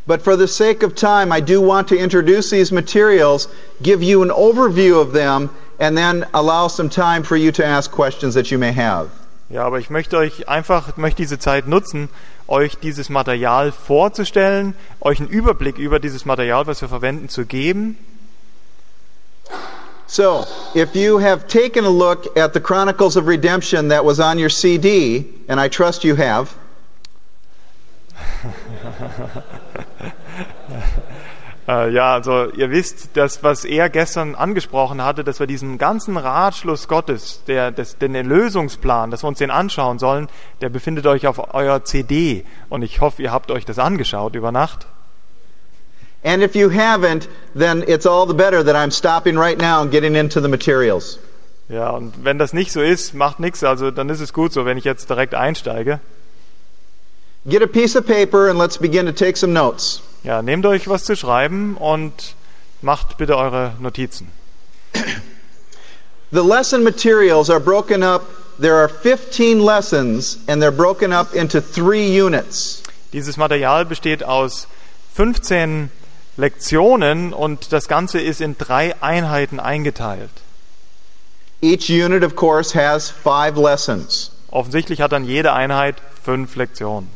But 0.06 0.22
for 0.22 0.38
the 0.38 0.46
sake 0.46 0.82
of 0.82 0.94
time, 0.94 1.30
I 1.30 1.40
do 1.40 1.60
want 1.60 1.88
to 1.88 1.94
introduce 1.94 2.48
these 2.48 2.72
materials, 2.72 3.48
give 3.82 4.02
you 4.02 4.22
an 4.22 4.30
overview 4.30 4.98
of 4.98 5.12
them, 5.12 5.50
and 5.78 5.96
then 5.96 6.24
allow 6.32 6.66
some 6.68 6.88
time 6.88 7.22
for 7.22 7.36
you 7.36 7.52
to 7.52 7.64
ask 7.64 7.90
questions 7.90 8.34
that 8.34 8.50
you 8.50 8.58
may 8.58 8.72
have. 8.72 9.10
Ja, 9.50 9.64
aber 9.64 9.78
ich 9.78 9.90
möchte 9.90 10.16
euch 10.16 10.48
einfach, 10.48 10.96
möchte 10.96 11.22
diese 11.22 11.38
Zeit 11.38 11.68
nutzen, 11.68 12.08
euch 12.48 12.78
dieses 12.78 13.08
Material 13.08 13.72
vorzustellen, 13.72 14.74
euch 15.00 15.20
einen 15.20 15.28
Überblick 15.28 15.78
über 15.78 16.00
dieses 16.00 16.24
Material, 16.24 16.66
was 16.66 16.80
wir 16.80 16.88
verwenden, 16.88 17.28
zu 17.28 17.44
geben. 17.44 17.98
So, 20.08 20.46
if 20.74 20.96
you 20.96 21.18
have 21.18 21.46
taken 21.46 21.84
a 21.84 21.90
look 21.90 22.36
at 22.36 22.54
the 22.54 22.60
Chronicles 22.60 23.16
of 23.16 23.26
Redemption 23.26 23.88
that 23.88 24.04
was 24.04 24.18
on 24.18 24.38
your 24.38 24.48
CD, 24.48 25.26
and 25.48 25.60
I 25.60 25.68
trust 25.68 26.02
you 26.02 26.16
have, 26.16 26.56
Äh, 31.68 31.90
ja, 31.90 32.14
also 32.14 32.50
ihr 32.52 32.70
wisst, 32.70 33.10
das, 33.18 33.42
was 33.42 33.66
er 33.66 33.90
gestern 33.90 34.34
angesprochen 34.34 35.04
hatte, 35.04 35.22
dass 35.22 35.38
wir 35.38 35.46
diesen 35.46 35.76
ganzen 35.76 36.16
Ratschluss 36.16 36.88
Gottes, 36.88 37.44
der, 37.46 37.70
des, 37.72 37.98
den 37.98 38.14
Erlösungsplan, 38.14 39.10
dass 39.10 39.22
wir 39.22 39.28
uns 39.28 39.36
den 39.36 39.50
anschauen 39.50 39.98
sollen, 39.98 40.28
der 40.62 40.70
befindet 40.70 41.06
euch 41.06 41.26
auf 41.26 41.52
eurer 41.54 41.84
CD. 41.84 42.46
Und 42.70 42.80
ich 42.80 43.02
hoffe, 43.02 43.22
ihr 43.22 43.32
habt 43.32 43.50
euch 43.50 43.66
das 43.66 43.78
angeschaut 43.78 44.34
über 44.34 44.50
Nacht. 44.50 44.86
And 46.24 46.42
if 46.42 46.56
you 46.56 46.68
haven't, 46.68 47.28
then 47.54 47.84
it's 47.86 48.06
all 48.06 48.26
the 48.26 48.34
better 48.34 48.62
that 48.62 48.76
I'm 48.76 48.90
stopping 48.90 49.36
right 49.36 49.58
now 49.58 49.82
and 49.82 49.90
getting 49.90 50.16
into 50.16 50.40
the 50.40 50.48
materials. 50.48 51.18
Ja, 51.68 51.90
und 51.90 52.24
wenn 52.24 52.38
das 52.38 52.52
nicht 52.52 52.72
so 52.72 52.80
ist, 52.80 53.14
macht 53.14 53.40
nichts. 53.40 53.62
Also 53.62 53.90
dann 53.90 54.08
ist 54.08 54.20
es 54.20 54.32
gut 54.32 54.52
so, 54.52 54.64
wenn 54.64 54.78
ich 54.78 54.84
jetzt 54.84 55.10
direkt 55.10 55.34
einsteige. 55.34 56.00
Get 57.46 57.62
a 57.62 57.66
piece 57.66 57.94
of 57.94 58.06
paper 58.06 58.48
and 58.48 58.58
let's 58.58 58.78
begin 58.78 59.06
to 59.06 59.12
take 59.12 59.36
some 59.36 59.52
notes. 59.52 60.00
Ja, 60.24 60.42
nehmt 60.42 60.66
euch 60.66 60.88
was 60.88 61.04
zu 61.04 61.14
schreiben 61.14 61.76
und 61.76 62.34
macht 62.82 63.18
bitte 63.18 63.36
eure 63.36 63.74
Notizen. 63.80 64.32
The 66.30 66.42
lesson 66.42 66.82
materials 66.82 67.48
are 67.48 67.60
broken 67.60 68.02
up. 68.02 68.22
There 68.58 68.74
are 68.74 68.88
15 68.88 69.60
lessons, 69.60 70.38
and 70.48 70.60
they're 70.60 70.72
broken 70.72 71.12
up 71.12 71.34
into 71.34 71.60
three 71.60 72.06
units. 72.06 72.82
Dieses 73.12 73.36
Material 73.36 73.84
besteht 73.84 74.24
aus 74.24 74.66
15 75.14 75.90
Lektionen 76.38 77.32
und 77.32 77.72
das 77.72 77.88
Ganze 77.88 78.20
ist 78.20 78.40
in 78.40 78.56
drei 78.56 78.94
Einheiten 79.02 79.58
eingeteilt. 79.58 80.30
Each 81.60 81.90
unit, 81.90 82.22
of 82.22 82.36
course, 82.36 82.78
has 82.78 83.10
five 83.10 83.56
lessons. 83.56 84.30
Offensichtlich 84.50 85.00
hat 85.00 85.10
dann 85.10 85.24
jede 85.24 85.52
Einheit 85.52 85.96
fünf 86.22 86.54
Lektionen. 86.54 87.10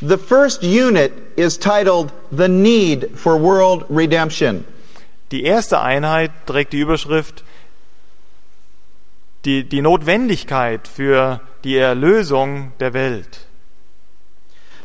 The 0.00 0.18
first 0.18 0.64
unit 0.64 1.12
is 1.36 1.56
titled 1.56 2.12
The 2.32 2.48
Need 2.48 3.10
for 3.14 3.40
World 3.40 3.86
Redemption. 3.88 4.64
Die 5.30 5.44
erste 5.44 5.80
Einheit 5.80 6.32
trägt 6.46 6.72
die 6.72 6.80
Überschrift 6.80 7.44
die, 9.44 9.62
die 9.62 9.80
Notwendigkeit 9.80 10.88
für 10.88 11.40
die 11.62 11.76
Erlösung 11.76 12.72
der 12.80 12.94
Welt. 12.94 13.46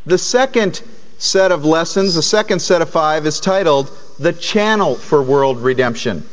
The 0.06 0.18
second 0.18 0.84
set 1.20 1.52
of 1.52 1.64
lessons, 1.64 2.16
the 2.16 2.24
second 2.24 2.60
set 2.60 2.82
of 2.82 2.90
five, 2.90 3.28
is 3.28 3.40
titled 3.40 3.92
The 4.18 4.34
Channel 4.34 4.96
for 4.96 5.22
World 5.22 5.64
Redemption. 5.64 6.24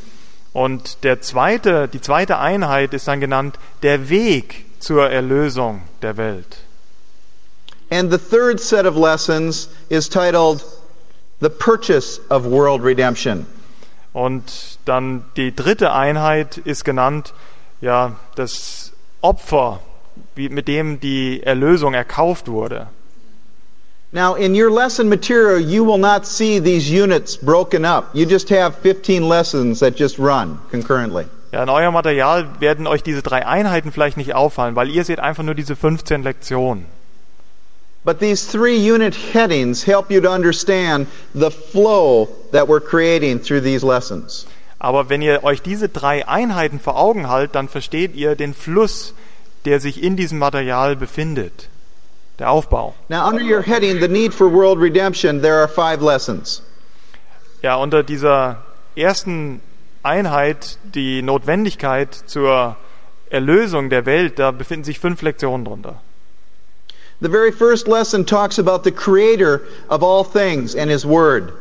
Und 0.54 1.02
der 1.02 1.20
zweite, 1.20 1.86
die 1.86 2.00
zweite 2.00 2.38
Einheit 2.38 2.94
ist 2.94 3.06
dann 3.06 3.20
genannt 3.20 3.58
der 3.82 4.08
Weg 4.08 4.64
zur 4.78 5.10
Erlösung 5.10 5.82
der 6.00 6.16
Welt. 6.16 6.56
And 7.90 8.10
the 8.10 8.18
third 8.18 8.58
set 8.58 8.86
of 8.86 8.96
lessons 8.96 9.68
is 9.90 10.08
titled 10.08 10.64
The 11.40 11.50
Purchase 11.50 12.20
of 12.30 12.44
World 12.44 12.82
Redemption. 12.82 13.46
Und 14.14 14.78
dann 14.86 15.26
die 15.36 15.54
dritte 15.54 15.92
Einheit 15.92 16.56
ist 16.56 16.84
genannt, 16.84 17.34
ja, 17.82 18.16
das 18.34 18.92
Opfer, 19.20 19.80
wie, 20.34 20.48
mit 20.48 20.68
dem 20.68 21.00
die 21.00 21.42
Erlösung 21.42 21.92
erkauft 21.92 22.48
wurde. 22.48 22.88
Now, 24.12 24.34
in 24.34 24.54
your 24.54 24.70
lesson 24.70 25.08
material, 25.08 25.58
you 25.58 25.84
will 25.84 25.98
not 25.98 26.26
see 26.26 26.60
these 26.60 26.88
units 26.88 27.36
broken 27.36 27.84
up. 27.84 28.14
You 28.14 28.24
just 28.24 28.48
have 28.50 28.76
15 28.76 29.28
lessons 29.28 29.80
that 29.80 29.96
just 29.96 30.18
run 30.18 30.60
concurrently. 30.70 31.26
Ja, 31.52 31.62
in 31.62 31.68
eurem 31.68 31.94
Material 31.94 32.60
werden 32.60 32.86
euch 32.86 33.02
diese 33.02 33.22
drei 33.22 33.46
Einheiten 33.46 33.90
vielleicht 33.90 34.16
nicht 34.16 34.34
auffallen, 34.34 34.76
weil 34.76 34.90
ihr 34.90 35.04
seht 35.04 35.20
einfach 35.20 35.42
nur 35.42 35.54
diese 35.54 35.74
15 35.74 36.22
Lektionen. 36.22 36.86
But 38.04 38.20
these 38.20 38.46
three 38.46 38.76
unit 38.76 39.16
headings 39.32 39.84
help 39.84 40.10
you 40.10 40.20
to 40.20 40.30
understand 40.30 41.08
the 41.34 41.50
flow 41.50 42.28
that 42.52 42.68
we're 42.68 42.80
creating 42.80 43.40
through 43.40 43.62
these 43.62 43.84
lessons. 43.84 44.46
Aber 44.78 45.08
wenn 45.08 45.22
ihr 45.22 45.42
euch 45.42 45.62
diese 45.62 45.88
drei 45.88 46.28
Einheiten 46.28 46.78
vor 46.78 46.96
Augen 46.96 47.28
haltet, 47.28 47.56
dann 47.56 47.68
versteht 47.68 48.14
ihr 48.14 48.36
den 48.36 48.54
Fluss, 48.54 49.14
der 49.64 49.80
sich 49.80 50.02
in 50.02 50.16
diesem 50.16 50.38
Material 50.38 50.94
befindet. 50.94 51.68
Der 52.38 52.50
Aufbau. 52.50 52.94
Now, 53.08 53.26
under 53.26 53.42
your 53.42 53.62
heading, 53.62 54.00
The 54.00 54.08
Need 54.08 54.34
for 54.34 54.48
World 54.48 54.78
Redemption, 54.78 55.40
there 55.40 55.58
are 55.58 55.68
five 55.68 56.02
lessons. 56.02 56.62
Ja, 57.62 57.76
unter 57.76 58.02
dieser 58.02 58.62
ersten 58.94 59.60
Einheit, 60.02 60.78
die 60.84 61.22
Notwendigkeit 61.22 62.14
zur 62.14 62.76
Erlösung 63.30 63.90
der 63.90 64.06
Welt, 64.06 64.38
da 64.38 64.50
befinden 64.50 64.84
sich 64.84 65.00
fünf 65.00 65.22
Lektionen 65.22 65.64
drunter. 65.64 66.00
The 67.20 67.30
very 67.30 67.50
first 67.50 67.88
lesson 67.88 68.26
talks 68.26 68.58
about 68.58 68.84
the 68.84 68.92
creator 68.92 69.62
of 69.88 70.02
all 70.02 70.22
things 70.22 70.76
and 70.76 70.90
his 70.90 71.06
word. 71.06 71.52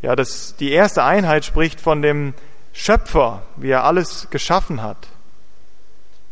Ja, 0.00 0.14
das, 0.14 0.54
die 0.56 0.70
erste 0.70 1.02
Einheit 1.02 1.44
spricht 1.44 1.80
von 1.80 2.02
dem 2.02 2.34
Schöpfer, 2.72 3.42
wie 3.56 3.70
er 3.70 3.84
alles 3.84 4.28
geschaffen 4.30 4.82
hat. 4.82 5.08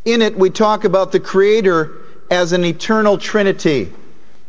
In 0.05 0.21
it, 0.21 0.39
we 0.39 0.51
talk 0.51 0.85
about 0.85 1.11
the 1.13 1.19
creator 1.19 1.91
as 2.31 2.53
an 2.53 2.65
eternal 2.65 3.19
trinity. 3.19 3.93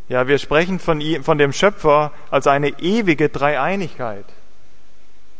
Ja, 0.07 0.27
wir 0.27 0.37
sprechen 0.37 0.79
von, 0.79 1.01
ihm, 1.01 1.23
von 1.23 1.37
dem 1.37 1.51
Schöpfer 1.51 2.11
als 2.29 2.47
eine 2.47 2.69
ewige 2.79 3.29
Dreieinigkeit. 3.29 4.25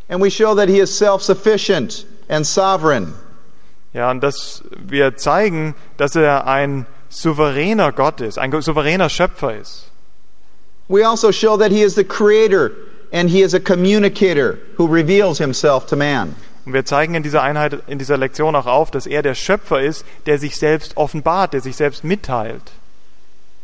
And 0.08 0.20
we 0.20 0.30
show 0.30 0.54
that 0.54 0.68
he 0.68 0.80
is 0.80 0.96
self 0.96 1.22
sufficient 1.22 2.06
and 2.28 2.46
sovereign. 2.46 3.14
Ja, 3.92 4.10
und 4.10 4.22
dass 4.22 4.62
wir 4.76 5.16
zeigen, 5.16 5.74
dass 5.96 6.16
er 6.16 6.46
ein 6.46 6.86
souveräner 7.08 7.92
Gott 7.92 8.20
ist, 8.20 8.38
ein 8.38 8.50
souveräner 8.60 9.08
Schöpfer 9.08 9.56
ist. 9.56 9.90
We 10.88 11.04
also 11.04 11.32
show 11.32 11.56
that 11.56 11.70
he 11.70 11.82
is 11.82 11.94
the 11.94 12.04
creator 12.04 12.72
and 13.12 13.30
he 13.30 13.42
is 13.42 13.54
a 13.54 13.60
communicator 13.60 14.58
who 14.76 14.86
reveals 14.86 15.38
himself 15.38 15.86
to 15.86 15.96
man. 15.96 16.34
Und 16.66 16.72
wir 16.72 16.84
zeigen 16.84 17.14
in 17.14 17.22
dieser 17.22 17.42
Einheit, 17.42 17.80
in 17.86 17.98
dieser 17.98 18.16
Lektion 18.16 18.56
auch 18.56 18.66
auf, 18.66 18.90
dass 18.90 19.06
er 19.06 19.22
der 19.22 19.36
Schöpfer 19.36 19.80
ist, 19.80 20.04
der 20.26 20.38
sich 20.38 20.56
selbst 20.56 20.96
offenbart, 20.96 21.52
der 21.52 21.60
sich 21.60 21.76
selbst 21.76 22.02
mitteilt. 22.02 22.72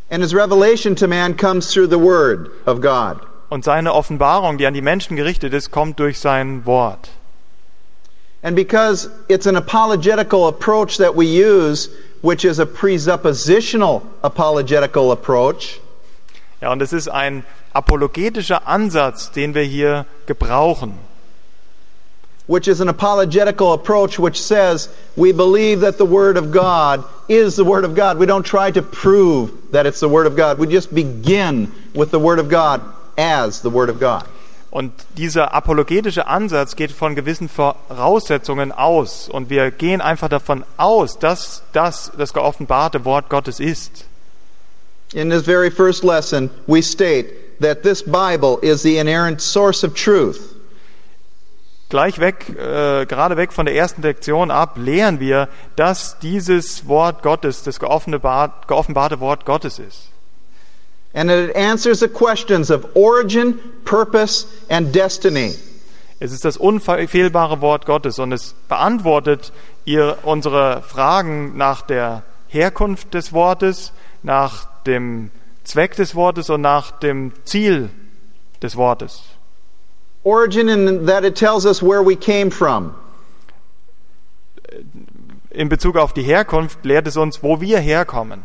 And 0.08 0.22
his 0.22 0.32
revelation 0.34 0.94
to 0.94 1.08
man 1.08 1.36
comes 1.36 1.72
through 1.72 1.88
the 1.90 1.98
word 1.98 2.50
of 2.66 2.80
God. 2.80 3.18
Und 3.48 3.64
seine 3.64 3.92
Offenbarung, 3.92 4.56
die 4.56 4.66
an 4.66 4.74
die 4.74 4.82
Menschen 4.82 5.16
gerichtet 5.16 5.52
ist, 5.52 5.72
kommt 5.72 5.98
durch 5.98 6.20
sein 6.20 6.64
Wort. 6.64 7.10
And 8.42 8.54
because 8.54 9.10
it's 9.28 9.46
an 9.46 9.56
apologetical 9.56 10.46
approach 10.46 10.96
that 10.98 11.16
we 11.16 11.26
use, 11.26 11.90
which 12.22 12.44
is 12.44 12.60
a 12.60 12.66
presuppositional 12.66 14.02
apologetical 14.22 15.10
approach, 15.10 15.80
Ja, 16.60 16.70
und 16.70 16.80
es 16.80 16.92
ist 16.92 17.08
ein 17.08 17.44
apologetischer 17.72 18.68
Ansatz, 18.68 19.32
den 19.32 19.54
wir 19.54 19.64
hier 19.64 20.06
gebrauchen. 20.26 20.96
Which 22.46 22.68
is 22.68 22.80
an 22.80 22.88
apologetical 22.88 23.72
approach 23.72 24.18
which 24.18 24.40
says 24.40 24.88
we 25.16 25.32
believe 25.32 25.80
that 25.80 25.98
the 25.98 26.04
Word 26.04 26.36
of 26.36 26.50
God 26.50 27.04
is 27.28 27.56
the 27.56 27.64
Word 27.64 27.84
of 27.84 27.94
God. 27.94 28.18
We 28.18 28.26
don't 28.26 28.44
try 28.44 28.70
to 28.70 28.82
prove 28.82 29.72
that 29.72 29.86
it's 29.86 30.00
the 30.00 30.08
Word 30.08 30.26
of 30.26 30.36
God. 30.36 30.58
We 30.58 30.66
just 30.66 30.94
begin 30.94 31.70
with 31.94 32.10
the 32.10 32.18
Word 32.18 32.38
of 32.38 32.48
God 32.48 32.82
as 33.16 33.62
the 33.62 33.70
Word 33.70 33.88
of 33.88 34.00
God. 34.00 34.26
Und 34.70 34.92
dieser 35.18 35.52
apologetische 35.52 36.26
Ansatz 36.26 36.76
geht 36.76 36.92
von 36.92 37.14
gewissen 37.14 37.50
Voraussetzungen 37.50 38.72
aus. 38.72 39.28
Und 39.28 39.50
wir 39.50 39.70
gehen 39.70 40.00
einfach 40.00 40.30
davon 40.30 40.64
aus, 40.78 41.18
dass 41.18 41.62
das 41.74 42.10
das 42.16 42.32
geoffenbarte 42.32 43.04
Wort 43.04 43.28
Gottes 43.28 43.60
ist. 43.60 44.06
In 45.12 45.28
this 45.28 45.42
very 45.42 45.70
first 45.70 46.04
lesson, 46.04 46.48
we 46.66 46.80
state 46.80 47.60
that 47.60 47.82
this 47.82 48.02
Bible 48.02 48.58
is 48.62 48.82
the 48.82 48.96
inerrant 48.96 49.42
source 49.42 49.84
of 49.84 49.94
truth. 49.94 50.51
Gleich 51.92 52.20
weg, 52.20 52.48
äh, 52.48 53.04
gerade 53.04 53.36
weg 53.36 53.52
von 53.52 53.66
der 53.66 53.74
ersten 53.74 54.00
Lektion 54.00 54.50
ab, 54.50 54.78
lehren 54.78 55.20
wir, 55.20 55.50
dass 55.76 56.18
dieses 56.20 56.88
Wort 56.88 57.22
Gottes 57.22 57.64
das 57.64 57.78
geoffenbarte, 57.78 58.66
geoffenbarte 58.66 59.20
Wort 59.20 59.44
Gottes 59.44 59.78
ist. 59.78 60.08
And 61.12 61.30
it 61.30 61.54
answers 61.54 62.00
the 62.00 62.08
questions 62.08 62.70
of 62.70 62.86
origin, 62.94 63.58
purpose, 63.84 64.46
and 64.70 64.94
destiny. 64.94 65.54
Es 66.18 66.32
ist 66.32 66.46
das 66.46 66.56
unfehlbare 66.56 67.60
Wort 67.60 67.84
Gottes 67.84 68.18
und 68.18 68.32
es 68.32 68.54
beantwortet 68.70 69.52
ihr 69.84 70.16
unsere 70.22 70.80
Fragen 70.80 71.58
nach 71.58 71.82
der 71.82 72.22
Herkunft 72.48 73.12
des 73.12 73.34
Wortes, 73.34 73.92
nach 74.22 74.64
dem 74.86 75.30
Zweck 75.64 75.94
des 75.96 76.14
Wortes 76.14 76.48
und 76.48 76.62
nach 76.62 76.90
dem 76.90 77.32
Ziel 77.44 77.90
des 78.62 78.76
Wortes. 78.76 79.24
Origin 80.24 80.68
in 80.68 81.06
that 81.06 81.24
it 81.24 81.34
tells 81.34 81.66
us 81.66 81.82
where 81.82 82.02
we 82.02 82.16
came 82.16 82.50
from. 82.50 82.94
in 85.54 85.68
Bezug 85.68 85.96
auf 85.96 86.12
die 86.12 86.22
Herkunft 86.22 86.84
lehrt 86.84 87.06
es 87.06 87.16
uns, 87.16 87.42
wo 87.42 87.60
wir 87.60 87.78
herkommen. 87.78 88.42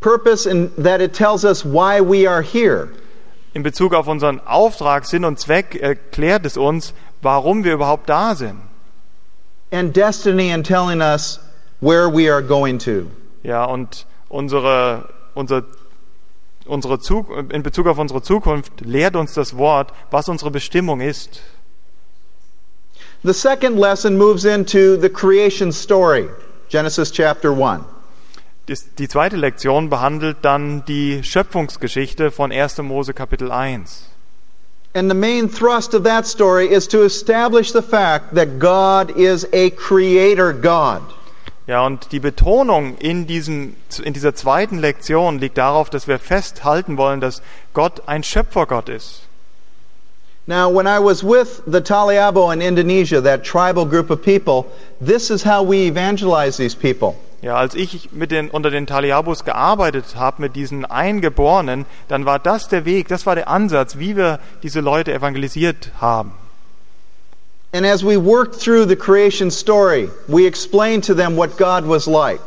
Purpose 0.00 0.46
in 0.46 0.70
that 0.76 1.00
it 1.00 1.12
tells 1.12 1.44
us 1.44 1.64
why 1.64 2.00
we 2.00 2.26
are 2.26 2.42
here. 2.42 2.88
In 3.52 3.62
Bezug 3.62 3.92
auf 3.94 4.06
unseren 4.06 4.40
Auftrag, 4.46 5.04
Sinn 5.04 5.24
und 5.24 5.38
Zweck 5.38 5.74
erklärt 5.74 6.46
es 6.46 6.56
uns, 6.56 6.94
warum 7.20 7.64
wir 7.64 7.74
überhaupt 7.74 8.08
da 8.08 8.34
sind. 8.34 8.60
And 9.72 9.94
destiny 9.94 10.50
in 10.50 10.62
telling 10.62 11.00
us 11.00 11.40
where 11.80 12.08
we 12.08 12.32
are 12.32 12.42
going 12.42 12.78
to. 12.78 13.10
Ja, 13.42 13.64
und 13.64 14.06
unsere, 14.28 15.08
unser, 15.34 15.64
unsere 16.70 16.98
Zug, 17.00 17.26
in 17.52 17.62
Bezug 17.62 17.86
auf 17.86 17.98
unsere 17.98 18.22
Zukunft 18.22 18.80
lehrt 18.80 19.16
uns 19.16 19.34
das 19.34 19.56
Wort, 19.56 19.92
was 20.10 20.28
unsere 20.28 20.50
Bestimmung 20.50 21.00
ist. 21.00 21.42
The 23.22 23.34
second 23.34 23.78
lesson 23.78 24.16
moves 24.16 24.44
into 24.44 24.96
the 24.96 25.10
creation 25.10 25.72
story, 25.72 26.28
Genesis 26.68 27.10
chapter 27.12 27.50
1. 27.52 27.84
Dies- 28.68 28.94
Die 28.98 29.08
zweite 29.08 29.36
Lektion 29.36 29.90
behandelt 29.90 30.38
dann 30.42 30.84
die 30.86 31.22
Schöpfungsgeschichte 31.22 32.30
von 32.30 32.50
1. 32.52 32.78
Mose 32.82 33.12
Kapitel 33.12 33.50
1. 33.52 34.06
And 34.94 35.08
the 35.10 35.14
main 35.16 35.48
thrust 35.48 35.94
of 35.94 36.02
that 36.04 36.26
story 36.26 36.66
is 36.66 36.88
to 36.88 37.02
establish 37.04 37.72
the 37.72 37.82
fact 37.82 38.34
that 38.34 38.58
God 38.58 39.10
is 39.16 39.46
a 39.52 39.70
creator 39.70 40.52
God. 40.52 41.02
Ja, 41.70 41.86
und 41.86 42.10
die 42.10 42.18
Betonung 42.18 42.98
in, 42.98 43.28
diesem, 43.28 43.76
in 44.02 44.12
dieser 44.12 44.34
zweiten 44.34 44.78
Lektion 44.78 45.38
liegt 45.38 45.56
darauf, 45.56 45.88
dass 45.88 46.08
wir 46.08 46.18
festhalten 46.18 46.96
wollen, 46.96 47.20
dass 47.20 47.42
Gott 47.74 48.08
ein 48.08 48.24
Schöpfergott 48.24 48.88
ist. 48.88 49.20
Now, 50.48 50.68
when 50.68 50.88
I 50.88 50.98
was 50.98 51.22
with 51.22 51.62
the 51.66 51.80
Taliabo 51.80 52.50
in 52.50 52.60
Indonesia, 52.60 53.20
that 53.20 53.44
tribal 53.44 53.86
group 53.86 54.10
of 54.10 54.20
people, 54.20 54.64
this 55.00 55.30
is 55.30 55.46
how 55.46 55.64
we 55.64 55.86
evangelize 55.86 56.56
these 56.56 56.76
people. 56.76 57.14
Ja, 57.40 57.54
als 57.54 57.76
ich 57.76 58.10
mit 58.10 58.32
den, 58.32 58.50
unter 58.50 58.70
den 58.70 58.88
Taliabus 58.88 59.44
gearbeitet 59.44 60.16
habe, 60.16 60.42
mit 60.42 60.56
diesen 60.56 60.84
Eingeborenen, 60.84 61.86
dann 62.08 62.24
war 62.24 62.40
das 62.40 62.66
der 62.66 62.84
Weg, 62.84 63.06
das 63.06 63.26
war 63.26 63.36
der 63.36 63.46
Ansatz, 63.46 63.96
wie 63.96 64.16
wir 64.16 64.40
diese 64.64 64.80
Leute 64.80 65.14
evangelisiert 65.14 65.92
haben. 66.00 66.32
And 67.72 67.86
as 67.86 68.04
we 68.04 68.16
worked 68.16 68.56
through 68.56 68.86
the 68.86 68.96
creation 68.96 69.50
story, 69.50 70.10
we 70.26 70.46
explained 70.46 71.04
to 71.04 71.14
them 71.14 71.36
what 71.36 71.56
God 71.56 71.86
was 71.86 72.06
like. 72.06 72.40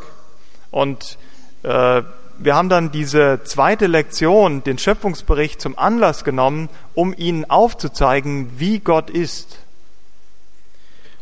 Und 0.70 1.16
äh, 1.62 2.02
wir 2.38 2.54
haben 2.54 2.68
dann 2.68 2.90
diese 2.90 3.40
zweite 3.44 3.86
Lektion, 3.86 4.62
den 4.64 4.76
Schöpfungsbericht, 4.76 5.60
zum 5.60 5.78
Anlass 5.78 6.24
genommen, 6.24 6.68
um 6.94 7.14
ihnen 7.16 7.48
aufzuzeigen, 7.48 8.50
wie 8.58 8.80
Gott 8.80 9.08
ist. 9.08 9.58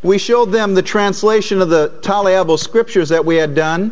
We 0.01 0.19
showed 0.19 0.51
them 0.51 0.75
the 0.75 0.81
translation 0.81 1.61
of 1.61 1.69
the 1.69 1.87
Taliabo 2.01 2.57
scriptures 2.57 3.07
that 3.09 3.25
we 3.25 3.39
had 3.39 3.55
done, 3.55 3.91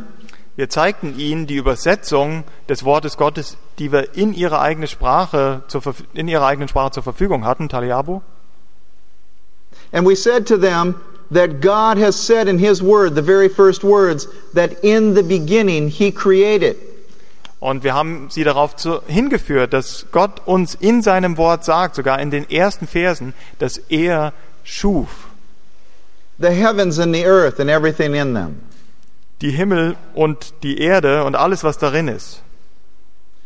Wir 0.58 0.70
zeigten 0.70 1.18
ihnen 1.18 1.48
die 1.48 1.56
Übersetzung 1.56 2.44
des 2.68 2.84
Wortes 2.84 3.16
Gottes, 3.16 3.58
die 3.80 3.92
wir 3.92 4.16
in 4.16 4.34
ihrer 4.34 4.60
eigenen 4.60 4.88
Sprache 4.88 5.64
zur, 5.68 5.82
in 6.14 6.28
ihrer 6.28 6.46
eigenen 6.46 6.68
Sprache 6.68 6.92
zur 6.92 7.04
Verfügung 7.04 7.46
hatten, 7.46 7.70
Taliabo. 7.70 8.22
And 9.92 10.06
we 10.06 10.16
said 10.16 10.48
to 10.48 10.58
them 10.58 10.96
that 11.32 11.62
God 11.62 11.98
has 11.98 12.16
said 12.16 12.48
in 12.48 12.60
His 12.60 12.82
Word, 12.82 13.16
the 13.16 13.22
very 13.22 13.50
first 13.50 13.84
words, 13.84 14.28
that 14.54 14.84
in 14.84 15.14
the 15.14 15.24
beginning 15.24 15.90
He 15.90 16.12
created. 16.12 16.78
Und 17.60 17.84
wir 17.84 17.94
haben 17.94 18.30
sie 18.32 18.44
darauf 18.44 18.76
zu, 18.76 19.02
hingeführt, 19.06 19.72
dass 19.72 20.08
Gott 20.12 20.42
uns 20.48 20.76
in 20.76 21.04
seinem 21.04 21.38
Wort 21.38 21.64
sagt, 21.64 21.96
sogar 21.96 22.20
in 22.20 22.32
den 22.32 22.50
ersten 22.50 22.88
Versen, 22.88 23.34
dass 23.60 23.78
er 23.90 24.34
schuf. 24.64 25.28
the 26.42 26.54
heavens 26.54 26.98
and 26.98 27.14
the 27.14 27.26
earth 27.26 27.60
and 27.60 27.70
everything 27.70 28.16
in 28.16 28.34
them. 28.34 28.62
Die 29.40 29.52
Himmel 29.52 29.96
und 30.14 30.54
die 30.64 30.80
Erde 30.82 31.24
und 31.24 31.36
alles, 31.36 31.64
was 31.64 31.78
darin 31.78 32.08
ist. 32.08 32.42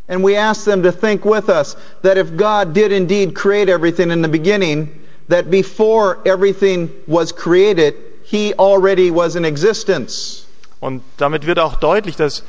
And 0.08 0.24
we 0.24 0.36
asked 0.36 0.66
them 0.66 0.84
to 0.84 0.92
think 0.92 1.26
with 1.26 1.50
us 1.50 1.76
that 2.04 2.18
if 2.18 2.36
God 2.38 2.74
did 2.74 2.92
indeed 2.92 3.34
create 3.34 3.70
everything 3.70 4.12
in 4.12 4.22
the 4.22 4.28
beginning, 4.28 4.90
that 5.30 5.50
before 5.50 6.20
everything 6.26 6.90
was 7.08 7.32
created, 7.32 7.96
He 8.24 8.54
already 8.56 9.12
was 9.12 9.36
in 9.36 9.46
existence. 9.46 10.46
Und 10.80 11.04
damit 11.18 11.46
wird 11.46 11.60
auch 11.60 11.76
deutlich, 11.76 12.16
dass 12.16 12.44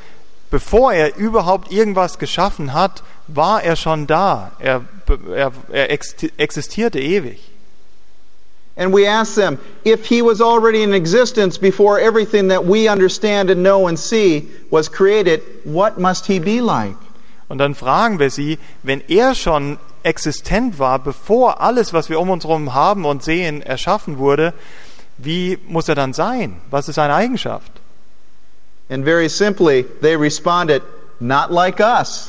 bevor 0.50 0.92
er 0.92 1.16
überhaupt 1.16 1.70
irgendwas 1.70 2.18
geschaffen 2.18 2.72
hat, 2.72 3.02
war 3.28 3.62
er 3.62 3.76
schon 3.76 4.06
da. 4.06 4.52
Er, 4.58 4.82
er, 5.34 5.52
er 5.70 5.90
existierte 5.90 6.98
ewig. 6.98 7.38
And 8.78 8.92
we 8.92 9.06
asked 9.06 9.36
them, 9.36 9.58
if 9.84 10.06
He 10.06 10.20
was 10.20 10.40
already 10.42 10.82
in 10.82 10.92
existence 10.92 11.58
before 11.58 11.98
everything 11.98 12.48
that 12.48 12.62
we 12.62 12.88
understand 12.88 13.50
and 13.50 13.62
know 13.62 13.88
and 13.88 13.98
see 13.98 14.48
was 14.70 14.88
created, 14.88 15.40
what 15.64 15.98
must 15.98 16.26
He 16.26 16.38
be 16.38 16.60
like? 16.60 16.96
Und 17.48 17.58
dann 17.58 17.74
fragen 17.74 18.18
wir 18.18 18.30
sie, 18.30 18.58
wenn 18.82 19.00
er 19.08 19.34
schon 19.34 19.78
existent 20.06 20.78
war, 20.78 20.98
bevor 21.00 21.60
alles, 21.60 21.92
was 21.92 22.08
wir 22.08 22.20
um 22.20 22.30
uns 22.30 22.44
herum 22.44 22.72
haben 22.72 23.04
und 23.04 23.22
sehen, 23.22 23.60
erschaffen 23.60 24.18
wurde, 24.18 24.54
wie 25.18 25.58
muss 25.66 25.88
er 25.88 25.94
dann 25.94 26.12
sein? 26.12 26.60
Was 26.70 26.88
ist 26.88 26.94
seine 26.94 27.14
Eigenschaft? 27.14 27.72
And 28.88 29.04
very 29.04 29.28
simply, 29.28 29.84
they 30.00 30.14
responded, 30.14 30.82
not 31.18 31.50
like 31.50 31.80
us. 31.80 32.28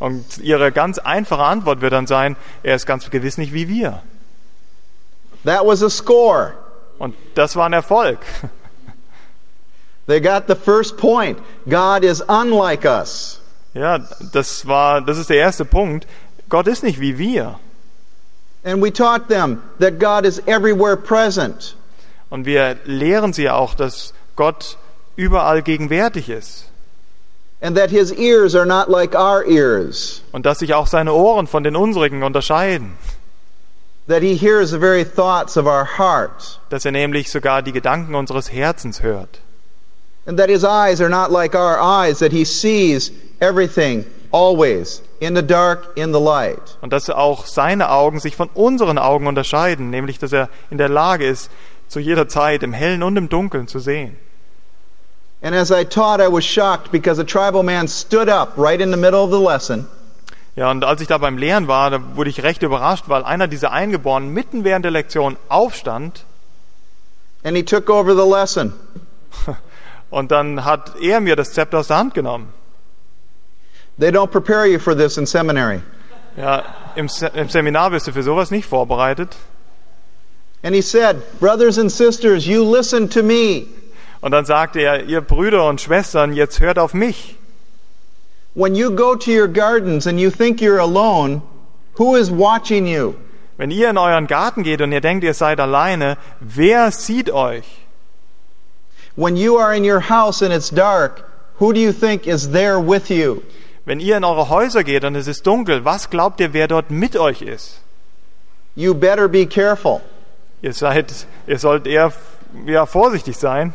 Und 0.00 0.38
ihre 0.38 0.72
ganz 0.72 0.98
einfache 0.98 1.44
Antwort 1.44 1.80
wird 1.80 1.92
dann 1.92 2.06
sein, 2.06 2.36
er 2.62 2.74
ist 2.74 2.84
ganz 2.84 3.08
gewiss 3.10 3.38
nicht 3.38 3.52
wie 3.52 3.68
wir. 3.68 4.02
That 5.44 5.64
was 5.64 5.82
a 5.82 5.90
score. 5.90 6.54
Und 6.98 7.14
das 7.34 7.54
war 7.54 7.66
ein 7.66 7.72
Erfolg. 7.72 8.18
They 10.06 10.20
got 10.20 10.48
the 10.48 10.54
first 10.54 10.96
point. 10.96 11.38
God 11.68 12.02
is 12.02 12.20
unlike 12.22 12.86
us. 12.86 13.40
Ja, 13.72 13.98
das 14.32 14.66
war, 14.66 15.00
das 15.00 15.18
ist 15.18 15.30
der 15.30 15.38
erste 15.38 15.64
Punkt. 15.64 16.06
Gott 16.48 16.66
ist 16.66 16.82
nicht 16.82 17.00
wie 17.00 17.18
wir. 17.18 17.58
And 18.64 18.82
we 18.82 18.90
taught 18.90 19.28
them 19.28 19.62
that 19.78 19.98
God 19.98 20.24
is 20.24 20.40
everywhere 20.46 20.96
present. 20.96 21.74
Und 22.30 22.46
wir 22.46 22.76
lehren 22.84 23.32
sie 23.32 23.50
auch, 23.50 23.74
dass 23.74 24.14
Gott 24.36 24.78
überall 25.16 25.62
gegenwärtig 25.62 26.28
ist. 26.30 26.64
And 27.60 27.76
that 27.76 27.90
his 27.90 28.10
ears 28.12 28.54
are 28.54 28.66
not 28.66 28.88
like 28.88 29.14
our 29.14 29.44
ears. 29.44 30.22
Und 30.32 30.44
dass 30.44 30.58
sich 30.58 30.74
auch 30.74 30.86
seine 30.86 31.12
Ohren 31.12 31.46
von 31.46 31.62
den 31.62 31.76
unsrigen 31.76 32.22
unterscheiden. 32.22 32.96
That 34.06 34.22
he 34.22 34.36
hears 34.36 34.70
the 34.70 34.78
very 34.78 35.04
thoughts 35.04 35.56
of 35.56 35.66
our 35.66 35.86
heart. 35.98 36.58
Dass 36.68 36.84
er 36.84 36.92
nämlich 36.92 37.30
sogar 37.30 37.62
die 37.62 37.72
Gedanken 37.72 38.14
unseres 38.14 38.52
Herzens 38.52 39.02
hört. 39.02 39.40
And 40.26 40.38
that 40.38 40.48
his 40.48 40.64
eyes 40.64 41.00
are 41.00 41.10
not 41.10 41.30
like 41.30 41.54
our 41.54 41.78
eyes, 41.78 42.18
that 42.18 42.32
he 42.32 42.44
sees 42.44 43.10
everything, 43.40 44.04
always, 44.34 45.00
in 45.20 45.36
the 45.36 45.42
dark, 45.42 45.92
in 45.94 46.12
the 46.12 46.20
light. 46.20 46.76
Und 46.80 46.92
dass 46.92 47.08
auch 47.08 47.46
seine 47.46 47.90
Augen 47.90 48.18
sich 48.18 48.34
von 48.34 48.50
unseren 48.52 48.98
Augen 48.98 49.28
unterscheiden, 49.28 49.90
nämlich 49.90 50.18
dass 50.18 50.32
er 50.32 50.48
in 50.70 50.78
der 50.78 50.88
Lage 50.88 51.24
ist, 51.24 51.50
zu 51.88 52.00
jeder 52.00 52.26
Zeit 52.28 52.64
im 52.64 52.72
Hellen 52.72 53.04
und 53.04 53.16
im 53.16 53.28
Dunkeln 53.28 53.68
zu 53.68 53.78
sehen. 53.78 54.16
And 55.40 55.54
as 55.54 55.70
I 55.70 55.84
taught, 55.84 56.20
I 56.20 56.26
was 56.26 56.44
shocked 56.44 56.90
because 56.90 57.20
a 57.20 57.24
tribal 57.24 57.62
man 57.62 57.86
stood 57.86 58.28
up 58.28 58.54
right 58.56 58.80
in 58.80 58.90
the 58.90 58.96
middle 58.96 59.20
of 59.20 59.30
the 59.30 59.38
lesson 59.38 59.86
Ja, 60.56 60.70
und 60.70 60.84
als 60.84 61.00
ich 61.00 61.08
da 61.08 61.18
beim 61.18 61.36
Lehren 61.36 61.66
war, 61.66 61.90
da 61.90 62.16
wurde 62.16 62.30
ich 62.30 62.44
recht 62.44 62.62
überrascht, 62.62 63.04
weil 63.08 63.24
einer 63.24 63.48
dieser 63.48 63.72
Eingeborenen 63.72 64.32
mitten 64.32 64.62
während 64.62 64.84
der 64.84 64.92
Lektion 64.92 65.36
aufstand 65.48 66.24
and 67.44 67.56
he 67.56 67.62
took 67.62 67.90
over 67.90 68.14
the 68.14 68.24
lesson. 68.24 68.72
und 70.10 70.30
dann 70.30 70.64
hat 70.64 70.92
er 71.00 71.20
mir 71.20 71.36
das 71.36 71.52
Zepter 71.52 71.78
aus 71.78 71.88
der 71.88 71.98
Hand 71.98 72.14
genommen. 72.14 72.52
They 73.98 74.10
don't 74.10 74.30
prepare 74.30 74.66
you 74.66 74.78
for 74.78 74.94
this 74.94 75.18
in 75.18 75.26
seminary. 75.26 75.82
Ja, 76.36 76.64
im, 76.96 77.08
Se 77.08 77.30
im 77.34 77.48
Seminar 77.48 77.90
bist 77.90 78.06
du 78.06 78.12
für 78.12 78.22
sowas 78.22 78.50
nicht 78.50 78.66
vorbereitet. 78.66 79.36
And 80.62 80.74
he 80.74 80.80
said, 80.80 81.16
Brothers 81.40 81.78
and 81.78 81.92
sisters, 81.92 82.46
you 82.46 82.64
listen 82.64 83.08
to 83.10 83.22
me. 83.22 83.68
Und 84.20 84.32
dann 84.32 84.46
sagte 84.46 84.80
er, 84.80 85.04
ihr 85.04 85.20
Brüder 85.20 85.68
und 85.68 85.80
Schwestern, 85.80 86.32
jetzt 86.32 86.58
hört 86.58 86.78
auf 86.78 86.94
mich. 86.94 87.36
When 88.54 88.74
you 88.74 88.90
go 88.90 89.14
to 89.14 89.30
your 89.30 89.48
gardens 89.48 90.06
and 90.06 90.18
you 90.18 90.30
think 90.30 90.60
you're 90.60 90.80
alone, 90.80 91.42
who 91.98 92.16
is 92.16 92.30
watching 92.30 92.86
you? 92.86 93.14
Wenn 93.58 93.70
ihr 93.70 93.90
in 93.90 93.98
euren 93.98 94.26
Garten 94.26 94.62
geht 94.62 94.80
und 94.80 94.90
ihr 94.92 95.00
denkt, 95.00 95.22
ihr 95.24 95.34
seid 95.34 95.60
alleine, 95.60 96.16
wer 96.40 96.90
sieht 96.90 97.30
euch? 97.30 97.64
When 99.16 99.36
you 99.36 99.58
are 99.58 99.74
in 99.76 99.84
your 99.84 100.00
house 100.00 100.42
and 100.42 100.52
it's 100.52 100.70
dark, 100.70 101.24
who 101.60 101.72
do 101.72 101.78
you 101.78 101.92
think 101.92 102.26
is 102.26 102.50
there 102.50 102.80
with 102.80 103.10
you? 103.10 103.42
Wenn 103.84 104.00
ihr 104.00 104.16
in 104.16 104.24
eure 104.24 104.48
Häuser 104.48 104.82
geht 104.82 105.04
und 105.04 105.14
es 105.14 105.26
ist 105.26 105.46
dunkel, 105.46 105.84
was 105.84 106.08
glaubt 106.08 106.40
ihr, 106.40 106.52
wer 106.52 106.68
dort 106.68 106.90
mit 106.90 107.16
euch 107.16 107.42
ist? 107.42 107.80
You 108.74 108.94
better 108.94 109.28
be 109.28 109.46
careful. 109.46 110.00
Ihr 110.62 110.72
seid, 110.72 111.26
ihr 111.46 111.58
sollt 111.58 111.86
eher 111.86 112.12
ja, 112.66 112.86
vorsichtig 112.86 113.36
sein. 113.36 113.74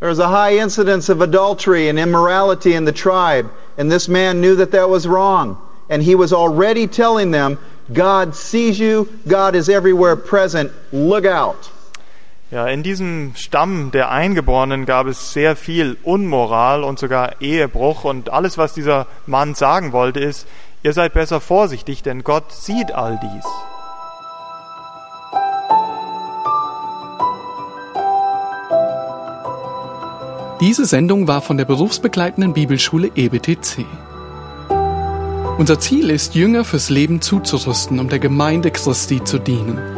There's 0.00 0.18
a 0.18 0.28
high 0.28 0.58
incidence 0.58 1.08
of 1.08 1.20
adultery 1.20 1.88
and 1.88 1.98
immorality 1.98 2.74
in 2.74 2.84
the 2.84 2.92
tribe, 2.92 3.50
and 3.76 3.90
this 3.90 4.08
man 4.08 4.40
knew 4.40 4.54
that 4.56 4.70
that 4.72 4.88
was 4.88 5.08
wrong. 5.08 5.56
And 5.88 6.02
he 6.02 6.14
was 6.14 6.32
already 6.32 6.86
telling 6.86 7.30
them, 7.30 7.58
God 7.92 8.34
sees 8.34 8.78
you, 8.78 9.08
God 9.26 9.54
is 9.54 9.68
everywhere 9.68 10.14
present, 10.14 10.70
look 10.92 11.24
out. 11.24 11.70
Ja, 12.50 12.66
in 12.66 12.82
diesem 12.82 13.32
Stamm 13.36 13.90
der 13.90 14.10
Eingeborenen 14.10 14.86
gab 14.86 15.06
es 15.06 15.34
sehr 15.34 15.54
viel 15.54 15.98
Unmoral 16.02 16.82
und 16.82 16.98
sogar 16.98 17.42
Ehebruch 17.42 18.04
und 18.04 18.30
alles, 18.30 18.56
was 18.56 18.72
dieser 18.72 19.06
Mann 19.26 19.54
sagen 19.54 19.92
wollte, 19.92 20.20
ist, 20.20 20.46
ihr 20.82 20.94
seid 20.94 21.12
besser 21.12 21.40
vorsichtig, 21.42 22.02
denn 22.02 22.24
Gott 22.24 22.50
sieht 22.50 22.94
all 22.94 23.20
dies. 23.22 23.44
Diese 30.60 30.86
Sendung 30.86 31.28
war 31.28 31.42
von 31.42 31.58
der 31.58 31.66
berufsbegleitenden 31.66 32.54
Bibelschule 32.54 33.10
EBTC. 33.14 33.84
Unser 35.58 35.78
Ziel 35.80 36.08
ist, 36.08 36.34
Jünger 36.34 36.64
fürs 36.64 36.88
Leben 36.88 37.20
zuzurüsten, 37.20 38.00
um 38.00 38.08
der 38.08 38.20
Gemeinde 38.20 38.70
Christi 38.70 39.22
zu 39.22 39.38
dienen. 39.38 39.97